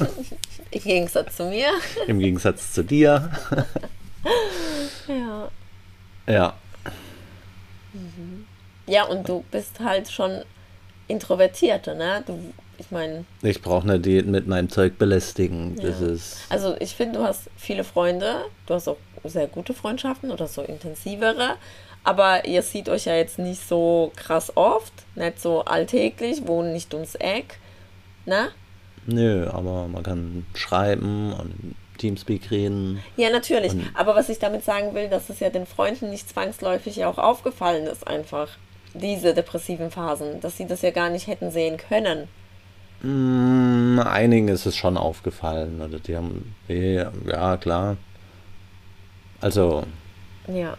Im 0.70 0.82
Gegensatz 0.82 1.38
zu 1.38 1.44
mir. 1.46 1.70
Im 2.07 2.18
Gegensatz 2.18 2.72
zu 2.72 2.84
dir. 2.84 3.30
ja. 5.09 5.48
Ja. 6.26 6.55
Ja, 8.87 9.05
und 9.05 9.28
du 9.28 9.45
bist 9.51 9.80
halt 9.80 10.11
schon 10.11 10.43
introvertierter, 11.09 11.95
ne? 11.95 12.22
Du, 12.26 12.39
ich 12.78 12.91
meine. 12.91 13.24
Ich 13.43 13.62
brauche 13.62 13.85
eine 13.85 14.01
Diät 14.01 14.26
mit 14.26 14.47
meinem 14.47 14.68
Zeug 14.68 14.99
belästigen. 14.99 15.76
Ja. 15.76 15.89
Das 15.89 16.01
ist. 16.01 16.39
Also 16.49 16.76
ich 16.80 16.95
finde, 16.95 17.20
du 17.20 17.24
hast 17.24 17.49
viele 17.57 17.85
Freunde, 17.85 18.47
du 18.66 18.74
hast 18.74 18.89
auch 18.89 18.97
sehr 19.24 19.47
gute 19.47 19.74
Freundschaften 19.74 20.30
oder 20.30 20.47
so 20.47 20.62
intensivere. 20.62 21.57
Aber 22.05 22.47
ihr 22.47 22.62
seht 22.62 22.89
euch 22.89 23.05
ja 23.05 23.14
jetzt 23.14 23.39
nicht 23.39 23.66
so 23.66 24.11
krass 24.16 24.57
oft, 24.57 24.93
nicht 25.14 25.41
so 25.41 25.64
alltäglich, 25.64 26.49
wohnen 26.49 26.72
nicht 26.72 26.93
ums 26.95 27.14
Eck, 27.14 27.61
ne? 28.26 28.49
Nö, 29.07 29.49
aber 29.49 29.87
man 29.87 30.03
kann 30.03 30.47
schreiben 30.55 31.33
und 31.33 31.76
Teamspeak 31.99 32.51
reden. 32.51 33.01
Ja, 33.16 33.30
natürlich. 33.30 33.72
Aber 33.95 34.16
was 34.16 34.28
ich 34.28 34.41
damit 34.41 34.64
sagen 34.64 34.95
will, 34.95 35.09
dass 35.09 35.30
es 35.30 35.39
ja 35.39 35.51
den 35.51 35.66
Freunden 35.66 36.11
nicht 36.11 36.28
zwangsläufig 36.28 36.97
ja 36.97 37.09
auch 37.09 37.18
aufgefallen 37.18 37.87
ist, 37.87 38.07
einfach 38.07 38.49
diese 38.95 39.34
depressiven 39.34 39.90
Phasen, 39.90 40.40
dass 40.40 40.57
sie 40.57 40.66
das 40.66 40.82
ja 40.82 40.90
gar 40.90 41.11
nicht 41.11 41.26
hätten 41.26 41.51
sehen 41.51 41.76
können. 41.76 42.28
Mm, 43.03 43.99
einigen 43.99 44.49
ist 44.49 44.66
es 44.66 44.76
schon 44.76 44.97
aufgefallen. 44.97 45.80
Oder 45.80 45.99
die 45.99 46.16
haben, 46.16 46.55
ja, 46.68 47.57
klar. 47.57 47.97
Also. 49.40 49.84
Ja. 50.47 50.76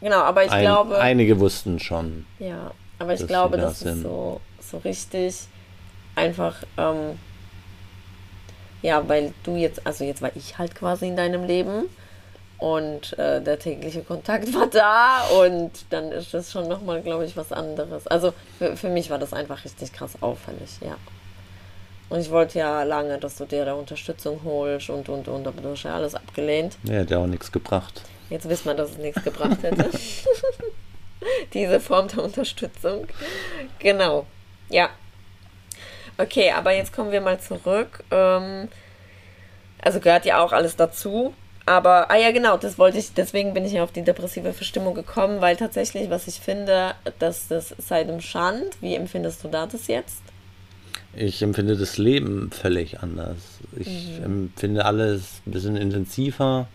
Genau, 0.00 0.20
aber 0.20 0.44
ich 0.44 0.50
ein, 0.50 0.62
glaube. 0.62 0.98
Einige 1.00 1.40
wussten 1.40 1.80
schon. 1.80 2.26
Ja, 2.38 2.72
aber 2.98 3.14
ich 3.14 3.26
glaube, 3.26 3.56
das 3.56 3.82
ist 3.82 4.02
so, 4.02 4.40
so 4.60 4.78
richtig 4.78 5.34
einfach. 6.14 6.62
Ähm, 6.76 7.18
ja, 8.82 9.08
weil 9.08 9.32
du 9.42 9.56
jetzt, 9.56 9.84
also 9.86 10.04
jetzt 10.04 10.22
war 10.22 10.30
ich 10.36 10.58
halt 10.58 10.74
quasi 10.74 11.08
in 11.08 11.16
deinem 11.16 11.44
Leben 11.44 11.84
und 12.58 13.16
äh, 13.18 13.40
der 13.40 13.58
tägliche 13.58 14.02
Kontakt 14.02 14.52
war 14.54 14.66
da 14.66 15.22
und 15.40 15.70
dann 15.90 16.12
ist 16.12 16.34
das 16.34 16.52
schon 16.52 16.68
nochmal, 16.68 17.02
glaube 17.02 17.24
ich, 17.24 17.36
was 17.36 17.52
anderes. 17.52 18.06
Also 18.06 18.32
für, 18.58 18.76
für 18.76 18.88
mich 18.88 19.10
war 19.10 19.18
das 19.18 19.32
einfach 19.32 19.64
richtig 19.64 19.92
krass 19.92 20.20
auffällig, 20.20 20.78
ja. 20.80 20.96
Und 22.10 22.20
ich 22.20 22.30
wollte 22.30 22.58
ja 22.58 22.82
lange, 22.84 23.18
dass 23.18 23.36
du 23.36 23.44
dir 23.44 23.64
da 23.64 23.74
Unterstützung 23.74 24.40
holst 24.44 24.88
und 24.88 25.08
und 25.08 25.28
und, 25.28 25.46
aber 25.46 25.60
du 25.60 25.70
hast 25.70 25.82
ja 25.82 25.94
alles 25.94 26.14
abgelehnt. 26.14 26.78
Ja, 26.84 27.00
hat 27.00 27.10
ja 27.10 27.18
auch 27.18 27.26
nichts 27.26 27.52
gebracht. 27.52 28.02
Jetzt 28.30 28.48
wissen 28.48 28.66
wir, 28.66 28.74
dass 28.74 28.90
es 28.92 28.98
nichts 28.98 29.22
gebracht 29.22 29.62
hätte. 29.62 29.90
Diese 31.52 31.80
Form 31.80 32.08
der 32.08 32.24
Unterstützung. 32.24 33.06
Genau. 33.78 34.26
Ja. 34.70 34.90
Okay, 36.16 36.50
aber 36.50 36.72
jetzt 36.72 36.92
kommen 36.92 37.12
wir 37.12 37.20
mal 37.20 37.38
zurück. 37.40 38.04
Ähm, 38.10 38.68
also 39.82 40.00
gehört 40.00 40.24
ja 40.24 40.42
auch 40.42 40.52
alles 40.52 40.76
dazu. 40.76 41.34
Aber, 41.68 42.10
ah 42.10 42.16
ja, 42.16 42.32
genau, 42.32 42.56
das 42.56 42.78
wollte 42.78 42.98
ich, 42.98 43.12
deswegen 43.12 43.54
bin 43.54 43.64
ich 43.64 43.72
ja 43.72 43.84
auf 43.84 43.92
die 43.92 44.02
depressive 44.02 44.52
Verstimmung 44.52 44.94
gekommen, 44.94 45.40
weil 45.40 45.56
tatsächlich, 45.56 46.08
was 46.08 46.26
ich 46.26 46.40
finde, 46.40 46.94
dass 47.18 47.48
das 47.48 47.74
seit 47.78 48.08
dem 48.08 48.20
Schand, 48.20 48.80
wie 48.80 48.94
empfindest 48.94 49.44
du 49.44 49.48
das 49.48 49.86
jetzt? 49.86 50.22
Ich 51.14 51.42
empfinde 51.42 51.76
das 51.76 51.98
Leben 51.98 52.50
völlig 52.50 53.00
anders. 53.00 53.36
Ich 53.76 54.18
mhm. 54.18 54.24
empfinde 54.24 54.84
alles 54.84 55.42
ein 55.46 55.52
bisschen 55.52 55.76
intensiver 55.76 56.68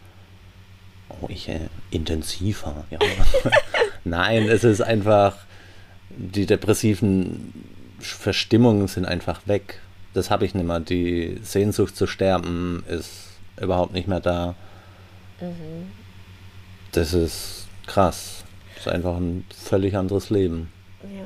Oh, 1.22 1.28
ich 1.30 1.50
äh, 1.50 1.60
intensiver, 1.91 2.86
ja. 2.89 3.00
Nein, 4.04 4.48
es 4.48 4.64
ist 4.64 4.82
einfach, 4.82 5.38
die 6.10 6.46
depressiven 6.46 7.54
Verstimmungen 8.00 8.88
sind 8.88 9.06
einfach 9.06 9.48
weg. 9.48 9.80
Das 10.14 10.30
habe 10.30 10.46
ich 10.46 10.54
nicht 10.54 10.66
mehr. 10.66 10.80
Die 10.80 11.39
Sehnsucht 11.44 11.96
zu 11.96 12.08
sterben 12.08 12.84
ist 12.88 13.12
überhaupt 13.60 13.94
nicht 13.94 14.08
mehr 14.08 14.20
da. 14.20 14.56
Mhm. 15.41 15.91
Das 16.91 17.13
ist 17.13 17.67
krass. 17.88 18.43
Das 18.75 18.88
ist 18.88 18.91
einfach 18.91 19.15
ein 19.15 19.45
völlig 19.55 19.95
anderes 19.95 20.29
Leben. 20.29 20.71
Ja. 21.03 21.25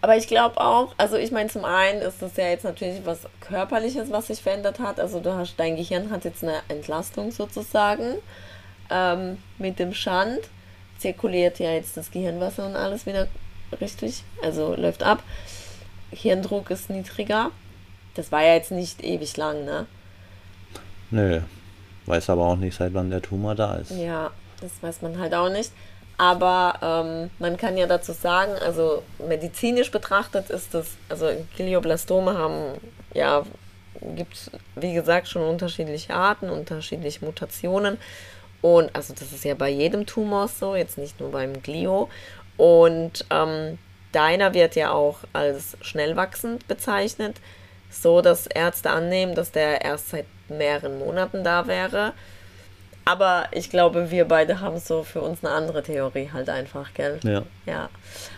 Aber 0.00 0.16
ich 0.16 0.28
glaube 0.28 0.60
auch, 0.60 0.94
also 0.98 1.16
ich 1.16 1.32
meine, 1.32 1.48
zum 1.48 1.64
einen 1.64 2.00
ist 2.00 2.22
das 2.22 2.36
ja 2.36 2.48
jetzt 2.48 2.64
natürlich 2.64 3.04
was 3.04 3.20
Körperliches, 3.40 4.10
was 4.10 4.28
sich 4.28 4.40
verändert 4.40 4.78
hat. 4.78 5.00
Also 5.00 5.20
du 5.20 5.34
hast, 5.34 5.56
dein 5.56 5.76
Gehirn 5.76 6.10
hat 6.10 6.24
jetzt 6.24 6.42
eine 6.42 6.60
Entlastung 6.68 7.32
sozusagen 7.32 8.16
ähm, 8.90 9.38
mit 9.58 9.78
dem 9.78 9.94
Schand. 9.94 10.40
Zirkuliert 10.98 11.58
ja 11.58 11.72
jetzt 11.72 11.96
das 11.96 12.10
Gehirnwasser 12.10 12.66
und 12.66 12.76
alles 12.76 13.04
wieder 13.04 13.28
richtig, 13.80 14.22
also 14.42 14.74
läuft 14.76 15.02
ab. 15.02 15.22
Hirndruck 16.10 16.70
ist 16.70 16.88
niedriger. 16.88 17.50
Das 18.14 18.32
war 18.32 18.42
ja 18.42 18.54
jetzt 18.54 18.70
nicht 18.70 19.04
ewig 19.04 19.36
lang, 19.36 19.64
ne? 19.64 19.86
Nö. 21.10 21.40
Weiß 22.06 22.30
aber 22.30 22.46
auch 22.46 22.56
nicht, 22.56 22.76
seit 22.76 22.94
wann 22.94 23.10
der 23.10 23.22
Tumor 23.22 23.54
da 23.54 23.76
ist. 23.76 23.90
Ja, 23.90 24.30
das 24.60 24.70
weiß 24.80 25.02
man 25.02 25.18
halt 25.18 25.34
auch 25.34 25.50
nicht. 25.50 25.72
Aber 26.18 26.78
ähm, 26.82 27.30
man 27.38 27.56
kann 27.56 27.76
ja 27.76 27.86
dazu 27.86 28.12
sagen, 28.12 28.52
also 28.64 29.02
medizinisch 29.18 29.90
betrachtet 29.90 30.48
ist 30.48 30.72
das, 30.72 30.92
also 31.08 31.28
Glioblastome 31.56 32.38
haben, 32.38 32.80
ja, 33.12 33.44
gibt 34.14 34.34
es, 34.34 34.50
wie 34.76 34.94
gesagt, 34.94 35.28
schon 35.28 35.42
unterschiedliche 35.42 36.14
Arten, 36.14 36.48
unterschiedliche 36.48 37.24
Mutationen. 37.24 37.98
Und 38.62 38.94
also 38.96 39.12
das 39.12 39.32
ist 39.32 39.44
ja 39.44 39.54
bei 39.54 39.68
jedem 39.68 40.06
Tumor 40.06 40.48
so, 40.48 40.74
jetzt 40.74 40.96
nicht 40.96 41.20
nur 41.20 41.30
beim 41.30 41.62
Glio. 41.62 42.08
Und 42.56 43.26
ähm, 43.30 43.78
deiner 44.12 44.54
wird 44.54 44.74
ja 44.74 44.92
auch 44.92 45.18
als 45.34 45.76
schnell 45.82 46.16
wachsend 46.16 46.66
bezeichnet, 46.66 47.36
so 47.90 48.22
dass 48.22 48.46
Ärzte 48.46 48.90
annehmen, 48.90 49.34
dass 49.34 49.52
der 49.52 49.82
erst 49.82 50.10
seit 50.10 50.26
mehreren 50.48 50.98
Monaten 50.98 51.44
da 51.44 51.66
wäre. 51.66 52.12
Aber 53.04 53.46
ich 53.52 53.70
glaube, 53.70 54.10
wir 54.10 54.26
beide 54.26 54.60
haben 54.60 54.78
so 54.78 55.04
für 55.04 55.20
uns 55.20 55.44
eine 55.44 55.54
andere 55.54 55.82
Theorie 55.82 56.30
halt 56.32 56.48
einfach, 56.48 56.92
gell? 56.94 57.20
Ja. 57.22 57.42
Ja. 57.64 57.88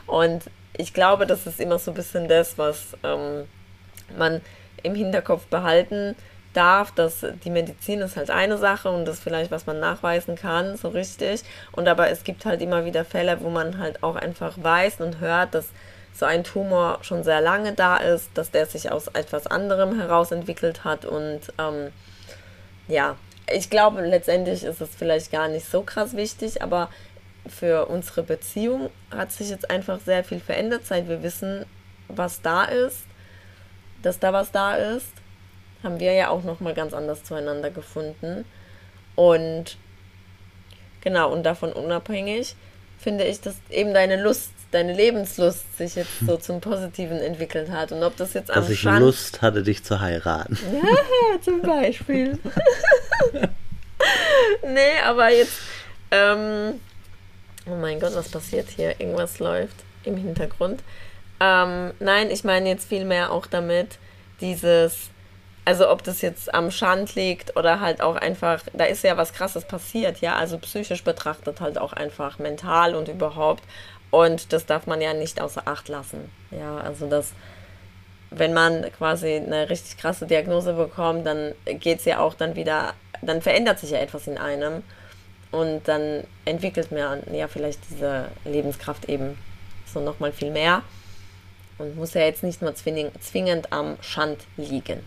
Und 0.06 0.44
ich 0.76 0.92
glaube, 0.92 1.26
das 1.26 1.46
ist 1.46 1.58
immer 1.58 1.78
so 1.78 1.90
ein 1.90 1.94
bisschen 1.94 2.28
das, 2.28 2.58
was 2.58 2.96
ähm, 3.02 3.46
man 4.16 4.42
im 4.82 4.94
Hinterkopf 4.94 5.46
behalten 5.46 6.14
darf, 6.52 6.92
dass 6.92 7.24
die 7.44 7.50
Medizin 7.50 8.00
ist 8.00 8.16
halt 8.16 8.30
eine 8.30 8.58
Sache 8.58 8.90
und 8.90 9.04
das 9.04 9.20
vielleicht, 9.20 9.50
was 9.50 9.66
man 9.66 9.80
nachweisen 9.80 10.36
kann, 10.36 10.76
so 10.76 10.88
richtig. 10.88 11.42
Und 11.72 11.88
aber 11.88 12.10
es 12.10 12.24
gibt 12.24 12.44
halt 12.44 12.60
immer 12.60 12.84
wieder 12.84 13.04
Fälle, 13.04 13.40
wo 13.40 13.50
man 13.50 13.78
halt 13.78 14.02
auch 14.02 14.16
einfach 14.16 14.54
weiß 14.60 15.00
und 15.00 15.20
hört, 15.20 15.54
dass 15.54 15.68
so 16.12 16.26
ein 16.26 16.44
Tumor 16.44 16.98
schon 17.02 17.22
sehr 17.22 17.40
lange 17.40 17.72
da 17.72 17.96
ist, 17.96 18.30
dass 18.34 18.50
der 18.50 18.66
sich 18.66 18.90
aus 18.90 19.08
etwas 19.08 19.46
anderem 19.46 19.98
heraus 19.98 20.32
entwickelt 20.32 20.84
hat 20.84 21.04
und 21.04 21.40
ähm, 21.58 21.92
ja, 22.88 23.16
ich 23.50 23.70
glaube, 23.70 24.02
letztendlich 24.02 24.64
ist 24.64 24.80
es 24.80 24.90
vielleicht 24.94 25.30
gar 25.30 25.48
nicht 25.48 25.70
so 25.70 25.82
krass 25.82 26.16
wichtig, 26.16 26.62
aber 26.62 26.90
für 27.46 27.86
unsere 27.86 28.22
Beziehung 28.22 28.90
hat 29.10 29.32
sich 29.32 29.50
jetzt 29.50 29.70
einfach 29.70 30.00
sehr 30.00 30.24
viel 30.24 30.40
verändert, 30.40 30.86
seit 30.86 31.08
wir 31.08 31.22
wissen, 31.22 31.64
was 32.08 32.42
da 32.42 32.64
ist, 32.64 33.04
dass 34.02 34.18
da 34.18 34.32
was 34.32 34.50
da 34.52 34.76
ist, 34.76 35.12
haben 35.82 36.00
wir 36.00 36.12
ja 36.12 36.28
auch 36.28 36.42
noch 36.42 36.60
mal 36.60 36.74
ganz 36.74 36.92
anders 36.92 37.24
zueinander 37.24 37.70
gefunden. 37.70 38.44
Und 39.14 39.76
genau 41.00 41.32
und 41.32 41.44
davon 41.44 41.72
unabhängig 41.72 42.56
finde 42.98 43.24
ich, 43.24 43.40
dass 43.40 43.56
eben 43.70 43.94
deine 43.94 44.20
Lust, 44.20 44.52
deine 44.70 44.92
Lebenslust 44.92 45.78
sich 45.78 45.94
jetzt 45.94 46.20
so 46.26 46.36
zum 46.36 46.60
Positiven 46.60 47.18
entwickelt 47.18 47.70
hat 47.70 47.92
und 47.92 48.02
ob 48.02 48.16
das 48.16 48.34
jetzt 48.34 48.50
am 48.50 48.56
Dass 48.56 48.70
ich 48.70 48.80
Schand 48.80 49.00
Lust 49.00 49.40
hatte, 49.40 49.62
dich 49.62 49.82
zu 49.82 50.00
heiraten. 50.00 50.58
ja, 50.72 51.40
zum 51.40 51.62
Beispiel. 51.62 52.38
nee, 54.62 55.00
aber 55.04 55.30
jetzt. 55.30 55.58
Ähm, 56.10 56.80
oh 57.66 57.76
mein 57.76 58.00
Gott, 58.00 58.14
was 58.14 58.28
passiert 58.28 58.68
hier? 58.68 59.00
Irgendwas 59.00 59.38
läuft 59.38 59.76
im 60.04 60.16
Hintergrund. 60.16 60.82
Ähm, 61.40 61.92
nein, 62.00 62.30
ich 62.30 62.44
meine 62.44 62.68
jetzt 62.68 62.88
vielmehr 62.88 63.32
auch 63.32 63.46
damit, 63.46 63.98
dieses. 64.40 65.10
Also 65.64 65.90
ob 65.90 66.02
das 66.02 66.22
jetzt 66.22 66.54
am 66.54 66.70
Schand 66.70 67.14
liegt 67.14 67.54
oder 67.58 67.80
halt 67.80 68.00
auch 68.00 68.16
einfach, 68.16 68.62
da 68.72 68.84
ist 68.84 69.04
ja 69.04 69.18
was 69.18 69.34
krasses 69.34 69.66
passiert, 69.66 70.22
ja, 70.22 70.34
also 70.34 70.56
psychisch 70.56 71.04
betrachtet 71.04 71.60
halt 71.60 71.76
auch 71.76 71.92
einfach 71.92 72.38
mental 72.38 72.94
und 72.94 73.08
überhaupt. 73.08 73.62
Und 74.10 74.52
das 74.52 74.66
darf 74.66 74.86
man 74.86 75.00
ja 75.00 75.12
nicht 75.14 75.40
außer 75.40 75.62
Acht 75.66 75.88
lassen. 75.88 76.30
Ja, 76.50 76.78
also 76.78 77.06
das, 77.08 77.32
wenn 78.30 78.54
man 78.54 78.90
quasi 78.96 79.34
eine 79.34 79.68
richtig 79.68 79.98
krasse 79.98 80.26
Diagnose 80.26 80.72
bekommt, 80.72 81.26
dann 81.26 81.54
geht 81.64 81.98
es 81.98 82.04
ja 82.04 82.20
auch 82.20 82.34
dann 82.34 82.56
wieder, 82.56 82.94
dann 83.22 83.42
verändert 83.42 83.78
sich 83.78 83.90
ja 83.90 83.98
etwas 83.98 84.26
in 84.26 84.38
einem 84.38 84.82
und 85.50 85.86
dann 85.88 86.24
entwickelt 86.44 86.92
man 86.92 87.22
ja 87.32 87.48
vielleicht 87.48 87.80
diese 87.90 88.28
Lebenskraft 88.44 89.08
eben 89.08 89.38
so 89.86 90.00
nochmal 90.00 90.32
viel 90.32 90.50
mehr 90.50 90.82
und 91.78 91.96
muss 91.96 92.14
ja 92.14 92.22
jetzt 92.22 92.42
nicht 92.42 92.60
nur 92.60 92.74
zwingend, 92.74 93.22
zwingend 93.22 93.72
am 93.72 93.96
Schand 94.00 94.40
liegen. 94.56 95.00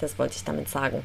Das 0.00 0.18
wollte 0.18 0.36
ich 0.36 0.44
damit 0.44 0.68
sagen. 0.68 1.02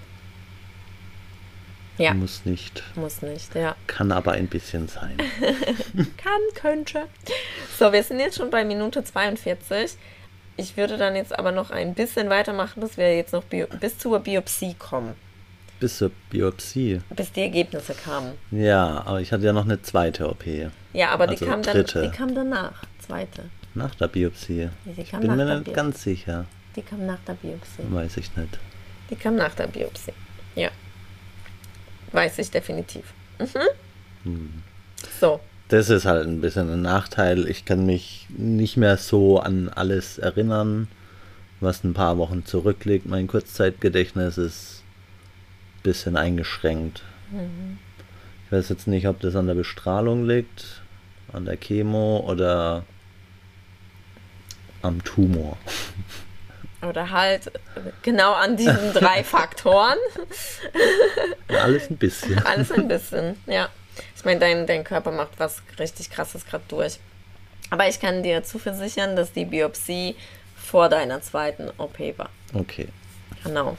Ja, 1.98 2.14
Muss 2.14 2.46
nicht. 2.46 2.84
muss 2.96 3.22
nicht, 3.22 3.54
ja. 3.54 3.76
Kann 3.88 4.12
aber 4.12 4.32
ein 4.32 4.48
bisschen 4.48 4.88
sein. 4.88 5.18
Kann, 6.18 6.42
könnte. 6.56 7.04
So, 7.78 7.92
wir 7.92 8.02
sind 8.04 8.20
jetzt 8.20 8.38
schon 8.38 8.50
bei 8.50 8.64
Minute 8.66 9.04
42. 9.04 9.98
Ich 10.58 10.78
würde 10.78 10.98
dann 10.98 11.16
jetzt 11.16 11.38
aber 11.38 11.52
noch 11.52 11.70
ein 11.72 11.94
bisschen 11.94 12.30
weitermachen, 12.30 12.82
dass 12.82 12.98
wir 12.98 13.16
jetzt 13.16 13.34
noch 13.34 13.44
Bio 13.44 13.68
bis 13.80 13.98
zur 13.98 14.20
Biopsie 14.20 14.74
kommen, 14.76 15.14
Bis 15.80 15.98
zur 15.98 16.12
Biopsie. 16.30 17.02
bis 17.16 17.32
die 17.32 17.42
Ergebnisse 17.42 17.94
kamen. 17.94 18.34
Ja, 18.52 19.04
aber 19.06 19.22
ich 19.22 19.32
hatte 19.32 19.44
ja 19.46 19.54
noch 19.54 19.66
eine 19.66 19.82
zweite 19.82 20.30
OP. 20.30 20.44
Ja, 20.94 21.10
aber 21.10 21.28
die, 21.28 21.34
Also 21.36 21.46
kam 21.46 21.62
dann, 21.62 21.74
dritte. 21.76 22.02
die 22.04 22.10
kam 22.18 22.36
danach, 22.36 22.84
zweite. 23.06 23.44
Nach 23.74 23.94
der 23.96 24.08
Biopsie. 24.08 24.70
Die 24.86 25.02
Ich 25.02 25.12
kam 25.12 25.22
bin 25.22 25.36
mir 25.36 25.60
nicht 25.60 25.74
ganz 25.74 26.04
sicher. 26.04 26.46
Die 26.76 26.82
kam 26.82 27.06
nach 27.06 27.20
der 27.28 27.34
Biopsie. 27.34 27.84
Weiß 27.90 28.18
ich 28.18 28.36
nicht. 28.36 28.60
Die 29.10 29.16
kam 29.16 29.36
nach 29.36 29.56
der 29.56 29.68
Biopsie. 29.68 30.14
Ja. 30.56 30.70
Weiß 32.12 32.38
ich 32.40 32.52
definitiv. 32.52 33.14
Mhm. 34.24 34.64
So, 35.20 35.40
Das 35.70 35.90
ist 35.90 36.06
halt 36.06 36.28
ein 36.28 36.42
bisschen 36.42 36.70
ein 36.70 36.82
Nachteil. 36.82 37.48
Ich 37.48 37.66
kann 37.66 37.86
mich 37.86 38.28
nicht 38.30 38.78
mehr 38.78 38.98
so 38.98 39.40
an 39.40 39.70
alles 39.70 40.18
erinnern, 40.18 40.88
was 41.60 41.84
ein 41.84 41.94
paar 41.94 42.18
Wochen 42.18 42.46
zurückliegt. 42.46 43.06
Mein 43.06 43.28
Kurzzeitgedächtnis 43.28 44.38
ist 44.38 44.84
ein 45.78 45.84
bisschen 45.84 46.18
eingeschränkt. 46.18 47.04
Ich 48.46 48.52
weiß 48.52 48.70
jetzt 48.70 48.88
nicht, 48.88 49.08
ob 49.08 49.20
das 49.22 49.36
an 49.36 49.48
der 49.48 49.56
Bestrahlung 49.56 50.28
liegt, 50.28 50.82
an 51.32 51.46
der 51.46 51.56
Chemo 51.58 52.26
oder 52.28 52.84
am 54.82 55.04
Tumor. 55.04 55.58
oder 56.88 57.12
halt 57.12 57.52
genau 58.02 58.34
an 58.34 58.58
diesen 58.58 58.94
drei 58.94 59.24
Faktoren. 59.24 59.98
Alles 61.48 61.90
ein 61.90 61.98
bisschen. 61.98 62.44
Alles 62.46 62.72
ein 62.72 62.88
bisschen, 62.88 63.38
ja. 63.46 63.70
Ich 64.16 64.26
meine, 64.26 64.40
dein, 64.40 64.68
dein 64.68 64.84
Körper 64.84 65.12
macht 65.12 65.32
was 65.38 65.62
richtig 65.80 66.10
krasses 66.10 66.46
gerade 66.46 66.64
durch. 66.68 67.00
Aber 67.70 67.88
ich 67.88 68.00
kann 68.00 68.24
dir 68.24 68.44
zuversichern, 68.44 69.16
dass 69.16 69.32
die 69.32 69.46
Biopsie 69.46 70.16
vor 70.56 70.90
deiner 70.90 71.22
zweiten 71.22 71.70
OP 71.78 72.00
war. 72.18 72.30
Okay. 72.54 72.88
Genau. 73.44 73.78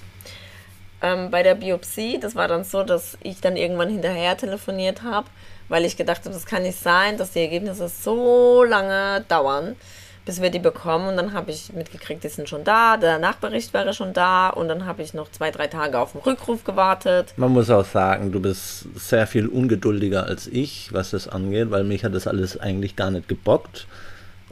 Ähm, 1.03 1.31
bei 1.31 1.43
der 1.43 1.55
Biopsie, 1.55 2.19
das 2.21 2.35
war 2.35 2.49
dann 2.49 2.65
so, 2.65 2.85
dass 2.85 3.19
ich 3.23 3.41
dann 3.41 3.57
irgendwann 3.57 3.91
hinterher 3.91 4.37
telefoniert 4.37 5.03
habe, 5.03 5.27
weil 5.69 5.85
ich 5.85 5.97
gedacht 5.97 6.21
habe, 6.25 6.35
das 6.35 6.47
kann 6.47 6.63
nicht 6.63 6.79
sein, 6.79 7.19
dass 7.19 7.33
die 7.33 7.41
Ergebnisse 7.41 7.89
so 7.89 8.63
lange 8.65 9.25
dauern, 9.29 9.77
bis 10.25 10.41
wir 10.41 10.51
die 10.51 10.59
bekommen. 10.59 11.09
Und 11.09 11.17
dann 11.17 11.33
habe 11.33 11.51
ich 11.51 11.73
mitgekriegt, 11.73 12.23
die 12.25 12.29
sind 12.29 12.49
schon 12.49 12.65
da, 12.65 12.97
der 12.97 13.19
Nachbericht 13.19 13.73
wäre 13.75 13.93
schon 13.93 14.13
da 14.13 14.49
und 14.51 14.69
dann 14.69 14.87
habe 14.87 15.03
ich 15.03 15.15
noch 15.15 15.31
zwei, 15.31 15.51
drei 15.51 15.67
Tage 15.67 15.99
auf 15.99 16.13
den 16.13 16.21
Rückruf 16.21 16.65
gewartet. 16.65 17.35
Man 17.37 17.51
muss 17.53 17.71
auch 17.71 17.85
sagen, 17.85 18.31
du 18.33 18.41
bist 18.41 18.87
sehr 18.95 19.27
viel 19.27 19.47
ungeduldiger 19.49 20.25
als 20.27 20.47
ich, 20.47 20.93
was 20.93 21.11
das 21.11 21.27
angeht, 21.29 21.71
weil 21.71 21.85
mich 21.85 22.05
hat 22.05 22.15
das 22.15 22.27
alles 22.27 22.59
eigentlich 22.59 22.95
gar 22.97 23.11
nicht 23.11 23.29
gebockt. 23.29 23.87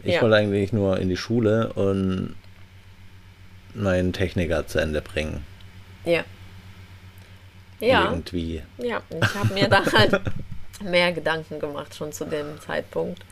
Ich 0.02 0.14
Ja. 0.14 0.22
wollte 0.22 0.36
eigentlich 0.36 0.72
nur 0.72 0.98
in 0.98 1.08
die 1.08 1.16
Schule 1.16 1.72
und 1.74 2.34
meinen 3.74 4.12
Techniker 4.12 4.66
zu 4.66 4.78
Ende 4.80 5.00
bringen. 5.02 5.44
Ja. 6.04 6.24
Ja. 7.78 8.10
Irgendwie. 8.10 8.62
Ja, 8.78 9.00
ich 9.10 9.34
habe 9.34 9.54
mir 9.54 9.68
da 9.68 9.84
halt 9.92 10.20
mehr 10.82 11.12
Gedanken 11.12 11.60
gemacht 11.60 11.94
schon 11.94 12.12
zu 12.12 12.24
dem 12.24 12.60
Zeitpunkt. 12.60 13.22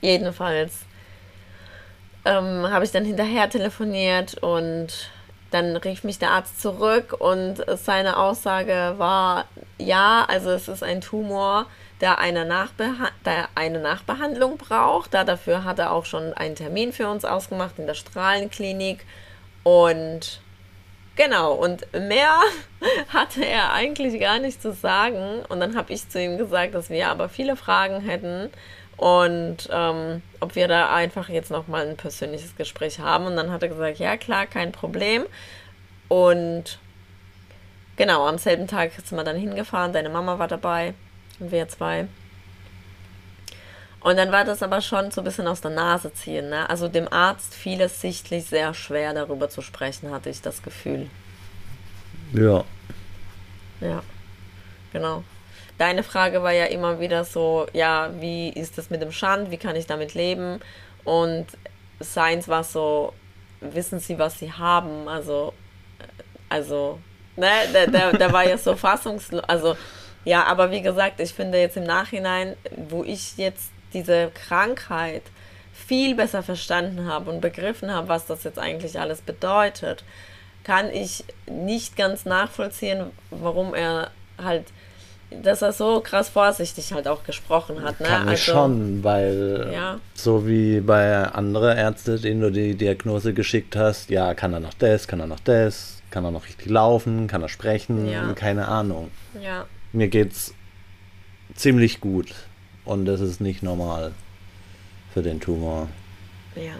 Jedenfalls 0.00 0.72
ähm, 2.26 2.70
habe 2.70 2.84
ich 2.84 2.92
dann 2.92 3.04
hinterher 3.04 3.48
telefoniert 3.48 4.34
und 4.42 5.10
dann 5.50 5.76
rief 5.76 6.04
mich 6.04 6.18
der 6.18 6.32
Arzt 6.32 6.60
zurück 6.60 7.16
und 7.18 7.64
seine 7.76 8.18
Aussage 8.18 8.94
war, 8.98 9.46
ja, 9.78 10.26
also 10.28 10.50
es 10.50 10.68
ist 10.68 10.82
ein 10.82 11.00
Tumor, 11.00 11.66
der 12.00 12.18
eine, 12.18 12.44
Nachbeha 12.44 13.08
der 13.24 13.48
eine 13.54 13.78
Nachbehandlung 13.78 14.58
braucht. 14.58 15.14
Da 15.14 15.24
dafür 15.24 15.64
hat 15.64 15.78
er 15.78 15.92
auch 15.92 16.04
schon 16.04 16.34
einen 16.34 16.56
Termin 16.56 16.92
für 16.92 17.08
uns 17.08 17.24
ausgemacht 17.24 17.78
in 17.78 17.86
der 17.86 17.94
Strahlenklinik. 17.94 19.06
Und 19.62 20.40
Genau, 21.16 21.54
und 21.54 21.90
mehr 21.94 22.40
hatte 23.08 23.42
er 23.42 23.72
eigentlich 23.72 24.20
gar 24.20 24.38
nicht 24.38 24.60
zu 24.60 24.74
sagen. 24.74 25.42
Und 25.48 25.60
dann 25.60 25.74
habe 25.74 25.92
ich 25.94 26.08
zu 26.10 26.20
ihm 26.22 26.36
gesagt, 26.36 26.74
dass 26.74 26.90
wir 26.90 27.08
aber 27.08 27.30
viele 27.30 27.56
Fragen 27.56 28.00
hätten 28.00 28.50
und 28.96 29.68
ähm, 29.70 30.22
ob 30.40 30.54
wir 30.54 30.68
da 30.68 30.94
einfach 30.94 31.28
jetzt 31.28 31.50
nochmal 31.50 31.86
ein 31.86 31.96
persönliches 31.96 32.56
Gespräch 32.56 32.98
haben. 32.98 33.26
Und 33.26 33.36
dann 33.36 33.50
hat 33.50 33.62
er 33.62 33.68
gesagt, 33.68 33.98
ja 33.98 34.16
klar, 34.16 34.46
kein 34.46 34.72
Problem. 34.72 35.26
Und 36.08 36.78
genau, 37.96 38.26
am 38.26 38.38
selben 38.38 38.66
Tag 38.66 38.92
sind 38.92 39.16
wir 39.18 39.24
dann 39.24 39.36
hingefahren, 39.36 39.92
deine 39.92 40.08
Mama 40.08 40.38
war 40.38 40.48
dabei 40.48 40.94
und 41.40 41.50
wir 41.52 41.68
zwei. 41.68 42.06
Und 44.00 44.16
dann 44.16 44.30
war 44.30 44.44
das 44.44 44.62
aber 44.62 44.80
schon 44.80 45.10
so 45.10 45.20
ein 45.20 45.24
bisschen 45.24 45.48
aus 45.48 45.60
der 45.60 45.72
Nase 45.72 46.14
ziehen. 46.14 46.48
Ne? 46.48 46.70
Also 46.70 46.86
dem 46.88 47.12
Arzt 47.12 47.54
fiel 47.54 47.80
es 47.80 48.00
sichtlich 48.00 48.46
sehr 48.46 48.72
schwer, 48.72 49.12
darüber 49.12 49.48
zu 49.48 49.62
sprechen, 49.62 50.12
hatte 50.12 50.30
ich 50.30 50.40
das 50.40 50.62
Gefühl. 50.62 51.10
Ja. 52.32 52.64
Ja, 53.80 54.02
genau. 54.92 55.24
Deine 55.78 56.02
Frage 56.02 56.42
war 56.42 56.52
ja 56.52 56.66
immer 56.66 57.00
wieder 57.00 57.24
so, 57.24 57.66
ja, 57.72 58.10
wie 58.18 58.48
ist 58.48 58.78
das 58.78 58.90
mit 58.90 59.02
dem 59.02 59.12
Schand, 59.12 59.50
wie 59.50 59.58
kann 59.58 59.76
ich 59.76 59.86
damit 59.86 60.14
leben? 60.14 60.60
Und 61.04 61.46
seins 62.00 62.48
war 62.48 62.64
so, 62.64 63.12
wissen 63.60 64.00
Sie, 64.00 64.18
was 64.18 64.38
Sie 64.38 64.52
haben? 64.52 65.08
Also, 65.08 65.52
also, 66.48 66.98
ne, 67.36 67.50
der, 67.72 67.88
der, 67.88 68.12
der 68.12 68.32
war 68.32 68.48
ja 68.48 68.56
so 68.56 68.74
fassungslos. 68.74 69.44
Also, 69.44 69.76
ja, 70.24 70.44
aber 70.44 70.70
wie 70.70 70.82
gesagt, 70.82 71.20
ich 71.20 71.34
finde 71.34 71.58
jetzt 71.58 71.76
im 71.76 71.84
Nachhinein, 71.84 72.56
wo 72.88 73.04
ich 73.04 73.36
jetzt 73.36 73.70
diese 73.92 74.30
Krankheit 74.30 75.22
viel 75.72 76.14
besser 76.14 76.42
verstanden 76.42 77.06
habe 77.06 77.30
und 77.30 77.40
begriffen 77.40 77.92
habe, 77.92 78.08
was 78.08 78.26
das 78.26 78.44
jetzt 78.44 78.58
eigentlich 78.58 78.98
alles 78.98 79.20
bedeutet, 79.20 80.04
kann 80.64 80.90
ich 80.90 81.24
nicht 81.46 81.96
ganz 81.96 82.24
nachvollziehen, 82.24 83.12
warum 83.30 83.74
er 83.74 84.10
halt 84.42 84.64
dass 85.30 85.62
er 85.62 85.72
so 85.72 86.00
krass 86.00 86.28
vorsichtig 86.28 86.92
halt 86.92 87.08
auch 87.08 87.24
gesprochen 87.24 87.82
hat. 87.82 88.00
Ne? 88.00 88.06
Kann 88.06 88.28
also, 88.28 88.52
schon, 88.52 89.02
weil 89.02 89.70
ja. 89.72 89.98
so 90.14 90.46
wie 90.46 90.80
bei 90.80 91.24
anderen 91.24 91.76
Ärzten, 91.76 92.20
denen 92.20 92.40
du 92.40 92.52
die 92.52 92.74
Diagnose 92.76 93.34
geschickt 93.34 93.74
hast, 93.76 94.10
ja, 94.10 94.34
kann 94.34 94.52
er 94.52 94.60
noch 94.60 94.74
das, 94.74 95.08
kann 95.08 95.20
er 95.20 95.26
noch 95.26 95.40
das, 95.40 96.02
kann 96.10 96.24
er 96.24 96.30
noch 96.30 96.46
richtig 96.46 96.68
laufen, 96.68 97.26
kann 97.26 97.42
er 97.42 97.48
sprechen, 97.48 98.08
ja. 98.08 98.32
keine 98.34 98.68
Ahnung. 98.68 99.10
Ja. 99.42 99.66
Mir 99.92 100.08
geht's 100.08 100.54
ziemlich 101.54 102.00
gut 102.00 102.32
und 102.84 103.04
das 103.06 103.20
ist 103.20 103.40
nicht 103.40 103.62
normal 103.62 104.12
für 105.12 105.22
den 105.22 105.40
Tumor. 105.40 105.88
Ja. 106.54 106.76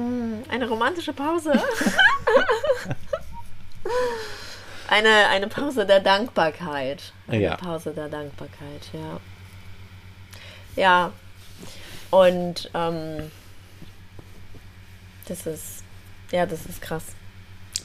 Mm, 0.00 0.42
eine 0.48 0.68
romantische 0.68 1.12
Pause. 1.12 1.52
Eine, 4.86 5.28
eine 5.28 5.48
Pause 5.48 5.86
der 5.86 6.00
Dankbarkeit. 6.00 7.12
Eine 7.26 7.42
ja. 7.42 7.56
Pause 7.56 7.92
der 7.92 8.08
Dankbarkeit, 8.08 8.82
ja. 8.92 9.20
Ja. 10.76 11.12
Und 12.10 12.70
ähm, 12.74 13.30
das 15.26 15.46
ist, 15.46 15.84
ja, 16.30 16.44
das 16.44 16.66
ist 16.66 16.82
krass. 16.82 17.04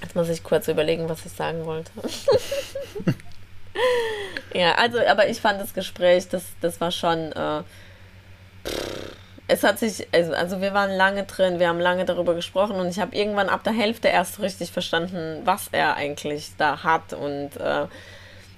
Jetzt 0.02 0.16
muss 0.16 0.30
ich 0.30 0.44
kurz 0.44 0.68
überlegen, 0.68 1.10
was 1.10 1.26
ich 1.26 1.32
sagen 1.32 1.66
wollte. 1.66 1.92
ja, 4.54 4.76
also, 4.76 5.00
aber 5.00 5.30
ich 5.30 5.40
fand 5.40 5.62
das 5.62 5.74
Gespräch, 5.74 6.28
das, 6.28 6.44
das 6.62 6.82
war 6.82 6.92
schon. 6.92 7.32
Äh, 7.32 7.64
es 9.50 9.64
hat 9.64 9.80
sich, 9.80 10.08
also, 10.14 10.34
also 10.34 10.62
wir 10.62 10.74
waren 10.74 10.92
lange 10.92 11.24
drin, 11.24 11.60
wir 11.60 11.68
haben 11.68 11.80
lange 11.80 12.06
darüber 12.06 12.36
gesprochen 12.36 12.76
und 12.76 12.88
ich 12.88 13.00
habe 13.00 13.16
irgendwann 13.16 13.50
ab 13.50 13.64
der 13.64 13.74
Hälfte 13.74 14.08
erst 14.08 14.40
richtig 14.40 14.72
verstanden, 14.72 15.42
was 15.44 15.70
er 15.72 15.96
eigentlich 15.96 16.52
da 16.58 16.84
hat 16.84 17.14
und 17.14 17.58
äh, 17.58 17.88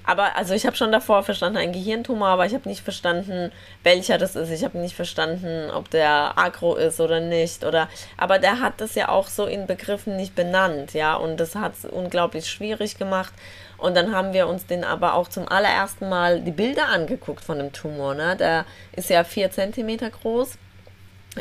aber 0.04 0.36
also 0.36 0.54
ich 0.54 0.66
habe 0.66 0.76
schon 0.76 0.92
davor 0.92 1.24
verstanden, 1.24 1.58
ein 1.58 1.72
Gehirntumor, 1.72 2.30
aber 2.30 2.46
ich 2.46 2.54
habe 2.54 2.68
nicht 2.68 2.82
verstanden, 2.84 3.52
welcher 3.84 4.18
das 4.18 4.36
ist. 4.36 4.50
Ich 4.50 4.64
habe 4.64 4.80
nicht 4.80 4.96
verstanden, 4.96 5.70
ob 5.70 5.92
der 5.92 6.34
agro 6.38 6.76
ist 6.76 7.00
oder 7.00 7.20
nicht. 7.20 7.64
Oder 7.64 7.88
aber 8.18 8.40
der 8.40 8.60
hat 8.60 8.82
das 8.82 8.96
ja 8.96 9.10
auch 9.10 9.28
so 9.28 9.46
in 9.46 9.68
Begriffen 9.68 10.18
nicht 10.18 10.34
benannt, 10.34 10.94
ja. 10.94 11.14
Und 11.14 11.40
das 11.40 11.54
hat 11.56 11.74
es 11.76 11.86
unglaublich 11.86 12.50
schwierig 12.50 12.98
gemacht. 12.98 13.32
Und 13.78 13.96
dann 13.96 14.14
haben 14.14 14.34
wir 14.34 14.48
uns 14.48 14.66
den 14.66 14.84
aber 14.84 15.14
auch 15.14 15.28
zum 15.28 15.48
allerersten 15.48 16.10
Mal 16.10 16.42
die 16.42 16.52
Bilder 16.52 16.88
angeguckt 16.88 17.44
von 17.44 17.60
dem 17.60 17.72
Tumor. 17.72 18.16
Ne? 18.16 18.36
Der 18.36 18.66
ist 18.94 19.10
ja 19.12 19.24
vier 19.24 19.52
Zentimeter 19.52 20.10
groß 20.10 20.58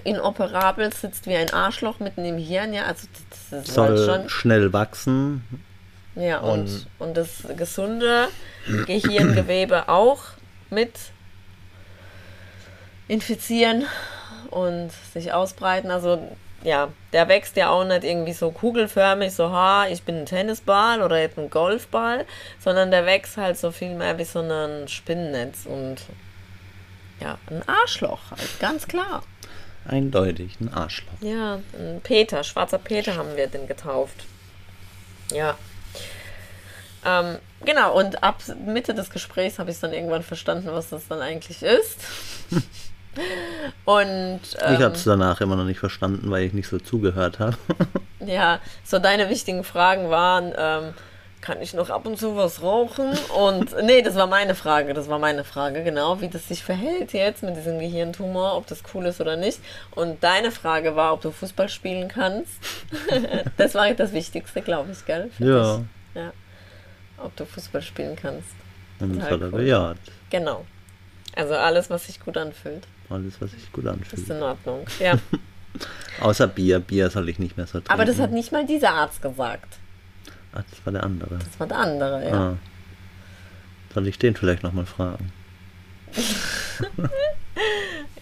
inoperabel, 0.05 0.93
sitzt 0.93 1.27
wie 1.27 1.37
ein 1.37 1.53
Arschloch 1.53 1.99
mitten 1.99 2.25
im 2.25 2.39
Hirn, 2.39 2.73
ja, 2.73 2.85
also 2.85 3.07
das 3.51 3.65
ist 3.65 3.75
Soll 3.75 3.89
halt 3.89 4.21
schon 4.21 4.29
schnell 4.29 4.73
wachsen. 4.73 5.45
Ja, 6.15 6.41
und, 6.41 6.61
und, 6.61 6.87
und 6.99 7.17
das 7.17 7.45
gesunde 7.57 8.29
Gehirngewebe 8.87 9.89
auch 9.89 10.23
mit 10.71 10.93
infizieren 13.09 13.87
und 14.51 14.91
sich 15.13 15.33
ausbreiten. 15.33 15.91
Also 15.91 16.37
ja, 16.63 16.89
der 17.13 17.29
wächst 17.29 17.57
ja 17.57 17.71
auch 17.71 17.85
nicht 17.85 18.05
irgendwie 18.05 18.33
so 18.33 18.51
kugelförmig, 18.51 19.33
so, 19.35 19.51
ha, 19.51 19.87
ich 19.89 20.03
bin 20.03 20.19
ein 20.19 20.27
Tennisball 20.27 21.03
oder 21.03 21.19
jetzt 21.19 21.39
ein 21.39 21.51
Golfball, 21.51 22.27
sondern 22.59 22.91
der 22.91 23.07
wächst 23.07 23.37
halt 23.37 23.59
so 23.59 23.71
viel 23.71 23.95
mehr 23.95 24.19
wie 24.19 24.25
so 24.25 24.41
ein 24.41 24.87
Spinnennetz 24.87 25.65
und 25.65 25.97
ja, 27.21 27.39
ein 27.51 27.63
Arschloch 27.67 28.31
halt, 28.31 28.61
ganz 28.61 28.87
klar. 28.87 29.23
Eindeutig, 29.91 30.61
ein 30.61 30.73
Arschloch. 30.73 31.13
Ja, 31.21 31.59
ein 31.77 32.01
Peter, 32.03 32.45
schwarzer 32.45 32.79
Peter 32.79 33.17
haben 33.17 33.37
wir 33.37 33.49
den 33.49 33.67
getauft. 33.67 34.25
Ja. 35.33 35.57
Ähm, 37.05 37.39
genau, 37.65 37.99
und 37.99 38.23
ab 38.23 38.41
Mitte 38.65 38.95
des 38.95 39.11
Gesprächs 39.11 39.59
habe 39.59 39.73
ich 39.73 39.81
dann 39.81 39.93
irgendwann 39.93 40.23
verstanden, 40.23 40.69
was 40.71 40.91
das 40.91 41.09
dann 41.09 41.21
eigentlich 41.21 41.65
ist. 41.65 41.99
und 43.85 44.41
ähm, 44.61 44.75
ich 44.75 44.81
habe 44.81 44.95
es 44.95 45.03
danach 45.03 45.41
immer 45.41 45.57
noch 45.57 45.65
nicht 45.65 45.81
verstanden, 45.81 46.31
weil 46.31 46.45
ich 46.45 46.53
nicht 46.53 46.69
so 46.69 46.79
zugehört 46.79 47.41
habe. 47.41 47.57
ja, 48.21 48.61
so 48.85 49.01
deine 49.01 49.29
wichtigen 49.29 49.65
Fragen 49.65 50.09
waren, 50.09 50.53
ähm, 50.57 50.95
kann 51.41 51.63
ich 51.63 51.73
noch 51.73 51.91
ab 51.91 52.07
und 52.07 52.19
zu 52.19 52.37
was 52.37 52.63
rauchen? 52.63 53.17
Und 53.37 53.75
nee, 53.83 54.03
das 54.03 54.15
war 54.15 54.27
meine 54.27 54.55
Frage, 54.55 54.93
das 54.95 55.09
war 55.09 55.19
meine 55.19 55.45
Frage, 55.45 55.83
genau, 55.83 56.21
wie 56.21 56.29
das 56.29 56.49
sich 56.49 56.63
verhält 56.63 57.13
jetzt 57.13 57.43
mit 57.43 57.57
diesem 57.57 57.79
Gehirntumor, 57.79 58.57
ob 58.57 58.67
das 58.67 58.83
cool 58.95 59.07
ist 59.07 59.21
oder 59.21 59.37
nicht. 59.37 59.61
Und 59.93 60.23
deine 60.23 60.51
Frage 60.51 60.97
war, 60.97 61.15
ob 61.15 61.23
du 61.23 61.31
Fußball 61.31 61.69
spielen 61.69 62.09
kannst. 62.09 62.53
das 63.57 63.75
war 63.75 63.93
das 63.95 64.13
Wichtigste, 64.13 64.61
glaube 64.61 64.93
ich, 64.93 65.05
gell? 65.07 65.31
Ja. 65.39 65.77
Dich. 65.77 65.87
ja. 66.15 66.33
Ob 67.19 67.35
du 67.37 67.45
Fußball 67.45 67.83
spielen 67.83 68.17
kannst. 68.17 68.49
Und 68.99 69.19
das 69.19 69.31
hat 69.31 69.41
er 69.41 69.49
bejaht. 69.49 69.99
Genau. 70.31 70.65
Also 71.35 71.55
alles, 71.55 71.89
was 71.91 72.07
sich 72.07 72.21
gut 72.21 72.37
anfühlt. 72.37 72.87
Alles, 73.09 73.41
was 73.41 73.53
sich 73.53 73.73
gut 73.73 73.87
anfühlt. 73.87 74.23
Ist 74.23 74.31
in 74.31 74.43
Ordnung, 74.43 74.87
ja. 74.99 75.15
Außer 76.21 76.47
Bier. 76.47 76.81
Bier 76.81 77.11
soll 77.11 77.29
ich 77.29 77.39
nicht 77.39 77.57
mehr 77.57 77.67
so 77.67 77.79
trinken. 77.79 77.93
Aber 77.93 78.05
das 78.05 78.19
hat 78.19 78.33
nicht 78.33 78.53
mal 78.53 78.67
dieser 78.67 78.91
Arzt 78.91 79.23
gesagt. 79.23 79.80
Ach, 80.53 80.63
das 80.69 80.85
war 80.85 80.93
der 80.93 81.05
andere. 81.05 81.39
Das 81.39 81.61
war 81.61 81.67
der 81.67 81.79
andere, 81.79 82.29
ja. 82.29 82.35
Ah. 82.35 82.57
Soll 83.95 84.07
ich 84.07 84.19
den 84.19 84.37
vielleicht 84.37 84.63
nochmal 84.63 84.87
fragen? 84.87 85.33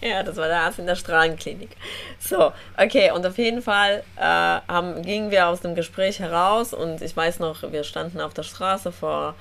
ja, 0.00 0.22
das 0.22 0.36
war 0.36 0.48
der 0.48 0.60
Arzt 0.60 0.78
in 0.78 0.86
der 0.86 0.96
Strahlenklinik. 0.96 1.70
So, 2.18 2.52
okay, 2.76 3.10
und 3.12 3.26
auf 3.26 3.38
jeden 3.38 3.62
Fall 3.62 4.02
äh, 4.16 4.20
haben, 4.22 5.02
gingen 5.02 5.30
wir 5.30 5.48
aus 5.48 5.60
dem 5.60 5.74
Gespräch 5.74 6.20
heraus 6.20 6.72
und 6.72 7.02
ich 7.02 7.16
weiß 7.16 7.38
noch, 7.40 7.70
wir 7.70 7.84
standen 7.84 8.20
auf 8.20 8.34
der 8.34 8.42
Straße 8.42 8.92
vor, 8.92 9.34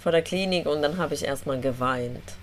vor 0.00 0.12
der 0.12 0.22
Klinik 0.22 0.66
und 0.66 0.82
dann 0.82 0.98
habe 0.98 1.14
ich 1.14 1.24
erstmal 1.24 1.60
geweint. 1.60 2.34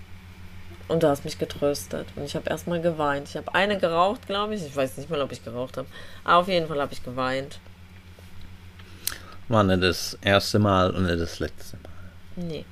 Und 0.87 1.03
du 1.03 1.09
hast 1.09 1.25
mich 1.25 1.37
getröstet. 1.37 2.07
Und 2.15 2.23
ich 2.23 2.35
habe 2.35 2.49
erstmal 2.49 2.79
geweint. 2.79 3.27
Ich 3.27 3.35
habe 3.35 3.53
eine 3.53 3.77
geraucht, 3.77 4.25
glaube 4.25 4.55
ich. 4.55 4.65
Ich 4.65 4.73
weiß 4.75 4.95
nicht 4.97 5.09
mal, 5.09 5.21
ob 5.21 5.33
ich 5.33 5.43
geraucht 5.43 5.75
habe. 5.75 5.87
Aber 6.23 6.37
auf 6.37 6.47
jeden 6.47 6.67
Fall 6.67 6.79
habe 6.79 6.93
ich 6.93 7.03
geweint. 7.03 7.59
War 9.47 9.63
nicht 9.63 9.83
das 9.83 10.17
erste 10.21 10.59
Mal 10.59 10.91
und 10.91 11.05
nicht 11.05 11.19
das 11.19 11.39
letzte 11.39 11.77
Mal. 11.77 12.47
Nee. 12.47 12.65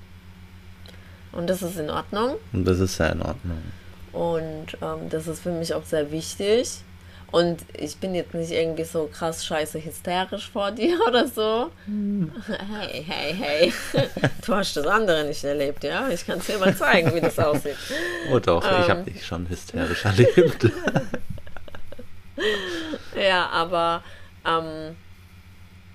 Und 1.32 1.48
das 1.48 1.62
ist 1.62 1.78
in 1.78 1.90
Ordnung. 1.90 2.36
Und 2.54 2.66
das 2.66 2.80
ist 2.80 2.96
sehr 2.96 3.12
in 3.12 3.22
Ordnung. 3.22 3.62
Und 4.12 4.78
ähm, 4.82 5.10
das 5.10 5.28
ist 5.28 5.42
für 5.44 5.52
mich 5.52 5.74
auch 5.74 5.84
sehr 5.84 6.12
wichtig. 6.12 6.70
Und 7.32 7.66
ich 7.74 7.98
bin 7.98 8.16
jetzt 8.16 8.34
nicht 8.34 8.52
irgendwie 8.52 8.86
so 8.86 9.10
krass 9.12 9.46
scheiße 9.46 9.84
hysterisch 9.84 10.50
vor 10.50 10.72
dir 10.72 10.98
oder 11.08 11.28
so. 11.28 11.72
Hm. 11.86 12.32
Hey, 12.48 13.04
hey, 13.04 13.34
hey. 13.34 13.74
Du 14.46 14.56
hast 14.56 14.78
das 14.78 14.88
andere 14.88 15.26
nicht 15.26 15.44
erlebt, 15.44 15.84
ja? 15.84 16.08
Ich 16.08 16.26
kann 16.26 16.40
es 16.40 16.46
dir 16.46 16.58
mal 16.60 16.76
zeigen, 16.76 17.14
wie 17.14 17.22
das 17.22 17.38
aussieht. 17.38 17.76
Oh 18.32 18.40
doch, 18.40 18.64
ähm, 18.64 18.82
ich 18.82 18.90
habe 18.90 19.12
dich 19.12 19.26
schon 19.26 19.50
hysterisch 19.50 20.06
erlebt. 20.06 20.72
ja, 23.16 23.48
aber 23.48 24.02
ähm, 24.46 24.96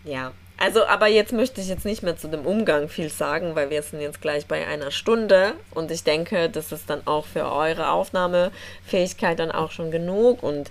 ja, 0.05 0.33
also, 0.61 0.87
aber 0.87 1.07
jetzt 1.07 1.33
möchte 1.33 1.61
ich 1.61 1.69
jetzt 1.69 1.87
nicht 1.87 2.03
mehr 2.03 2.17
zu 2.17 2.29
dem 2.29 2.45
Umgang 2.45 2.89
viel 2.89 3.09
sagen, 3.09 3.55
weil 3.55 3.71
wir 3.71 3.83
sind 3.83 4.01
jetzt 4.01 4.21
gleich 4.21 4.47
bei 4.47 4.67
einer 4.67 4.91
Stunde 4.91 5.55
und 5.71 5.91
ich 5.91 6.05
denke, 6.05 6.51
das 6.51 6.71
ist 6.71 6.91
dann 6.91 7.01
auch 7.07 7.25
für 7.25 7.51
eure 7.51 7.91
Aufnahmefähigkeit 7.91 9.39
dann 9.39 9.51
auch 9.51 9.71
schon 9.71 9.91
genug 9.91 10.43
und 10.43 10.71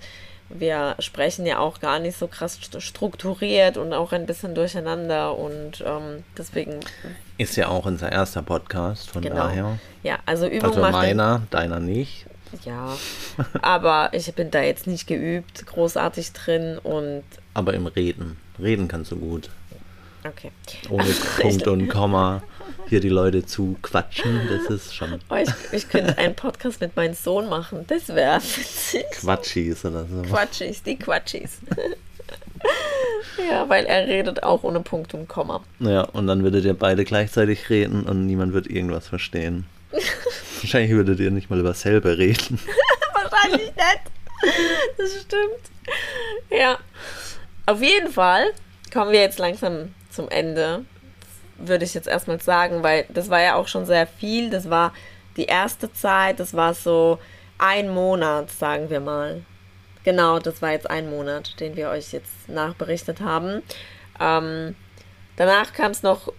wir 0.49 0.95
sprechen 0.99 1.45
ja 1.45 1.57
auch 1.57 1.79
gar 1.79 1.97
nicht 1.97 2.17
so 2.17 2.27
krass 2.27 2.59
strukturiert 2.79 3.77
und 3.77 3.93
auch 3.93 4.11
ein 4.11 4.27
bisschen 4.27 4.53
durcheinander 4.53 5.35
und 5.35 5.83
ähm, 5.85 6.23
deswegen. 6.37 6.79
Ist 7.39 7.55
ja 7.55 7.67
auch 7.67 7.85
unser 7.85 8.11
erster 8.11 8.43
Podcast, 8.43 9.09
von 9.09 9.23
genau. 9.23 9.35
daher. 9.35 9.79
Ja, 10.03 10.19
also 10.27 10.47
Übung 10.47 10.69
Also 10.69 10.81
meiner, 10.81 11.43
deiner 11.49 11.79
nicht. 11.79 12.27
Ja, 12.63 12.95
aber 13.61 14.09
ich 14.13 14.31
bin 14.35 14.51
da 14.51 14.61
jetzt 14.61 14.85
nicht 14.85 15.07
geübt, 15.07 15.65
großartig 15.65 16.33
drin 16.33 16.77
und. 16.77 17.23
Aber 17.55 17.73
im 17.73 17.87
Reden. 17.87 18.37
Reden 18.59 18.87
kannst 18.87 19.11
du 19.11 19.17
gut. 19.17 19.49
Okay. 20.27 20.51
Ohne 20.89 21.03
Punkt 21.41 21.67
und 21.67 21.87
Komma 21.87 22.43
hier 22.89 22.99
die 22.99 23.09
Leute 23.09 23.45
zu 23.45 23.77
quatschen, 23.81 24.49
das 24.49 24.69
ist 24.69 24.95
schon. 24.95 25.19
Oh, 25.29 25.35
ich, 25.35 25.49
ich 25.71 25.89
könnte 25.89 26.17
einen 26.17 26.35
Podcast 26.35 26.81
mit 26.81 26.95
meinem 26.95 27.13
Sohn 27.13 27.47
machen, 27.47 27.85
das 27.87 28.09
wäre 28.09 28.37
witzig. 28.37 29.05
Quatschis 29.11 29.85
oder 29.85 30.05
so. 30.05 30.23
Quatschis, 30.23 30.81
die 30.81 30.97
Quatschis. 30.97 31.59
ja, 33.49 33.69
weil 33.69 33.85
er 33.85 34.07
redet 34.07 34.41
auch 34.43 34.63
ohne 34.63 34.79
Punkt 34.79 35.13
und 35.13 35.27
Komma. 35.27 35.61
Ja, 35.79 36.01
und 36.01 36.27
dann 36.27 36.43
würdet 36.43 36.65
ihr 36.65 36.73
beide 36.73 37.05
gleichzeitig 37.05 37.69
reden 37.69 38.03
und 38.03 38.25
niemand 38.25 38.53
wird 38.53 38.67
irgendwas 38.67 39.07
verstehen. 39.07 39.65
Wahrscheinlich 40.61 40.91
würdet 40.91 41.19
ihr 41.19 41.31
nicht 41.31 41.49
mal 41.49 41.59
über 41.59 41.73
selber 41.73 42.17
reden. 42.17 42.59
Wahrscheinlich 43.13 43.67
nicht. 43.67 44.01
Das 44.97 45.21
stimmt. 45.21 45.71
Ja. 46.49 46.79
Auf 47.65 47.81
jeden 47.81 48.11
Fall 48.11 48.45
kommen 48.91 49.11
wir 49.11 49.21
jetzt 49.21 49.37
langsam 49.37 49.93
zum 50.19 50.29
Ende, 50.29 50.83
würde 51.57 51.85
ich 51.85 51.93
jetzt 51.93 52.07
erstmal 52.07 52.41
sagen, 52.41 52.83
weil 52.83 53.05
das 53.07 53.29
war 53.29 53.39
ja 53.39 53.55
auch 53.55 53.69
schon 53.69 53.85
sehr 53.85 54.05
viel. 54.05 54.49
Das 54.49 54.69
war 54.69 54.93
die 55.37 55.45
erste 55.45 55.93
Zeit, 55.93 56.41
das 56.41 56.53
war 56.53 56.73
so 56.73 57.19
ein 57.57 57.87
Monat, 57.89 58.51
sagen 58.51 58.89
wir 58.89 58.99
mal. 58.99 59.43
Genau, 60.03 60.39
das 60.39 60.61
war 60.61 60.71
jetzt 60.71 60.89
ein 60.89 61.09
Monat, 61.09 61.57
den 61.61 61.77
wir 61.77 61.89
euch 61.89 62.11
jetzt 62.11 62.49
nachberichtet 62.49 63.21
haben. 63.21 63.61
Ähm, 64.19 64.75
danach 65.37 65.71
kam 65.71 65.91
es 65.91 66.03
noch 66.03 66.33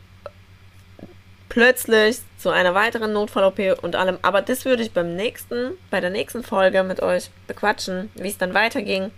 plötzlich 1.49 2.19
zu 2.37 2.51
einer 2.51 2.75
weiteren 2.75 3.15
Notfall-OP 3.15 3.83
und 3.83 3.97
allem. 3.97 4.19
Aber 4.21 4.43
das 4.43 4.67
würde 4.67 4.83
ich 4.83 4.93
beim 4.93 5.17
nächsten, 5.17 5.73
bei 5.91 6.01
der 6.01 6.11
nächsten 6.11 6.43
Folge 6.43 6.83
mit 6.83 7.01
euch 7.03 7.31
bequatschen, 7.47 8.11
wie 8.15 8.29
es 8.29 8.37
dann 8.37 8.53
weiterging. 8.53 9.11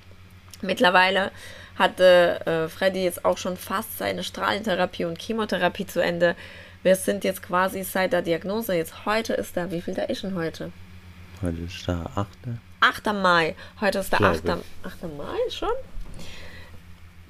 Mittlerweile 0.60 1.32
hatte 1.76 2.40
äh, 2.46 2.68
Freddy 2.68 3.04
jetzt 3.04 3.24
auch 3.24 3.38
schon 3.38 3.56
fast 3.56 3.98
seine 3.98 4.22
Strahlentherapie 4.22 5.04
und 5.04 5.20
Chemotherapie 5.20 5.86
zu 5.86 6.02
Ende. 6.02 6.36
Wir 6.82 6.96
sind 6.96 7.24
jetzt 7.24 7.42
quasi 7.42 7.82
seit 7.82 8.12
der 8.12 8.22
Diagnose. 8.22 8.74
Jetzt 8.74 9.06
heute 9.06 9.34
ist 9.34 9.56
da, 9.56 9.70
wie 9.70 9.80
viel 9.80 9.94
da 9.94 10.02
ist 10.02 10.22
denn 10.22 10.34
heute? 10.34 10.72
Heute 11.40 11.58
ist 11.58 11.86
der 11.86 12.10
8. 12.14 12.28
8. 12.80 13.06
Mai. 13.14 13.54
Heute 13.80 14.00
ist 14.00 14.12
der 14.12 14.20
8. 14.20 14.48
8. 14.48 14.62
Mai 15.16 15.50
schon? 15.50 15.68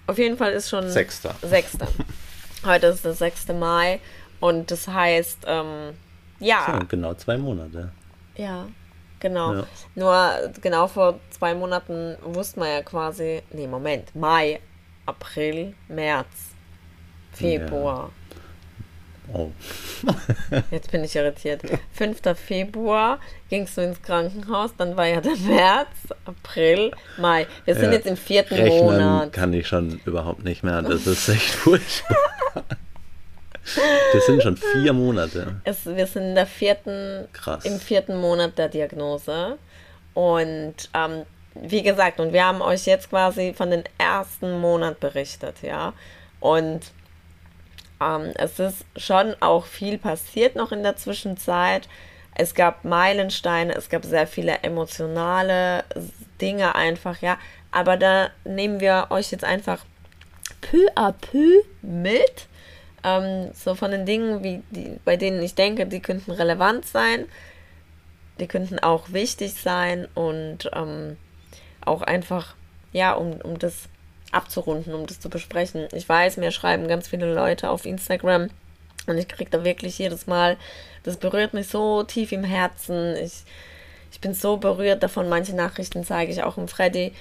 Auf 0.07 0.19
jeden 0.19 0.37
Fall 0.37 0.53
ist 0.53 0.71
schon. 0.71 0.89
6. 0.89 1.29
6. 1.43 1.79
heute 2.65 2.87
ist 2.87 3.05
der 3.05 3.15
6. 3.15 3.49
Mai. 3.49 4.01
Und 4.41 4.71
das 4.71 4.89
heißt, 4.89 5.45
ähm, 5.47 5.95
ja. 6.41 6.65
ja. 6.67 6.79
Genau 6.89 7.15
zwei 7.15 7.37
Monate. 7.37 7.93
Ja, 8.35 8.67
Genau. 9.23 9.55
Ja. 9.55 9.67
Nur 9.95 10.53
genau 10.61 10.89
vor 10.89 11.21
zwei 11.31 11.55
Monaten 11.55 12.17
wusste 12.23 12.59
man 12.59 12.69
ja 12.69 12.83
quasi, 12.83 13.41
nee, 13.53 13.69
Moment, 13.69 14.15
Mai, 14.17 14.59
April, 15.07 15.75
März, 15.89 16.27
Februar. 17.33 18.11
Ja. 18.11 19.35
Oh. 19.35 19.53
Jetzt 20.73 20.91
bin 20.91 21.05
ich 21.05 21.15
irritiert. 21.15 21.63
5. 21.93 22.21
Februar 22.35 23.21
gingst 23.49 23.77
du 23.77 23.83
ins 23.83 24.03
Krankenhaus, 24.03 24.73
dann 24.77 24.97
war 24.97 25.07
ja 25.07 25.21
der 25.21 25.37
März, 25.37 25.89
April, 26.25 26.91
Mai. 27.17 27.47
Wir 27.65 27.77
sind 27.77 27.85
ja. 27.85 27.93
jetzt 27.93 28.07
im 28.09 28.17
vierten 28.17 28.55
Rechnen 28.55 28.85
Monat. 28.85 29.33
kann 29.33 29.53
ich 29.53 29.69
schon 29.69 30.01
überhaupt 30.05 30.43
nicht 30.43 30.65
mehr. 30.65 30.83
Das 30.83 31.07
ist 31.07 31.29
echt 31.29 31.55
furchtbar. 31.55 32.17
Das 34.13 34.27
sind 34.27 34.43
schon 34.43 34.57
vier 34.57 34.93
Monate. 34.93 35.61
Es, 35.65 35.87
wir 35.87 36.07
sind 36.07 36.23
in 36.23 36.35
der 36.35 36.47
vierten, 36.47 37.29
Krass. 37.33 37.65
im 37.65 37.79
vierten 37.79 38.21
Monat 38.21 38.59
der 38.59 38.69
Diagnose. 38.69 39.59
Und 40.15 40.75
ähm, 40.95 41.23
wie 41.55 41.83
gesagt, 41.83 42.21
und 42.21 42.33
wir 42.33 42.45
haben 42.45 42.61
euch 42.63 42.87
jetzt 42.87 43.11
quasi 43.11 43.55
von 43.57 43.71
dem 43.71 43.85
ersten 43.99 44.61
Monat 44.61 45.01
berichtet, 45.01 45.63
ja. 45.63 45.93
Und 46.41 46.81
ähm, 48.01 48.33
es 48.35 48.59
ist 48.59 48.85
schon 48.97 49.35
auch 49.41 49.67
viel 49.67 49.99
passiert 49.99 50.57
noch 50.57 50.73
in 50.73 50.83
der 50.83 50.97
Zwischenzeit. 50.97 51.89
Es 52.35 52.55
gab 52.55 52.85
Meilensteine, 52.85 53.75
es 53.75 53.89
gab 53.89 54.05
sehr 54.05 54.27
viele 54.27 54.59
emotionale 54.63 55.85
Dinge 56.41 56.75
einfach, 56.75 57.21
ja. 57.23 57.39
Aber 57.71 57.97
da 57.97 58.31
nehmen 58.45 58.81
wir 58.81 59.07
euch 59.11 59.31
jetzt 59.31 59.45
einfach 59.45 59.85
peu 60.61 60.87
à 60.95 61.13
peu 61.13 61.63
mit 61.83 62.47
ähm, 63.05 63.51
so 63.55 63.75
von 63.75 63.91
den 63.91 64.07
Dingen, 64.07 64.43
wie 64.43 64.63
die, 64.71 64.99
bei 65.05 65.17
denen 65.17 65.43
ich 65.43 65.55
denke, 65.55 65.87
die 65.87 66.01
könnten 66.01 66.31
relevant 66.31 66.85
sein, 66.85 67.27
die 68.39 68.47
könnten 68.47 68.79
auch 68.79 69.13
wichtig 69.13 69.55
sein 69.55 70.07
und 70.15 70.71
ähm, 70.73 71.17
auch 71.85 72.03
einfach, 72.03 72.55
ja, 72.93 73.13
um, 73.13 73.33
um 73.43 73.59
das 73.59 73.89
abzurunden, 74.31 74.95
um 74.95 75.07
das 75.07 75.21
zu 75.21 75.29
besprechen. 75.29 75.89
Ich 75.93 76.09
weiß, 76.09 76.39
mir 76.39 76.53
schreiben 76.53 76.89
ganz 76.89 77.09
viele 77.09 77.33
Leute 77.33 77.71
auf 77.71 77.85
Instagram 77.85 78.49
und 79.07 79.19
ich 79.19 79.29
kriege 79.29 79.51
da 79.51 79.65
wirklich 79.65 79.99
jedes 79.99 80.27
Mal, 80.27 80.57
das 81.03 81.17
berührt 81.17 81.55
mich 81.55 81.69
so 81.69 82.03
tief 82.05 82.33
im 82.33 82.45
Herzen. 82.45 83.17
Ich, 83.17 83.43
ich 84.11 84.21
bin 84.21 84.35
so 84.35 84.57
berührt 84.57 85.03
davon. 85.03 85.29
Manche 85.29 85.55
Nachrichten 85.55 86.05
zeige 86.05 86.33
ich 86.33 86.43
auch 86.43 86.57
im 86.57 86.69
Freddy 86.69 87.13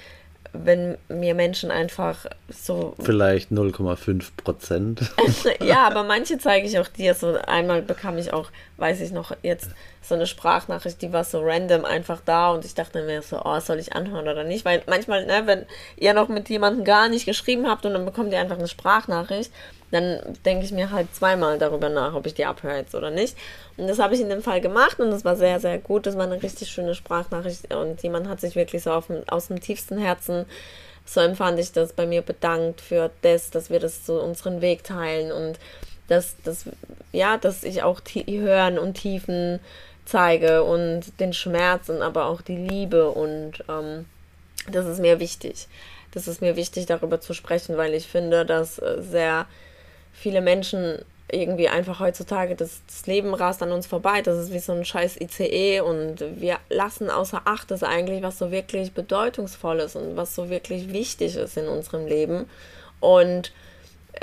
wenn 0.52 0.98
mir 1.08 1.34
Menschen 1.34 1.70
einfach 1.70 2.26
so. 2.48 2.94
Vielleicht 3.00 3.50
0,5 3.50 4.30
Prozent. 4.36 5.00
ja, 5.60 5.86
aber 5.86 6.02
manche 6.02 6.38
zeige 6.38 6.66
ich 6.66 6.78
auch 6.78 6.88
dir. 6.88 7.14
So 7.14 7.36
einmal 7.46 7.82
bekam 7.82 8.18
ich 8.18 8.32
auch, 8.32 8.50
weiß 8.76 9.00
ich 9.00 9.12
noch, 9.12 9.34
jetzt 9.42 9.70
so 10.02 10.14
eine 10.14 10.26
Sprachnachricht, 10.26 11.00
die 11.00 11.12
war 11.12 11.24
so 11.24 11.40
random 11.42 11.84
einfach 11.84 12.20
da 12.24 12.50
und 12.50 12.64
ich 12.64 12.74
dachte 12.74 13.04
mir 13.04 13.22
so, 13.22 13.40
oh, 13.44 13.60
soll 13.60 13.78
ich 13.78 13.94
anhören 13.94 14.28
oder 14.28 14.44
nicht? 14.44 14.64
Weil 14.64 14.82
manchmal, 14.86 15.26
ne, 15.26 15.42
wenn 15.46 15.64
ihr 15.96 16.12
noch 16.12 16.28
mit 16.28 16.48
jemandem 16.48 16.84
gar 16.84 17.08
nicht 17.08 17.24
geschrieben 17.24 17.68
habt 17.68 17.86
und 17.86 17.94
dann 17.94 18.04
bekommt 18.04 18.32
ihr 18.32 18.40
einfach 18.40 18.58
eine 18.58 18.68
Sprachnachricht, 18.68 19.52
dann 19.92 20.20
denke 20.44 20.64
ich 20.64 20.72
mir 20.72 20.90
halt 20.90 21.14
zweimal 21.14 21.58
darüber 21.58 21.90
nach, 21.90 22.14
ob 22.14 22.26
ich 22.26 22.34
die 22.34 22.46
abhöre 22.46 22.78
jetzt 22.78 22.94
oder 22.94 23.10
nicht. 23.10 23.36
Und 23.76 23.86
das 23.86 23.98
habe 23.98 24.14
ich 24.14 24.20
in 24.20 24.30
dem 24.30 24.42
Fall 24.42 24.60
gemacht 24.60 24.98
und 24.98 25.10
das 25.10 25.24
war 25.24 25.36
sehr, 25.36 25.60
sehr 25.60 25.78
gut. 25.78 26.06
Das 26.06 26.16
war 26.16 26.24
eine 26.24 26.42
richtig 26.42 26.70
schöne 26.70 26.94
Sprachnachricht 26.94 27.72
und 27.72 28.02
jemand 28.02 28.26
hat 28.26 28.40
sich 28.40 28.56
wirklich 28.56 28.82
so 28.82 28.90
auf, 28.92 29.06
aus 29.28 29.48
dem 29.48 29.60
tiefsten 29.60 29.98
Herzen, 29.98 30.46
so 31.04 31.20
empfand 31.20 31.58
ich 31.58 31.72
das, 31.72 31.92
bei 31.92 32.06
mir 32.06 32.22
bedankt 32.22 32.80
für 32.80 33.10
das, 33.22 33.50
dass 33.50 33.70
wir 33.70 33.80
das 33.80 34.06
so 34.06 34.20
unseren 34.20 34.60
Weg 34.60 34.82
teilen 34.84 35.30
und 35.30 35.58
dass, 36.08 36.36
dass, 36.42 36.64
ja, 37.12 37.36
dass 37.36 37.62
ich 37.62 37.82
auch 37.82 38.00
Hören 38.14 38.78
und 38.78 38.94
Tiefen 38.94 39.60
zeige 40.04 40.64
und 40.64 41.20
den 41.20 41.32
Schmerz 41.32 41.88
und 41.88 42.02
aber 42.02 42.26
auch 42.26 42.40
die 42.40 42.56
Liebe 42.56 43.10
und 43.10 43.64
ähm, 43.68 44.06
das 44.70 44.86
ist 44.86 45.00
mir 45.00 45.20
wichtig. 45.20 45.68
Das 46.12 46.28
ist 46.28 46.40
mir 46.40 46.56
wichtig, 46.56 46.86
darüber 46.86 47.20
zu 47.20 47.34
sprechen, 47.34 47.76
weil 47.76 47.94
ich 47.94 48.06
finde, 48.06 48.44
dass 48.44 48.78
äh, 48.78 49.00
sehr 49.00 49.46
viele 50.12 50.40
Menschen 50.40 50.98
irgendwie 51.30 51.68
einfach 51.68 51.98
heutzutage 51.98 52.54
das, 52.54 52.82
das, 52.86 53.06
Leben 53.06 53.32
rast 53.34 53.62
an 53.62 53.72
uns 53.72 53.86
vorbei. 53.86 54.20
Das 54.22 54.38
ist 54.38 54.52
wie 54.52 54.58
so 54.58 54.72
ein 54.72 54.84
scheiß 54.84 55.18
ICE 55.20 55.80
und 55.80 56.16
wir 56.40 56.58
lassen 56.68 57.10
außer 57.10 57.42
Acht, 57.46 57.70
dass 57.70 57.82
eigentlich 57.82 58.22
was 58.22 58.38
so 58.38 58.50
wirklich 58.50 58.92
bedeutungsvolles 58.92 59.96
und 59.96 60.16
was 60.16 60.34
so 60.34 60.50
wirklich 60.50 60.92
wichtig 60.92 61.36
ist 61.36 61.56
in 61.56 61.68
unserem 61.68 62.06
Leben. 62.06 62.48
Und 63.00 63.52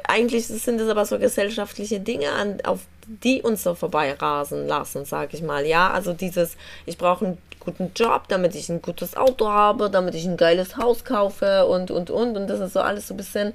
eigentlich 0.07 0.47
sind 0.47 0.79
es 0.79 0.89
aber 0.89 1.05
so 1.05 1.17
gesellschaftliche 1.17 1.99
Dinge, 1.99 2.31
an, 2.31 2.59
auf 2.63 2.81
die 3.07 3.41
uns 3.41 3.63
so 3.63 3.73
vorbeirasen 3.73 4.67
lassen, 4.67 5.03
sag 5.05 5.33
ich 5.33 5.41
mal. 5.41 5.65
Ja, 5.65 5.89
also 5.91 6.13
dieses, 6.13 6.57
ich 6.85 6.99
brauche 6.99 7.25
einen 7.25 7.37
guten 7.59 7.91
Job, 7.95 8.23
damit 8.27 8.53
ich 8.53 8.69
ein 8.69 8.83
gutes 8.83 9.17
Auto 9.17 9.49
habe, 9.49 9.89
damit 9.89 10.13
ich 10.13 10.25
ein 10.25 10.37
geiles 10.37 10.77
Haus 10.77 11.03
kaufe 11.03 11.65
und, 11.65 11.89
und, 11.89 12.11
und. 12.11 12.37
Und 12.37 12.47
das 12.47 12.59
ist 12.59 12.73
so 12.73 12.81
alles 12.81 13.07
so 13.07 13.15
ein 13.15 13.17
bisschen 13.17 13.53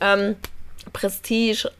ähm, 0.00 0.36
Prestige. 0.92 1.70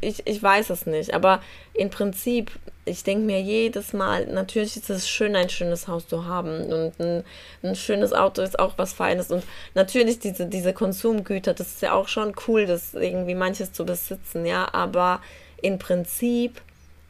Ich, 0.00 0.26
ich 0.26 0.42
weiß 0.42 0.70
es 0.70 0.86
nicht, 0.86 1.14
aber 1.14 1.40
im 1.74 1.90
Prinzip, 1.90 2.50
ich 2.84 3.04
denke 3.04 3.24
mir 3.24 3.40
jedes 3.40 3.92
Mal, 3.92 4.26
natürlich 4.26 4.76
ist 4.76 4.90
es 4.90 5.08
schön, 5.08 5.36
ein 5.36 5.48
schönes 5.48 5.88
Haus 5.88 6.08
zu 6.08 6.26
haben 6.26 6.72
und 6.72 7.00
ein, 7.00 7.24
ein 7.62 7.76
schönes 7.76 8.12
Auto 8.12 8.42
ist 8.42 8.58
auch 8.58 8.74
was 8.76 8.92
Feines 8.92 9.30
und 9.30 9.44
natürlich 9.74 10.18
diese, 10.18 10.46
diese 10.46 10.72
Konsumgüter, 10.72 11.54
das 11.54 11.68
ist 11.68 11.82
ja 11.82 11.92
auch 11.92 12.08
schon 12.08 12.34
cool, 12.46 12.66
das 12.66 12.94
irgendwie 12.94 13.34
manches 13.34 13.72
zu 13.72 13.86
besitzen, 13.86 14.44
ja, 14.44 14.68
aber 14.72 15.20
im 15.62 15.78
Prinzip 15.78 16.60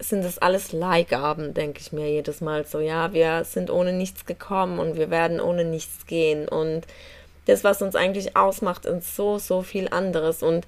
sind 0.01 0.25
das 0.25 0.39
alles 0.39 0.73
Leihgaben, 0.73 1.55
denke 1.55 1.81
ich 1.81 1.93
mir 1.93 2.09
jedes 2.11 2.41
Mal 2.41 2.65
so. 2.65 2.79
Ja, 2.81 3.13
wir 3.13 3.45
sind 3.45 3.71
ohne 3.71 3.93
nichts 3.93 4.27
gekommen 4.27 4.79
und 4.79 4.97
wir 4.97 5.11
werden 5.11 5.41
ohne 5.41 5.65
nichts 5.65 6.07
gehen. 6.07 6.49
Und 6.49 6.83
das, 7.47 7.65
was 7.65 7.83
uns 7.83 7.97
eigentlich 7.97 8.37
ausmacht, 8.37 8.87
ist 8.87 9.17
so, 9.17 9.39
so 9.39 9.63
viel 9.63 9.89
anderes. 9.89 10.43
Und 10.43 10.67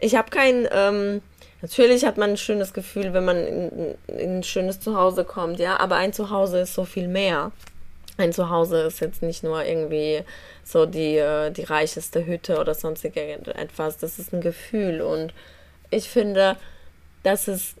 ich 0.00 0.14
habe 0.14 0.30
kein, 0.30 0.68
ähm, 0.70 1.22
natürlich 1.62 2.04
hat 2.04 2.16
man 2.16 2.30
ein 2.30 2.36
schönes 2.36 2.72
Gefühl, 2.72 3.12
wenn 3.14 3.24
man 3.24 3.36
in, 3.36 3.96
in, 4.06 4.38
ein 4.38 4.42
schönes 4.42 4.80
Zuhause 4.80 5.24
kommt, 5.24 5.58
ja, 5.58 5.78
aber 5.80 5.96
ein 5.96 6.12
Zuhause 6.12 6.60
ist 6.60 6.74
so 6.74 6.84
viel 6.84 7.08
mehr. 7.08 7.52
ein 8.16 8.32
Zuhause 8.32 8.82
ist 8.82 9.00
jetzt 9.00 9.22
nicht 9.22 9.42
nur 9.42 9.64
irgendwie 9.64 10.24
so 10.64 10.86
die, 10.86 11.16
äh, 11.16 11.50
die 11.50 11.64
reicheste 11.64 12.26
Hütte 12.26 12.58
oder 12.58 12.74
sonstige 12.74 13.20
etwas. 13.54 13.96
Das 13.96 14.18
ist 14.18 14.32
ein 14.32 14.40
Gefühl. 14.40 15.00
Und 15.00 15.32
ich 15.90 16.08
finde, 16.10 16.56
dass 17.22 17.48
es 17.48 17.74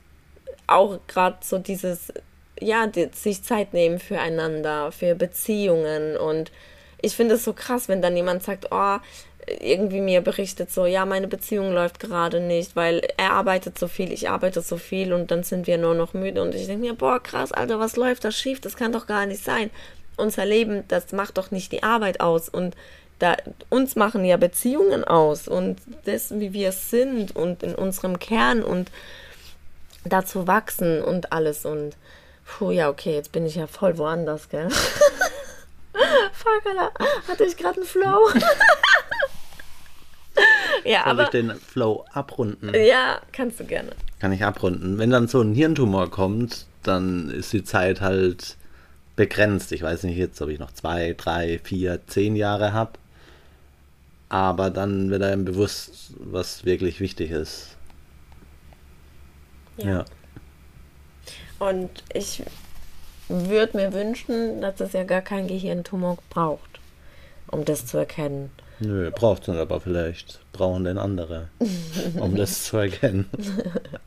auch 0.66 0.98
gerade 1.06 1.38
so 1.40 1.58
dieses, 1.58 2.12
ja, 2.60 2.86
die, 2.86 3.10
sich 3.12 3.42
Zeit 3.42 3.72
nehmen 3.74 3.98
füreinander, 3.98 4.92
für 4.92 5.14
Beziehungen. 5.14 6.16
Und 6.16 6.50
ich 7.02 7.14
finde 7.14 7.34
es 7.34 7.44
so 7.44 7.52
krass, 7.52 7.88
wenn 7.88 8.02
dann 8.02 8.16
jemand 8.16 8.42
sagt, 8.42 8.68
oh, 8.70 8.98
irgendwie 9.60 10.00
mir 10.00 10.20
berichtet 10.20 10.70
so, 10.70 10.86
ja, 10.86 11.06
meine 11.06 11.28
Beziehung 11.28 11.72
läuft 11.72 12.00
gerade 12.00 12.40
nicht, 12.40 12.76
weil 12.76 13.02
er 13.16 13.32
arbeitet 13.32 13.78
so 13.78 13.88
viel, 13.88 14.12
ich 14.12 14.28
arbeite 14.28 14.60
so 14.62 14.76
viel 14.76 15.12
und 15.12 15.30
dann 15.30 15.42
sind 15.42 15.66
wir 15.66 15.78
nur 15.78 15.94
noch 15.94 16.14
müde 16.14 16.42
und 16.42 16.54
ich 16.54 16.66
denke 16.66 16.86
mir, 16.86 16.94
boah, 16.94 17.22
krass, 17.22 17.52
Alter, 17.52 17.78
was 17.78 17.96
läuft 17.96 18.24
da 18.24 18.30
schief? 18.30 18.60
Das 18.60 18.76
kann 18.76 18.92
doch 18.92 19.06
gar 19.06 19.26
nicht 19.26 19.44
sein. 19.44 19.70
Unser 20.16 20.44
Leben, 20.44 20.84
das 20.88 21.12
macht 21.12 21.38
doch 21.38 21.50
nicht 21.50 21.72
die 21.72 21.82
Arbeit 21.82 22.20
aus 22.20 22.48
und 22.48 22.76
da, 23.18 23.36
uns 23.68 23.96
machen 23.96 24.24
ja 24.24 24.36
Beziehungen 24.36 25.04
aus 25.04 25.48
und 25.48 25.78
das, 26.04 26.38
wie 26.38 26.52
wir 26.52 26.72
sind 26.72 27.34
und 27.34 27.62
in 27.62 27.74
unserem 27.74 28.18
Kern 28.18 28.62
und 28.62 28.90
dazu 30.04 30.46
wachsen 30.46 31.02
und 31.02 31.32
alles 31.32 31.64
und 31.64 31.96
puh, 32.44 32.70
ja, 32.70 32.88
okay, 32.88 33.14
jetzt 33.14 33.32
bin 33.32 33.46
ich 33.46 33.56
ja 33.56 33.66
voll 33.66 33.98
woanders, 33.98 34.48
gell? 34.48 34.68
Fuck, 36.32 36.66
Alter, 36.66 36.92
hatte 37.26 37.44
ich 37.44 37.56
gerade 37.56 37.80
einen 37.80 37.86
Flow? 37.86 38.28
ja, 40.84 41.04
Soll 41.04 41.12
aber, 41.12 41.22
ich 41.24 41.28
den 41.30 41.54
Flow 41.54 42.04
abrunden? 42.12 42.72
Ja, 42.74 43.20
kannst 43.32 43.60
du 43.60 43.64
gerne. 43.64 43.90
Kann 44.18 44.32
ich 44.32 44.44
abrunden. 44.44 44.98
Wenn 44.98 45.10
dann 45.10 45.28
so 45.28 45.40
ein 45.40 45.54
Hirntumor 45.54 46.10
kommt, 46.10 46.66
dann 46.82 47.30
ist 47.30 47.52
die 47.52 47.64
Zeit 47.64 48.00
halt 48.00 48.56
begrenzt. 49.16 49.72
Ich 49.72 49.82
weiß 49.82 50.04
nicht 50.04 50.16
jetzt, 50.16 50.40
ob 50.40 50.48
ich 50.48 50.58
noch 50.58 50.72
zwei, 50.72 51.14
drei, 51.16 51.58
vier, 51.62 52.00
zehn 52.06 52.36
Jahre 52.36 52.72
habe. 52.72 52.92
Aber 54.28 54.70
dann 54.70 55.10
wird 55.10 55.22
einem 55.22 55.44
bewusst, 55.44 56.12
was 56.18 56.64
wirklich 56.64 57.00
wichtig 57.00 57.30
ist. 57.30 57.76
Ja. 59.78 59.86
ja. 59.86 60.04
Und 61.58 62.04
ich 62.12 62.42
würde 63.28 63.76
mir 63.76 63.92
wünschen, 63.92 64.60
dass 64.60 64.80
es 64.80 64.92
ja 64.92 65.04
gar 65.04 65.22
kein 65.22 65.48
Gehirntumor 65.48 66.18
braucht, 66.30 66.80
um 67.48 67.64
das 67.64 67.86
zu 67.86 67.98
erkennen. 67.98 68.50
Nö, 68.80 69.10
braucht 69.10 69.48
es 69.48 69.56
aber 69.56 69.80
vielleicht 69.80 70.40
brauchen 70.52 70.84
den 70.84 70.98
andere, 70.98 71.48
um 72.20 72.36
das 72.36 72.64
zu 72.64 72.76
erkennen. 72.76 73.28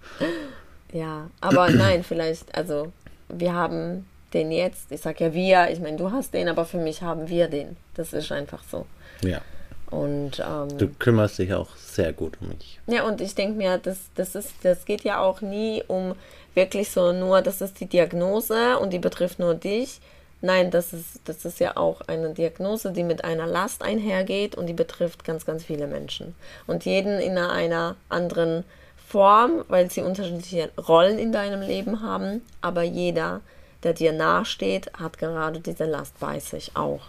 ja, 0.94 1.30
aber 1.42 1.70
nein, 1.70 2.04
vielleicht, 2.04 2.54
also 2.56 2.92
wir 3.30 3.54
haben 3.54 4.06
den 4.34 4.52
jetzt, 4.52 4.92
ich 4.92 5.02
sag 5.02 5.20
ja 5.20 5.34
wir, 5.34 5.70
ich 5.72 5.80
meine, 5.80 5.98
du 5.98 6.12
hast 6.12 6.34
den, 6.34 6.48
aber 6.48 6.66
für 6.66 6.78
mich 6.78 7.02
haben 7.02 7.28
wir 7.28 7.48
den. 7.48 7.76
Das 7.96 8.14
ist 8.14 8.32
einfach 8.32 8.64
so. 8.70 8.86
Ja. 9.24 9.42
Und 9.90 10.40
ähm, 10.40 10.78
du 10.78 10.88
kümmerst 10.88 11.38
dich 11.38 11.54
auch 11.54 11.76
sehr 11.76 12.14
gut 12.14 12.38
um 12.40 12.48
mich. 12.48 12.80
Ja, 12.88 13.04
und 13.04 13.20
ich 13.20 13.36
denke 13.36 13.58
mir, 13.58 13.78
das, 13.78 14.00
das 14.16 14.36
ist, 14.36 14.54
das 14.64 14.86
geht 14.86 15.04
ja 15.04 15.20
auch 15.20 15.42
nie 15.42 15.84
um 15.88 16.16
wirklich 16.54 16.90
so 16.90 17.12
nur, 17.12 17.42
das 17.42 17.60
ist 17.60 17.80
die 17.82 17.88
Diagnose 17.88 18.78
und 18.80 18.92
die 18.92 19.00
betrifft 19.00 19.40
nur 19.40 19.54
dich. 19.54 20.00
Nein, 20.42 20.72
das 20.72 20.92
ist, 20.92 21.22
das 21.26 21.46
ist 21.46 21.60
ja 21.60 21.78
auch 21.78 22.02
eine 22.08 22.34
Diagnose, 22.34 22.92
die 22.92 23.04
mit 23.04 23.24
einer 23.24 23.46
Last 23.46 23.84
einhergeht 23.84 24.56
und 24.56 24.66
die 24.66 24.74
betrifft 24.74 25.24
ganz, 25.24 25.46
ganz 25.46 25.64
viele 25.64 25.86
Menschen. 25.86 26.36
Und 26.66 26.86
jeden 26.86 27.20
in 27.20 27.38
einer 27.38 27.96
anderen 28.10 28.64
Form, 29.08 29.64
weil 29.68 29.92
sie 29.92 30.02
unterschiedliche 30.02 30.72
Rollen 30.78 31.20
in 31.20 31.32
deinem 31.32 31.62
Leben 31.62 32.02
haben, 32.02 32.42
aber 32.62 32.82
jeder, 32.82 33.42
der 33.84 33.94
dir 33.94 34.14
nahesteht, 34.14 34.92
hat 34.94 35.20
gerade 35.20 35.60
diese 35.60 35.86
Last 35.86 36.20
bei 36.20 36.40
sich 36.40 36.76
auch. 36.76 37.02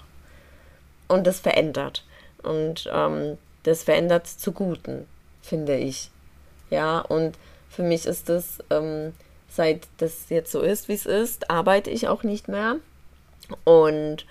Und 1.08 1.26
das 1.26 1.40
verändert. 1.40 2.04
Und 2.42 2.90
ähm, 2.92 3.38
das 3.62 3.84
verändert 3.84 4.26
zu 4.26 4.52
Guten, 4.52 5.06
finde 5.40 5.76
ich. 5.76 6.10
Ja, 6.70 7.00
und 7.00 7.36
für 7.70 7.82
mich 7.82 8.04
ist 8.04 8.28
das, 8.28 8.58
ähm, 8.70 9.14
seit 9.48 9.86
das 9.98 10.28
jetzt 10.28 10.52
so 10.52 10.60
ist, 10.60 10.88
wie 10.88 10.94
es 10.94 11.06
ist, 11.06 11.50
arbeite 11.50 11.90
ich 11.90 12.08
auch 12.08 12.22
nicht 12.24 12.48
mehr. 12.48 12.76
Und 13.64 14.26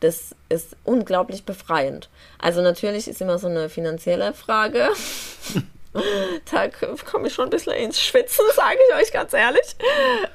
das 0.00 0.34
ist 0.48 0.76
unglaublich 0.84 1.44
befreiend. 1.44 2.08
Also 2.38 2.62
natürlich 2.62 3.08
ist 3.08 3.20
immer 3.20 3.38
so 3.38 3.48
eine 3.48 3.68
finanzielle 3.68 4.32
Frage. 4.32 4.88
da 6.52 6.68
komme 6.68 7.28
ich 7.28 7.34
schon 7.34 7.44
ein 7.46 7.50
bisschen 7.50 7.74
ins 7.74 8.00
Schwitzen, 8.00 8.44
sage 8.54 8.78
ich 8.88 8.96
euch 8.96 9.12
ganz 9.12 9.32
ehrlich. 9.32 9.76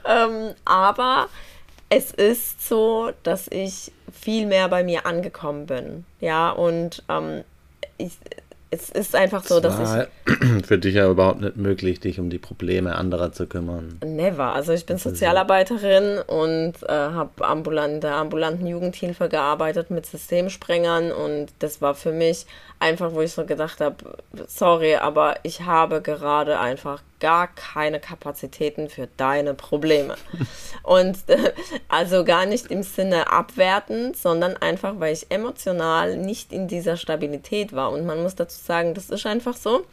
Ähm, 0.05 0.53
aber 0.65 1.29
es 1.89 2.11
ist 2.11 2.67
so, 2.67 3.11
dass 3.23 3.47
ich 3.49 3.91
viel 4.11 4.45
mehr 4.45 4.67
bei 4.67 4.83
mir 4.83 5.05
angekommen 5.05 5.65
bin. 5.65 6.05
Ja, 6.19 6.49
und 6.49 7.03
ähm, 7.07 7.43
ich, 7.97 8.13
es 8.73 8.89
ist 8.89 9.15
einfach 9.15 9.43
so, 9.43 9.59
dass 9.59 9.79
ich. 9.79 10.07
Für 10.65 10.77
dich 10.77 10.95
ja 10.95 11.09
überhaupt 11.09 11.41
nicht 11.41 11.57
möglich, 11.57 11.99
dich 11.99 12.19
um 12.19 12.29
die 12.29 12.39
Probleme 12.39 12.95
anderer 12.95 13.31
zu 13.31 13.45
kümmern. 13.47 13.99
Never. 14.03 14.53
Also 14.53 14.73
ich 14.73 14.85
bin 14.85 14.97
Sozialarbeiterin 14.97 16.19
und 16.25 16.73
äh, 16.83 16.91
habe 16.91 17.45
ambulant, 17.45 18.03
der 18.03 18.15
ambulanten 18.15 18.65
Jugendhilfe 18.65 19.29
gearbeitet 19.29 19.91
mit 19.91 20.05
Systemsprengern 20.05 21.11
und 21.11 21.47
das 21.59 21.81
war 21.81 21.93
für 21.95 22.11
mich 22.11 22.45
einfach, 22.83 23.13
wo 23.13 23.21
ich 23.21 23.31
so 23.31 23.45
gedacht 23.45 23.79
habe, 23.79 23.95
sorry, 24.47 24.95
aber 24.95 25.37
ich 25.43 25.61
habe 25.61 26.01
gerade 26.01 26.59
einfach 26.59 27.01
gar 27.21 27.47
keine 27.47 28.01
Kapazitäten 28.01 28.89
für 28.89 29.07
deine 29.15 29.53
Probleme. 29.53 30.15
Und 30.83 31.17
äh, 31.27 31.53
also 31.87 32.25
gar 32.25 32.45
nicht 32.45 32.67
im 32.67 32.83
Sinne 32.83 33.31
abwertend, 33.31 34.17
sondern 34.17 34.57
einfach, 34.57 34.99
weil 34.99 35.13
ich 35.13 35.31
emotional 35.31 36.17
nicht 36.17 36.51
in 36.51 36.67
dieser 36.67 36.97
Stabilität 36.97 37.71
war. 37.71 37.91
Und 37.91 38.05
man 38.05 38.21
muss 38.21 38.35
dazu 38.35 38.59
sagen, 38.61 38.93
das 38.93 39.09
ist 39.09 39.25
einfach 39.25 39.55
so, 39.55 39.85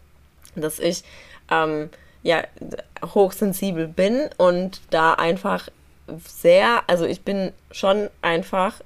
dass 0.56 0.80
ich 0.80 1.04
ähm, 1.48 1.90
ja 2.24 2.42
hochsensibel 3.14 3.86
bin 3.86 4.28
und 4.36 4.80
da 4.90 5.14
einfach 5.14 5.68
sehr, 6.26 6.82
also 6.88 7.04
ich 7.04 7.22
bin 7.22 7.52
schon 7.70 8.10
einfach 8.20 8.80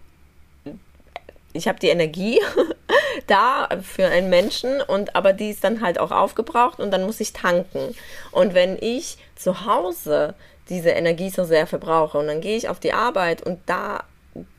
ich 1.55 1.69
habe 1.69 1.79
die 1.79 1.89
Energie 1.89 2.41
da 3.27 3.69
für 3.83 4.07
einen 4.07 4.31
Menschen 4.31 4.81
und 4.81 5.17
aber 5.17 5.33
die 5.33 5.51
ist 5.51 5.65
dann 5.65 5.81
halt 5.81 5.99
auch 5.99 6.11
aufgebraucht 6.11 6.81
und 6.81 6.91
dann 6.91 7.05
muss 7.05 7.21
ich 7.21 7.33
tanken. 7.33 7.95
Und 8.33 8.55
wenn 8.55 8.77
ich 8.81 9.19
zu 9.37 9.67
Hause 9.67 10.35
diese 10.69 10.91
Energie 10.91 11.31
so 11.31 11.45
sehr 11.45 11.67
verbrauche 11.67 12.19
und 12.19 12.27
dann 12.27 12.41
gehe 12.41 12.57
ich 12.57 12.69
auf 12.69 12.81
die 12.81 12.93
Arbeit 12.93 13.43
und 13.43 13.61
da 13.67 14.05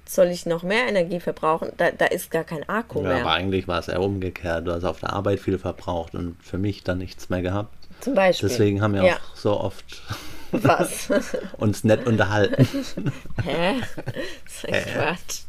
soll 0.08 0.28
ich 0.28 0.46
noch 0.46 0.64
mehr 0.64 0.88
Energie 0.88 1.20
verbrauchen, 1.20 1.72
da, 1.78 1.92
da 1.92 2.06
ist 2.06 2.30
gar 2.30 2.44
kein 2.44 2.68
Akku 2.70 3.02
ja, 3.02 3.08
mehr. 3.08 3.22
Aber 3.22 3.32
eigentlich 3.32 3.68
war 3.68 3.80
es 3.80 3.88
eher 3.88 4.02
umgekehrt. 4.02 4.68
Du 4.68 4.72
hast 4.72 4.84
auf 4.84 5.00
der 5.00 5.14
Arbeit 5.14 5.40
viel 5.40 5.58
verbraucht 5.58 6.14
und 6.14 6.38
für 6.42 6.58
mich 6.58 6.84
dann 6.84 7.00
nichts 7.00 7.30
mehr 7.30 7.42
gehabt. 7.42 7.74
Zum 8.02 8.14
Beispiel. 8.14 8.50
Deswegen 8.50 8.82
haben 8.82 8.94
wir 8.94 9.04
ja. 9.04 9.16
auch 9.16 9.36
so 9.36 9.60
oft 9.60 10.04
Was? 10.52 11.10
uns 11.58 11.84
nett 11.84 12.06
unterhalten. 12.06 12.68
Hä? 13.44 13.76
Das 14.46 14.64
ist 14.64 14.66
ein 14.66 14.84
Quatsch 14.94 15.42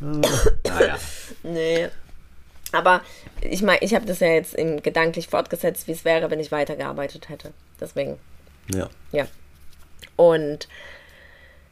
naja. 0.00 0.98
Nee. 1.42 1.88
Aber 2.72 3.02
ich 3.40 3.62
meine, 3.62 3.80
ich 3.82 3.94
habe 3.94 4.06
das 4.06 4.20
ja 4.20 4.28
jetzt 4.28 4.56
gedanklich 4.56 5.28
fortgesetzt, 5.28 5.86
wie 5.86 5.92
es 5.92 6.04
wäre, 6.04 6.30
wenn 6.30 6.40
ich 6.40 6.52
weitergearbeitet 6.52 7.28
hätte. 7.28 7.52
Deswegen. 7.80 8.18
Ja. 8.72 8.88
Ja. 9.12 9.26
Und 10.16 10.68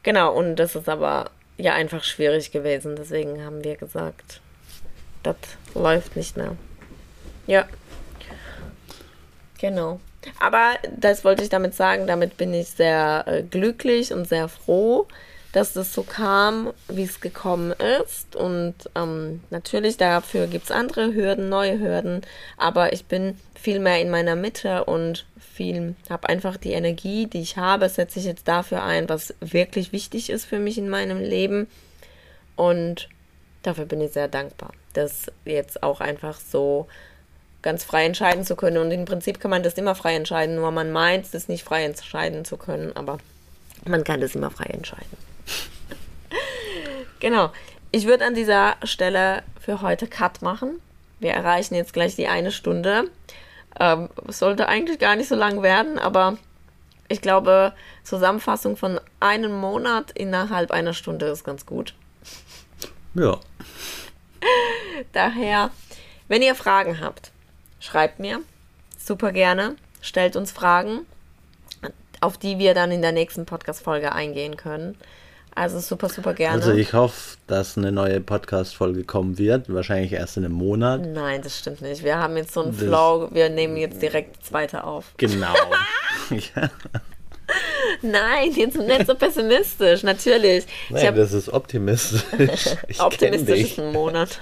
genau, 0.03 0.33
und 0.33 0.55
das 0.55 0.75
ist 0.75 0.89
aber 0.89 1.29
ja 1.57 1.73
einfach 1.73 2.03
schwierig 2.03 2.51
gewesen. 2.51 2.95
Deswegen 2.95 3.43
haben 3.43 3.63
wir 3.63 3.75
gesagt, 3.75 4.41
das 5.23 5.35
läuft 5.75 6.15
nicht 6.15 6.37
mehr. 6.37 6.55
Ja. 7.45 7.67
Genau. 9.59 9.99
Aber 10.39 10.73
das 10.95 11.23
wollte 11.23 11.43
ich 11.43 11.49
damit 11.49 11.73
sagen, 11.73 12.07
damit 12.07 12.37
bin 12.37 12.53
ich 12.53 12.69
sehr 12.69 13.23
äh, 13.27 13.43
glücklich 13.43 14.13
und 14.13 14.27
sehr 14.27 14.47
froh, 14.47 15.07
dass 15.53 15.73
das 15.73 15.93
so 15.93 16.03
kam, 16.03 16.73
wie 16.87 17.03
es 17.03 17.21
gekommen 17.21 17.73
ist. 18.01 18.35
Und 18.35 18.75
ähm, 18.95 19.41
natürlich 19.49 19.97
dafür 19.97 20.47
gibt 20.47 20.65
es 20.65 20.71
andere 20.71 21.13
Hürden, 21.13 21.49
neue 21.49 21.79
Hürden. 21.79 22.21
Aber 22.57 22.93
ich 22.93 23.05
bin 23.05 23.37
viel 23.55 23.79
mehr 23.79 24.01
in 24.01 24.09
meiner 24.09 24.35
Mitte 24.35 24.85
und 24.85 25.25
viel, 25.39 25.95
habe 26.09 26.29
einfach 26.29 26.57
die 26.57 26.73
Energie, 26.73 27.25
die 27.25 27.41
ich 27.41 27.57
habe, 27.57 27.89
setze 27.89 28.19
ich 28.19 28.25
jetzt 28.25 28.47
dafür 28.47 28.83
ein, 28.83 29.09
was 29.09 29.33
wirklich 29.39 29.91
wichtig 29.91 30.29
ist 30.29 30.45
für 30.45 30.59
mich 30.59 30.77
in 30.77 30.89
meinem 30.89 31.19
Leben. 31.19 31.67
Und 32.55 33.09
dafür 33.63 33.85
bin 33.85 34.01
ich 34.01 34.11
sehr 34.11 34.27
dankbar, 34.27 34.71
das 34.93 35.27
jetzt 35.45 35.81
auch 35.81 36.01
einfach 36.01 36.39
so 36.39 36.87
ganz 37.61 37.83
frei 37.83 38.05
entscheiden 38.05 38.45
zu 38.45 38.55
können. 38.55 38.77
Und 38.77 38.91
im 38.91 39.05
Prinzip 39.05 39.39
kann 39.39 39.51
man 39.51 39.63
das 39.63 39.73
immer 39.73 39.95
frei 39.95 40.15
entscheiden, 40.15 40.55
nur 40.55 40.71
man 40.71 40.91
meint, 40.91 41.33
das 41.33 41.47
nicht 41.47 41.63
frei 41.63 41.83
entscheiden 41.83 42.45
zu 42.45 42.57
können, 42.57 42.95
aber 42.95 43.17
man 43.85 44.03
kann 44.03 44.21
das 44.21 44.35
immer 44.35 44.51
frei 44.51 44.65
entscheiden. 44.65 45.17
genau. 47.19 47.51
Ich 47.91 48.05
würde 48.05 48.25
an 48.25 48.35
dieser 48.35 48.75
Stelle 48.83 49.43
für 49.59 49.81
heute 49.81 50.07
Cut 50.07 50.41
machen. 50.41 50.81
Wir 51.19 51.31
erreichen 51.31 51.75
jetzt 51.75 51.93
gleich 51.93 52.15
die 52.15 52.27
eine 52.27 52.51
Stunde. 52.51 53.09
Ähm, 53.79 54.09
sollte 54.27 54.67
eigentlich 54.67 54.99
gar 54.99 55.15
nicht 55.15 55.29
so 55.29 55.35
lang 55.35 55.61
werden, 55.61 55.99
aber 55.99 56.37
ich 57.09 57.21
glaube, 57.21 57.73
Zusammenfassung 58.03 58.75
von 58.75 58.99
einem 59.19 59.51
Monat 59.51 60.11
innerhalb 60.11 60.71
einer 60.71 60.93
Stunde 60.93 61.27
ist 61.27 61.43
ganz 61.43 61.65
gut. 61.65 61.93
Ja. 63.13 63.39
Daher, 65.13 65.71
wenn 66.27 66.41
ihr 66.41 66.55
Fragen 66.55 66.99
habt, 66.99 67.31
schreibt 67.79 68.19
mir 68.19 68.41
super 68.97 69.31
gerne, 69.31 69.75
stellt 70.01 70.35
uns 70.35 70.51
Fragen, 70.51 71.05
auf 72.19 72.37
die 72.37 72.59
wir 72.59 72.73
dann 72.73 72.91
in 72.91 73.01
der 73.01 73.13
nächsten 73.13 73.45
Podcast-Folge 73.45 74.11
eingehen 74.11 74.57
können. 74.57 74.97
Also 75.57 75.79
super, 75.79 76.07
super 76.07 76.35
gerne. 76.35 76.53
Also 76.61 76.71
ich 76.73 76.93
hoffe, 76.93 77.37
dass 77.47 77.77
eine 77.77 77.91
neue 77.91 78.21
Podcast-Folge 78.21 79.03
kommen 79.05 79.39
wird. 79.39 79.73
Wahrscheinlich 79.73 80.13
erst 80.13 80.37
in 80.37 80.45
einem 80.45 80.53
Monat. 80.53 81.01
Nein, 81.07 81.41
das 81.41 81.57
stimmt 81.57 81.81
nicht. 81.81 82.03
Wir 82.03 82.19
haben 82.19 82.37
jetzt 82.37 82.53
so 82.53 82.61
einen 82.61 82.77
Das- 82.77 82.85
Flow. 82.87 83.29
Wir 83.31 83.49
nehmen 83.49 83.75
jetzt 83.75 83.99
direkt 83.99 84.35
die 84.37 84.41
zweite 84.43 84.83
auf. 84.83 85.05
Genau. 85.17 85.55
ja. 86.29 86.69
Nein, 88.03 88.51
jetzt 88.51 88.77
nicht 88.77 89.07
so 89.07 89.15
pessimistisch. 89.15 90.03
Natürlich. 90.03 90.65
Ich 90.89 90.91
Nein, 90.91 91.07
hab 91.07 91.15
das 91.15 91.33
ist 91.33 91.49
optimistisch. 91.49 92.21
Ich 92.87 92.99
optimistisch 92.99 93.61
ist 93.61 93.79
ein 93.79 93.91
Monat. 93.91 94.41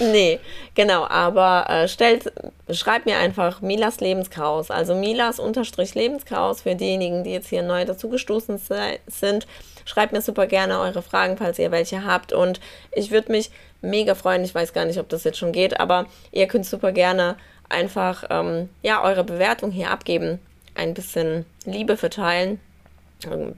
Nee, 0.00 0.40
genau, 0.74 1.06
aber 1.06 1.66
äh, 1.68 1.88
stellt, 1.88 2.32
schreibt 2.70 3.06
mir 3.06 3.18
einfach 3.18 3.60
Milas 3.60 4.00
Lebenschaos, 4.00 4.70
also 4.70 4.94
Milas 4.94 5.38
unterstrich 5.38 5.94
Lebenschaos 5.94 6.62
für 6.62 6.74
diejenigen, 6.74 7.24
die 7.24 7.32
jetzt 7.32 7.48
hier 7.48 7.62
neu 7.62 7.84
dazugestoßen 7.84 8.58
sei- 8.58 9.00
sind. 9.06 9.46
Schreibt 9.86 10.12
mir 10.12 10.22
super 10.22 10.46
gerne 10.46 10.80
eure 10.80 11.02
Fragen, 11.02 11.36
falls 11.36 11.58
ihr 11.58 11.70
welche 11.70 12.04
habt. 12.06 12.32
Und 12.32 12.58
ich 12.92 13.10
würde 13.10 13.30
mich 13.30 13.50
mega 13.82 14.14
freuen. 14.14 14.42
Ich 14.42 14.54
weiß 14.54 14.72
gar 14.72 14.86
nicht, 14.86 14.98
ob 14.98 15.10
das 15.10 15.24
jetzt 15.24 15.36
schon 15.38 15.52
geht, 15.52 15.78
aber 15.78 16.06
ihr 16.32 16.46
könnt 16.48 16.64
super 16.64 16.90
gerne 16.92 17.36
einfach 17.68 18.24
ähm, 18.30 18.70
ja, 18.82 19.02
eure 19.02 19.24
Bewertung 19.24 19.70
hier 19.70 19.90
abgeben. 19.90 20.38
Ein 20.74 20.94
bisschen 20.94 21.44
Liebe 21.66 21.96
verteilen. 21.98 22.60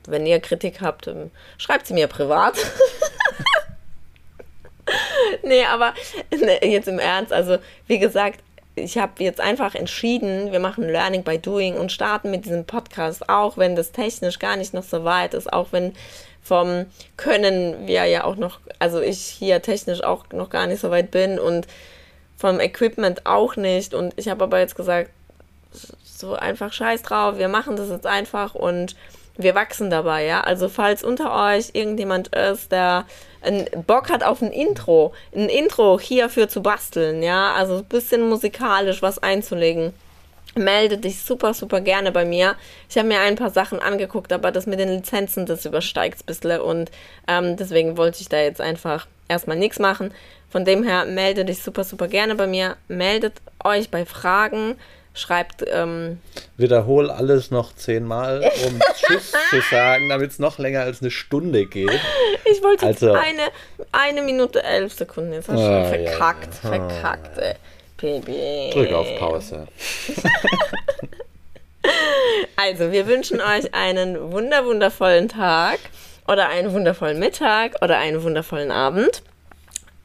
Wenn 0.06 0.26
ihr 0.26 0.40
Kritik 0.40 0.80
habt, 0.80 1.06
ähm, 1.06 1.30
schreibt 1.58 1.86
sie 1.86 1.94
mir 1.94 2.08
privat. 2.08 2.54
nee, 5.42 5.64
aber 5.64 5.94
ne, 6.30 6.64
jetzt 6.64 6.88
im 6.88 6.98
Ernst, 6.98 7.32
also 7.32 7.58
wie 7.86 7.98
gesagt, 7.98 8.40
ich 8.74 8.98
habe 8.98 9.24
jetzt 9.24 9.40
einfach 9.40 9.74
entschieden, 9.74 10.52
wir 10.52 10.60
machen 10.60 10.86
Learning 10.86 11.22
by 11.22 11.38
Doing 11.38 11.76
und 11.76 11.92
starten 11.92 12.30
mit 12.30 12.44
diesem 12.44 12.66
Podcast, 12.66 13.28
auch 13.28 13.56
wenn 13.56 13.74
das 13.74 13.92
technisch 13.92 14.38
gar 14.38 14.56
nicht 14.56 14.74
noch 14.74 14.82
so 14.82 15.04
weit 15.04 15.32
ist, 15.32 15.50
auch 15.50 15.68
wenn 15.72 15.94
vom 16.42 16.86
Können 17.16 17.88
wir 17.88 18.04
ja 18.04 18.24
auch 18.24 18.36
noch, 18.36 18.60
also 18.78 19.00
ich 19.00 19.18
hier 19.18 19.62
technisch 19.62 20.04
auch 20.04 20.26
noch 20.32 20.50
gar 20.50 20.66
nicht 20.66 20.80
so 20.80 20.90
weit 20.90 21.10
bin 21.10 21.40
und 21.40 21.66
vom 22.36 22.60
Equipment 22.60 23.26
auch 23.26 23.56
nicht. 23.56 23.94
Und 23.94 24.14
ich 24.16 24.28
habe 24.28 24.44
aber 24.44 24.60
jetzt 24.60 24.76
gesagt, 24.76 25.10
so 26.04 26.34
einfach 26.34 26.72
scheiß 26.72 27.02
drauf, 27.02 27.38
wir 27.38 27.48
machen 27.48 27.76
das 27.76 27.90
jetzt 27.90 28.06
einfach 28.06 28.54
und 28.54 28.94
wir 29.36 29.54
wachsen 29.54 29.90
dabei, 29.90 30.24
ja. 30.24 30.40
Also 30.40 30.68
falls 30.68 31.04
unter 31.04 31.34
euch 31.34 31.70
irgendjemand 31.72 32.28
ist, 32.34 32.72
der 32.72 33.06
einen 33.42 33.66
Bock 33.86 34.10
hat 34.10 34.24
auf 34.24 34.42
ein 34.42 34.50
Intro, 34.50 35.12
ein 35.34 35.48
Intro 35.48 36.00
hierfür 36.00 36.48
zu 36.48 36.62
basteln, 36.62 37.22
ja, 37.22 37.52
also 37.54 37.76
ein 37.76 37.84
bisschen 37.84 38.28
musikalisch 38.28 39.02
was 39.02 39.22
einzulegen, 39.22 39.92
melde 40.54 40.98
dich 40.98 41.22
super, 41.22 41.54
super 41.54 41.80
gerne 41.80 42.12
bei 42.12 42.24
mir. 42.24 42.56
Ich 42.88 42.96
habe 42.96 43.08
mir 43.08 43.20
ein 43.20 43.36
paar 43.36 43.50
Sachen 43.50 43.78
angeguckt, 43.78 44.32
aber 44.32 44.50
das 44.50 44.66
mit 44.66 44.80
den 44.80 44.88
Lizenzen, 44.88 45.46
das 45.46 45.66
übersteigt 45.66 46.20
ein 46.20 46.26
bisschen 46.26 46.60
und 46.60 46.90
ähm, 47.28 47.56
deswegen 47.56 47.96
wollte 47.96 48.22
ich 48.22 48.28
da 48.28 48.38
jetzt 48.38 48.60
einfach 48.60 49.06
erstmal 49.28 49.56
nichts 49.56 49.78
machen. 49.78 50.12
Von 50.48 50.64
dem 50.64 50.84
her 50.84 51.04
melde 51.04 51.44
dich 51.44 51.62
super, 51.62 51.84
super 51.84 52.08
gerne 52.08 52.34
bei 52.34 52.46
mir. 52.46 52.76
Meldet 52.88 53.34
euch 53.62 53.90
bei 53.90 54.06
Fragen. 54.06 54.76
Schreibt, 55.16 55.64
ähm, 55.68 56.20
Wiederhol 56.58 57.10
alles 57.10 57.50
noch 57.50 57.74
zehnmal, 57.74 58.42
um 58.66 58.78
Tschüss 58.94 59.32
zu 59.50 59.60
sagen, 59.70 60.08
damit 60.10 60.30
es 60.30 60.38
noch 60.38 60.58
länger 60.58 60.82
als 60.82 61.00
eine 61.00 61.10
Stunde 61.10 61.64
geht. 61.66 61.90
ich 62.44 62.62
wollte 62.62 62.86
Also- 62.86 63.12
eine, 63.12 63.48
eine 63.92 64.20
Minute 64.22 64.62
elf 64.62 64.92
Sekunden. 64.92 65.32
Jetzt 65.32 65.48
hast 65.48 65.58
du 65.58 65.62
Ah, 65.64 65.88
schon 65.90 66.02
ja, 66.04 66.10
verkackt, 66.10 66.54
ja. 66.62 66.68
verkackt, 66.70 67.38
ey. 67.38 67.54
Baby. 67.98 68.70
Drück 68.74 68.92
auf 68.92 69.06
Pause. 69.18 69.66
Also, 72.56 72.90
wir 72.90 73.06
wünschen 73.06 73.40
euch 73.40 73.72
einen 73.74 74.32
wunder 74.32 74.64
wundervollen 74.64 75.28
Tag 75.28 75.78
oder 76.26 76.48
einen 76.48 76.72
wundervollen 76.72 77.16
Mittag 77.18 77.74
oder 77.82 77.98
einen 77.98 78.22
wundervollen 78.24 78.70
Abend. 78.72 79.22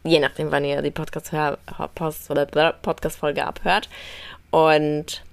Je 0.04 0.20
nachdem, 0.20 0.52
wann 0.52 0.66
ihr 0.66 0.82
die 0.82 0.92
Podcast-Folge 0.92 3.46
abhört. 3.46 3.88
Und 4.52 5.24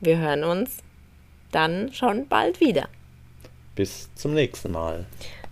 wir 0.00 0.18
hören 0.18 0.44
uns 0.44 0.78
dann 1.52 1.92
schon 1.92 2.26
bald 2.26 2.60
wieder. 2.60 2.88
Bis 3.74 4.12
zum 4.14 4.34
nächsten 4.34 4.72
Mal. 4.72 5.06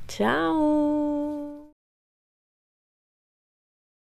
Ciao. 0.09 1.32